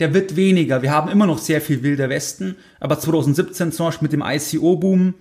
der 0.00 0.14
wird 0.14 0.34
weniger. 0.34 0.82
Wir 0.82 0.90
haben 0.90 1.10
immer 1.10 1.26
noch 1.26 1.38
sehr 1.38 1.60
viel 1.60 1.84
wilder 1.84 2.08
Westen, 2.08 2.56
aber 2.80 2.98
2017 2.98 3.70
zum 3.70 3.86
Beispiel 3.86 4.06
mit 4.06 4.12
dem 4.12 4.24
ICO-Boom, 4.26 5.14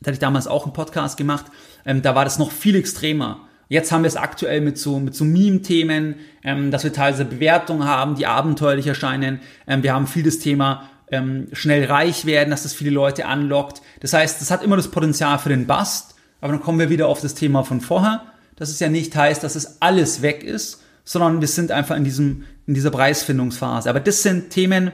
da 0.00 0.08
hatte 0.08 0.14
ich 0.14 0.20
damals 0.20 0.46
auch 0.46 0.64
einen 0.64 0.72
Podcast 0.72 1.16
gemacht, 1.16 1.46
ähm, 1.84 2.02
da 2.02 2.14
war 2.14 2.24
das 2.24 2.38
noch 2.38 2.50
viel 2.50 2.76
extremer. 2.76 3.40
Jetzt 3.68 3.90
haben 3.90 4.02
wir 4.02 4.08
es 4.08 4.16
aktuell 4.16 4.60
mit 4.60 4.78
so, 4.78 5.00
mit 5.00 5.14
so 5.14 5.24
Meme-Themen, 5.24 6.16
ähm, 6.44 6.70
dass 6.70 6.84
wir 6.84 6.92
teilweise 6.92 7.24
Bewertungen 7.24 7.84
haben, 7.84 8.14
die 8.14 8.26
abenteuerlich 8.26 8.86
erscheinen. 8.86 9.40
Ähm, 9.66 9.82
wir 9.82 9.92
haben 9.92 10.06
viel 10.06 10.22
das 10.22 10.38
Thema 10.38 10.88
ähm, 11.10 11.48
schnell 11.52 11.84
reich 11.84 12.26
werden, 12.26 12.50
dass 12.50 12.62
das 12.62 12.72
viele 12.72 12.90
Leute 12.90 13.26
anlockt. 13.26 13.82
Das 14.00 14.12
heißt, 14.12 14.40
das 14.40 14.50
hat 14.50 14.62
immer 14.62 14.76
das 14.76 14.88
Potenzial 14.88 15.38
für 15.38 15.48
den 15.48 15.66
Bust. 15.66 16.14
Aber 16.40 16.52
dann 16.52 16.62
kommen 16.62 16.78
wir 16.78 16.90
wieder 16.90 17.08
auf 17.08 17.20
das 17.20 17.34
Thema 17.34 17.64
von 17.64 17.80
vorher, 17.80 18.22
dass 18.56 18.70
es 18.70 18.78
ja 18.78 18.88
nicht 18.88 19.16
heißt, 19.16 19.42
dass 19.42 19.56
es 19.56 19.80
alles 19.80 20.22
weg 20.22 20.44
ist, 20.44 20.82
sondern 21.04 21.40
wir 21.40 21.48
sind 21.48 21.72
einfach 21.72 21.96
in 21.96 22.04
diesem, 22.04 22.44
in 22.66 22.74
dieser 22.74 22.90
Preisfindungsphase. 22.90 23.88
Aber 23.90 24.00
das 24.00 24.22
sind 24.22 24.50
Themen, 24.50 24.92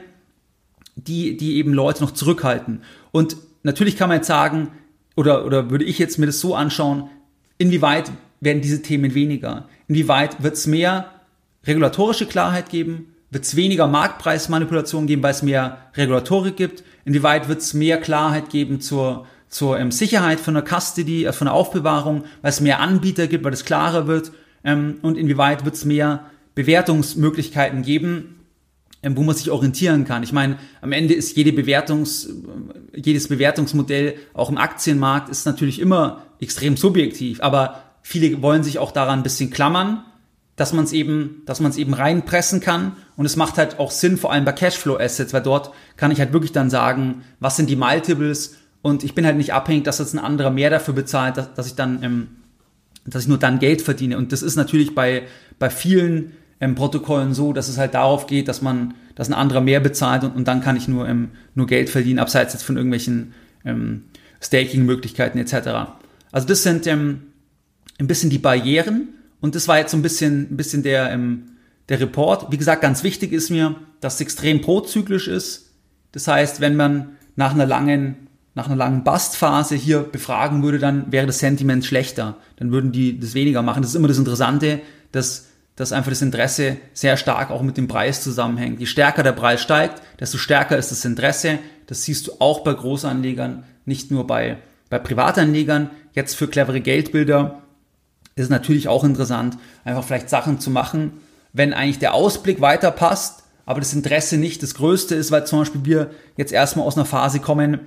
die, 0.95 1.37
die 1.37 1.57
eben 1.57 1.73
Leute 1.73 2.03
noch 2.03 2.11
zurückhalten. 2.11 2.81
Und 3.11 3.35
natürlich 3.63 3.97
kann 3.97 4.09
man 4.09 4.17
jetzt 4.17 4.27
sagen, 4.27 4.69
oder, 5.15 5.45
oder 5.45 5.69
würde 5.69 5.85
ich 5.85 5.99
jetzt 5.99 6.17
mir 6.17 6.25
das 6.25 6.39
so 6.39 6.55
anschauen, 6.55 7.09
inwieweit 7.57 8.11
werden 8.41 8.61
diese 8.61 8.81
Themen 8.81 9.13
weniger? 9.13 9.67
Inwieweit 9.87 10.41
wird 10.41 10.55
es 10.55 10.67
mehr 10.67 11.11
regulatorische 11.65 12.25
Klarheit 12.25 12.69
geben? 12.69 13.13
Wird 13.29 13.45
es 13.45 13.55
weniger 13.55 13.87
Marktpreismanipulation 13.87 15.07
geben, 15.07 15.23
weil 15.23 15.31
es 15.31 15.43
mehr 15.43 15.77
Regulatorik 15.95 16.55
gibt? 16.55 16.83
Inwieweit 17.05 17.47
wird 17.47 17.61
es 17.61 17.73
mehr 17.73 17.99
Klarheit 17.99 18.49
geben 18.49 18.79
zur, 18.79 19.25
zur 19.49 19.79
ähm, 19.79 19.91
Sicherheit 19.91 20.39
von 20.39 20.53
der 20.53 20.63
Custody, 20.63 21.25
äh, 21.25 21.33
von 21.33 21.45
der 21.45 21.53
Aufbewahrung, 21.53 22.25
weil 22.41 22.49
es 22.49 22.61
mehr 22.61 22.79
Anbieter 22.79 23.27
gibt, 23.27 23.43
weil 23.43 23.53
es 23.53 23.65
klarer 23.65 24.07
wird? 24.07 24.31
Ähm, 24.63 24.97
und 25.01 25.17
inwieweit 25.17 25.65
wird 25.65 25.75
es 25.75 25.85
mehr 25.85 26.25
Bewertungsmöglichkeiten 26.55 27.81
geben, 27.81 28.42
wo 29.03 29.23
man 29.23 29.35
sich 29.35 29.51
orientieren 29.51 30.05
kann. 30.05 30.23
Ich 30.23 30.31
meine, 30.31 30.57
am 30.81 30.91
Ende 30.91 31.13
ist 31.13 31.35
jede 31.35 31.51
Bewertungs, 31.53 32.29
jedes 32.95 33.27
Bewertungsmodell 33.27 34.15
auch 34.33 34.49
im 34.49 34.57
Aktienmarkt 34.57 35.29
ist 35.29 35.45
natürlich 35.45 35.79
immer 35.79 36.23
extrem 36.39 36.77
subjektiv, 36.77 37.41
aber 37.41 37.83
Viele 38.03 38.41
wollen 38.41 38.63
sich 38.63 38.77
auch 38.77 38.91
daran 38.91 39.19
ein 39.19 39.23
bisschen 39.23 39.49
klammern, 39.49 40.03
dass 40.57 40.73
man 40.73 40.83
es 40.83 40.91
eben, 40.91 41.41
dass 41.45 41.61
man 41.61 41.71
es 41.71 41.77
eben 41.77 41.93
reinpressen 41.93 42.59
kann. 42.59 42.97
Und 43.15 43.25
es 43.25 43.37
macht 43.37 43.57
halt 43.57 43.79
auch 43.79 43.91
Sinn, 43.91 44.17
vor 44.17 44.31
allem 44.31 44.45
bei 44.45 44.51
Cashflow 44.51 44.97
Assets, 44.97 45.33
weil 45.33 45.41
dort 45.41 45.71
kann 45.95 46.11
ich 46.11 46.19
halt 46.19 46.33
wirklich 46.33 46.51
dann 46.51 46.69
sagen, 46.69 47.23
was 47.39 47.55
sind 47.55 47.69
die 47.69 47.77
Multiples 47.77 48.57
und 48.81 49.05
ich 49.05 49.15
bin 49.15 49.25
halt 49.25 49.37
nicht 49.37 49.53
abhängig, 49.53 49.85
dass 49.85 49.99
jetzt 49.99 50.13
ein 50.13 50.19
anderer 50.19 50.51
mehr 50.51 50.69
dafür 50.69 50.93
bezahlt, 50.93 51.37
dass, 51.37 51.53
dass 51.53 51.67
ich 51.67 51.75
dann, 51.75 52.03
ähm, 52.03 52.27
dass 53.05 53.23
ich 53.23 53.29
nur 53.29 53.39
dann 53.39 53.59
Geld 53.59 53.81
verdiene. 53.81 54.17
Und 54.17 54.33
das 54.33 54.43
ist 54.43 54.57
natürlich 54.57 54.93
bei, 54.93 55.23
bei 55.57 55.69
vielen 55.69 56.33
ähm, 56.63 56.75
Protokollen 56.75 57.33
so, 57.33 57.53
dass 57.53 57.67
es 57.67 57.77
halt 57.77 57.93
darauf 57.93 58.27
geht, 58.27 58.47
dass 58.47 58.61
man, 58.61 58.93
dass 59.15 59.29
ein 59.29 59.33
anderer 59.33 59.61
mehr 59.61 59.79
bezahlt 59.79 60.23
und, 60.23 60.35
und 60.35 60.47
dann 60.47 60.61
kann 60.61 60.77
ich 60.77 60.87
nur, 60.87 61.07
ähm, 61.07 61.29
nur 61.55 61.67
Geld 61.67 61.89
verdienen, 61.89 62.19
abseits 62.19 62.53
jetzt 62.53 62.63
von 62.63 62.77
irgendwelchen 62.77 63.33
ähm, 63.65 64.03
Staking-Möglichkeiten 64.41 65.37
etc. 65.37 65.93
Also 66.31 66.47
das 66.47 66.63
sind, 66.63 66.87
ähm, 66.87 67.23
ein 67.99 68.07
bisschen 68.07 68.29
die 68.29 68.37
Barrieren 68.37 69.09
und 69.41 69.55
das 69.55 69.67
war 69.67 69.77
jetzt 69.77 69.91
so 69.91 69.97
ein 69.97 70.01
bisschen, 70.01 70.51
ein 70.51 70.57
bisschen 70.57 70.83
der, 70.83 71.11
ähm, 71.11 71.43
der 71.89 71.99
Report. 71.99 72.51
Wie 72.51 72.57
gesagt, 72.57 72.81
ganz 72.81 73.03
wichtig 73.03 73.31
ist 73.31 73.49
mir, 73.49 73.75
dass 73.99 74.15
es 74.15 74.21
extrem 74.21 74.61
prozyklisch 74.61 75.27
ist. 75.27 75.71
Das 76.11 76.27
heißt, 76.27 76.61
wenn 76.61 76.75
man 76.75 77.17
nach 77.35 77.53
einer 77.53 77.65
langen, 77.65 78.27
nach 78.55 78.67
einer 78.67 78.75
langen 78.75 79.03
Bastphase 79.03 79.75
hier 79.75 79.99
befragen 79.99 80.63
würde, 80.63 80.79
dann 80.79 81.11
wäre 81.11 81.25
das 81.25 81.39
Sentiment 81.39 81.85
schlechter. 81.85 82.37
Dann 82.57 82.71
würden 82.71 82.91
die 82.91 83.19
das 83.19 83.33
weniger 83.33 83.61
machen. 83.61 83.81
Das 83.81 83.91
ist 83.91 83.95
immer 83.95 84.07
das 84.07 84.19
Interessante, 84.19 84.81
dass, 85.11 85.47
dass 85.75 85.91
einfach 85.91 86.11
das 86.11 86.21
Interesse 86.21 86.77
sehr 86.93 87.17
stark 87.17 87.49
auch 87.49 87.61
mit 87.61 87.77
dem 87.77 87.87
Preis 87.87 88.21
zusammenhängt. 88.21 88.79
Je 88.79 88.85
stärker 88.85 89.23
der 89.23 89.31
Preis 89.31 89.61
steigt, 89.61 90.01
desto 90.19 90.37
stärker 90.37 90.77
ist 90.77 90.91
das 90.91 91.05
Interesse. 91.05 91.59
Das 91.87 92.03
siehst 92.03 92.27
du 92.27 92.33
auch 92.39 92.61
bei 92.61 92.73
Großanlegern, 92.73 93.63
nicht 93.85 94.11
nur 94.11 94.27
bei, 94.27 94.57
bei 94.89 94.99
Privatanlegern. 94.99 95.89
Jetzt 96.13 96.35
für 96.35 96.47
clevere 96.47 96.81
Geldbilder 96.81 97.63
ist 98.35 98.49
natürlich 98.49 98.87
auch 98.87 99.03
interessant, 99.03 99.57
einfach 99.83 100.03
vielleicht 100.03 100.29
Sachen 100.29 100.59
zu 100.59 100.69
machen, 100.69 101.13
wenn 101.53 101.73
eigentlich 101.73 101.99
der 101.99 102.13
Ausblick 102.13 102.61
weiter 102.61 102.91
passt, 102.91 103.43
aber 103.65 103.79
das 103.79 103.93
Interesse 103.93 104.37
nicht 104.37 104.63
das 104.63 104.73
größte 104.73 105.15
ist, 105.15 105.31
weil 105.31 105.45
zum 105.45 105.59
Beispiel 105.59 105.85
wir 105.85 106.11
jetzt 106.35 106.51
erstmal 106.51 106.85
aus 106.85 106.97
einer 106.97 107.05
Phase 107.05 107.39
kommen, 107.39 107.79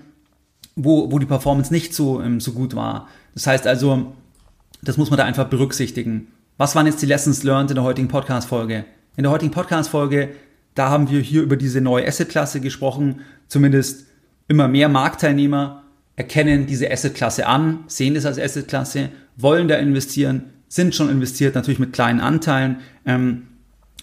wo, 0.77 1.11
wo 1.11 1.19
die 1.19 1.27
Performance 1.27 1.73
nicht 1.73 1.95
so, 1.95 2.21
ähm, 2.21 2.41
so 2.41 2.53
gut 2.53 2.77
war. 2.77 3.09
Das 3.35 3.47
heißt 3.47 3.67
also, 3.67 4.13
das 4.83 4.97
muss 4.97 5.11
man 5.11 5.19
da 5.19 5.25
einfach 5.25 5.49
berücksichtigen. 5.49 6.29
Was 6.59 6.75
waren 6.75 6.87
jetzt 6.87 7.03
die 7.03 7.07
Lessons 7.07 7.43
learned 7.43 7.71
in 7.71 7.75
der 7.75 7.85
heutigen 7.85 8.09
Podcast-Folge? 8.09 8.87
In 9.19 9.25
der 9.25 9.31
heutigen 9.31 9.53
Podcast-Folge, 9.53 10.31
da 10.75 10.89
haben 10.89 11.11
wir 11.11 11.21
hier 11.21 11.43
über 11.43 11.57
diese 11.57 11.83
neue 11.83 12.07
Asset-Klasse 12.07 12.61
gesprochen, 12.61 13.21
zumindest 13.47 14.07
immer 14.49 14.67
mehr 14.67 14.89
Marktteilnehmer 14.89 15.83
erkennen 16.17 16.65
diese 16.65 16.91
Asset-Klasse 16.91 17.47
an, 17.47 17.81
sehen 17.89 18.17
es 18.17 18.25
als 18.25 18.39
Asset-Klasse 18.39 19.11
wollen 19.37 19.69
da 19.69 19.75
investieren, 19.75 20.45
sind 20.67 20.95
schon 20.95 21.11
investiert, 21.11 21.55
natürlich 21.55 21.79
mit 21.79 21.93
kleinen 21.93 22.21
Anteilen. 22.21 22.79
Ähm, 23.05 23.49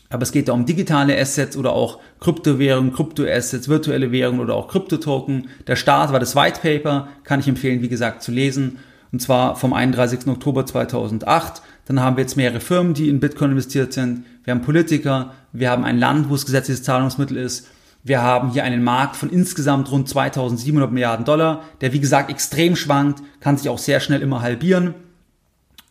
Aber 0.09 0.21
es 0.21 0.31
geht 0.31 0.47
da 0.47 0.53
um 0.53 0.67
digitale 0.67 1.19
Assets 1.19 1.57
oder 1.57 1.73
auch 1.73 2.01
Kryptowährungen, 2.19 2.93
Kryptoassets, 2.93 3.67
virtuelle 3.67 4.11
Währungen 4.11 4.41
oder 4.41 4.53
auch 4.53 4.67
Kryptotoken. 4.67 5.47
Der 5.65 5.75
Start 5.75 6.11
war 6.11 6.19
das 6.19 6.35
White 6.35 6.59
Paper, 6.61 7.07
kann 7.23 7.39
ich 7.39 7.47
empfehlen, 7.47 7.81
wie 7.81 7.89
gesagt, 7.89 8.21
zu 8.21 8.31
lesen. 8.31 8.77
Und 9.11 9.21
zwar 9.21 9.55
vom 9.55 9.73
31. 9.73 10.27
Oktober 10.27 10.67
2008. 10.67 11.63
Dann 11.85 11.99
haben 11.99 12.15
wir 12.15 12.21
jetzt 12.21 12.37
mehrere 12.37 12.59
Firmen, 12.59 12.93
die 12.93 13.09
in 13.09 13.19
Bitcoin 13.19 13.51
investiert 13.51 13.93
sind. 13.93 14.25
Wir 14.43 14.53
haben 14.53 14.61
Politiker. 14.61 15.33
Wir 15.51 15.69
haben 15.69 15.83
ein 15.83 15.99
Land, 15.99 16.29
wo 16.29 16.35
es 16.35 16.45
gesetzliches 16.45 16.83
Zahlungsmittel 16.83 17.37
ist. 17.37 17.67
Wir 18.03 18.21
haben 18.21 18.51
hier 18.51 18.65
einen 18.65 18.83
Markt 18.83 19.15
von 19.15 19.29
insgesamt 19.29 19.89
rund 19.89 20.09
2700 20.09 20.91
Milliarden 20.91 21.25
Dollar, 21.25 21.63
der 21.79 21.93
wie 21.93 22.01
gesagt 22.01 22.29
extrem 22.29 22.75
schwankt, 22.75 23.23
kann 23.39 23.57
sich 23.57 23.69
auch 23.69 23.77
sehr 23.77 24.01
schnell 24.01 24.21
immer 24.21 24.41
halbieren. 24.41 24.93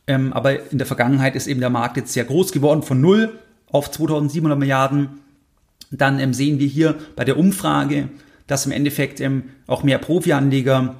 Ähm, 0.06 0.32
aber 0.34 0.70
in 0.70 0.78
der 0.78 0.86
Vergangenheit 0.86 1.36
ist 1.36 1.46
eben 1.46 1.60
der 1.60 1.70
Markt 1.70 1.96
jetzt 1.96 2.12
sehr 2.12 2.24
groß 2.24 2.52
geworden, 2.52 2.82
von 2.82 3.00
0 3.00 3.38
auf 3.70 3.90
2700 3.90 4.58
Milliarden. 4.58 5.20
Dann 5.90 6.20
ähm, 6.20 6.34
sehen 6.34 6.58
wir 6.58 6.66
hier 6.66 6.96
bei 7.16 7.24
der 7.24 7.38
Umfrage, 7.38 8.08
dass 8.46 8.66
im 8.66 8.72
Endeffekt 8.72 9.20
ähm, 9.20 9.44
auch 9.66 9.82
mehr 9.82 9.98
Profi-Anleger 9.98 10.96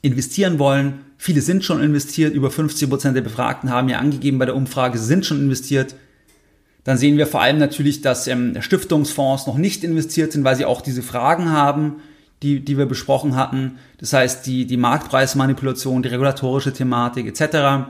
investieren 0.00 0.58
wollen. 0.58 1.00
Viele 1.24 1.40
sind 1.40 1.64
schon 1.64 1.80
investiert, 1.80 2.34
über 2.34 2.50
50 2.50 2.90
Prozent 2.90 3.16
der 3.16 3.22
Befragten 3.22 3.70
haben 3.70 3.88
ja 3.88 3.98
angegeben 3.98 4.40
bei 4.40 4.44
der 4.44 4.56
Umfrage, 4.56 4.98
sind 4.98 5.24
schon 5.24 5.38
investiert. 5.38 5.94
Dann 6.82 6.98
sehen 6.98 7.16
wir 7.16 7.28
vor 7.28 7.40
allem 7.40 7.58
natürlich, 7.58 8.00
dass 8.00 8.26
ähm, 8.26 8.60
Stiftungsfonds 8.60 9.46
noch 9.46 9.56
nicht 9.56 9.84
investiert 9.84 10.32
sind, 10.32 10.42
weil 10.42 10.56
sie 10.56 10.64
auch 10.64 10.80
diese 10.80 11.00
Fragen 11.00 11.52
haben, 11.52 12.00
die, 12.42 12.58
die 12.58 12.76
wir 12.76 12.86
besprochen 12.86 13.36
hatten. 13.36 13.78
Das 13.98 14.12
heißt, 14.12 14.44
die, 14.46 14.66
die 14.66 14.76
Marktpreismanipulation, 14.76 16.02
die 16.02 16.08
regulatorische 16.08 16.72
Thematik 16.72 17.28
etc. 17.28 17.86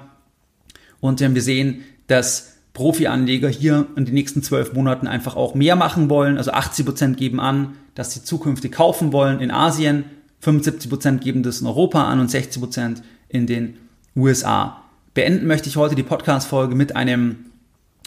Und 1.00 1.22
ähm, 1.22 1.34
wir 1.34 1.40
sehen, 1.40 1.84
dass 2.08 2.56
Profi-Anleger 2.74 3.48
hier 3.48 3.86
in 3.96 4.04
den 4.04 4.12
nächsten 4.12 4.42
zwölf 4.42 4.74
Monaten 4.74 5.06
einfach 5.06 5.36
auch 5.36 5.54
mehr 5.54 5.74
machen 5.74 6.10
wollen. 6.10 6.36
Also 6.36 6.50
80 6.50 6.84
Prozent 6.84 7.16
geben 7.16 7.40
an, 7.40 7.78
dass 7.94 8.12
sie 8.12 8.22
zukünftig 8.22 8.72
kaufen 8.72 9.10
wollen 9.10 9.40
in 9.40 9.50
Asien, 9.50 10.04
75 10.42 10.90
Prozent 10.90 11.20
geben 11.22 11.44
das 11.44 11.60
in 11.60 11.68
Europa 11.68 12.04
an 12.04 12.18
und 12.18 12.28
60 12.28 12.60
Prozent 12.60 13.02
in 13.32 13.46
den 13.46 13.78
USA. 14.14 14.82
Beenden 15.14 15.46
möchte 15.46 15.68
ich 15.68 15.76
heute 15.76 15.94
die 15.94 16.04
Podcast-Folge 16.04 16.74
mit 16.74 16.94
einem 16.94 17.46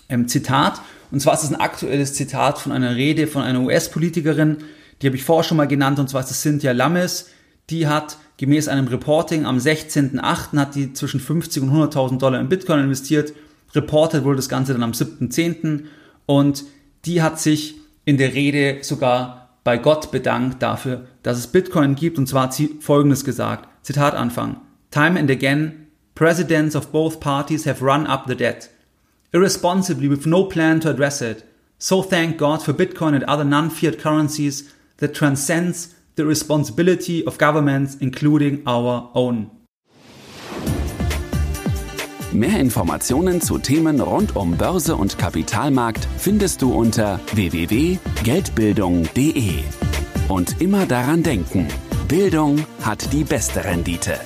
ähm, 0.07 0.28
Zitat. 0.28 0.82
Und 1.11 1.19
zwar 1.19 1.34
ist 1.34 1.43
es 1.43 1.49
ein 1.49 1.59
aktuelles 1.59 2.13
Zitat 2.13 2.59
von 2.59 2.71
einer 2.71 2.95
Rede 2.95 3.28
von 3.28 3.41
einer 3.41 3.61
US-Politikerin, 3.61 4.57
die 5.01 5.07
habe 5.07 5.17
ich 5.17 5.23
vorher 5.23 5.43
schon 5.43 5.57
mal 5.57 5.67
genannt, 5.67 5.99
und 5.99 6.09
zwar 6.09 6.21
ist 6.21 6.32
es 6.32 6.41
Cynthia 6.41 6.71
Lammes. 6.71 7.30
Die 7.69 7.86
hat 7.86 8.17
gemäß 8.38 8.69
einem 8.69 8.88
Reporting 8.88 9.45
am 9.45 9.57
16.08. 9.57 10.57
hat 10.57 10.76
die 10.76 10.93
zwischen 10.93 11.19
50 11.19 11.63
und 11.63 11.71
100.000 11.71 12.17
Dollar 12.17 12.39
in 12.39 12.47
Bitcoin 12.47 12.80
investiert 12.80 13.34
Reported 13.76 14.23
wurde 14.23 14.38
das 14.38 14.49
Ganze 14.49 14.73
dann 14.73 14.84
am 14.84 14.91
7.10. 14.91 15.84
Und 16.26 16.63
die 17.05 17.21
hat 17.21 17.39
sich 17.39 17.76
in 18.05 18.17
der 18.17 18.34
Rede 18.34 18.84
sogar 18.84 19.49
bei 19.63 19.78
Gott 19.78 20.11
bedankt 20.11 20.61
dafür, 20.61 21.05
dass 21.23 21.38
es 21.38 21.47
Bitcoin 21.47 21.95
gibt. 21.95 22.17
Und 22.17 22.28
zwar 22.28 22.43
hat 22.43 22.53
sie 22.53 22.78
Folgendes 22.80 23.26
gesagt. 23.26 23.67
Zitat 23.84 24.15
Anfang. 24.15 24.57
Time 24.95 25.17
and 25.17 25.29
again, 25.29 25.87
presidents 26.15 26.73
of 26.73 26.91
both 26.93 27.19
parties 27.19 27.65
have 27.65 27.81
run 27.81 28.07
up 28.07 28.27
the 28.27 28.35
debt. 28.35 28.69
Irresponsibly 29.33 30.07
with 30.07 30.25
no 30.25 30.45
plan 30.45 30.79
to 30.79 30.89
address 30.89 31.21
it. 31.21 31.43
So 31.77 32.01
thank 32.01 32.37
God 32.37 32.63
for 32.63 32.71
Bitcoin 32.71 33.13
and 33.13 33.25
other 33.25 33.43
non-fiat 33.43 33.99
currencies 33.99 34.73
that 34.99 35.13
transcends 35.13 35.93
the 36.15 36.25
responsibility 36.25 37.27
of 37.27 37.37
governments, 37.37 37.97
including 37.99 38.63
our 38.65 39.11
own. 39.13 39.51
Mehr 42.31 42.61
Informationen 42.61 43.41
zu 43.41 43.57
Themen 43.57 43.99
rund 43.99 44.37
um 44.37 44.55
Börse 44.55 44.95
und 44.95 45.17
Kapitalmarkt 45.17 46.07
findest 46.17 46.61
du 46.61 46.71
unter 46.71 47.19
www.geldbildung.de. 47.33 49.55
Und 50.29 50.61
immer 50.61 50.85
daran 50.85 51.21
denken, 51.21 51.67
Bildung 52.07 52.65
hat 52.81 53.11
die 53.11 53.25
beste 53.25 53.65
Rendite. 53.65 54.21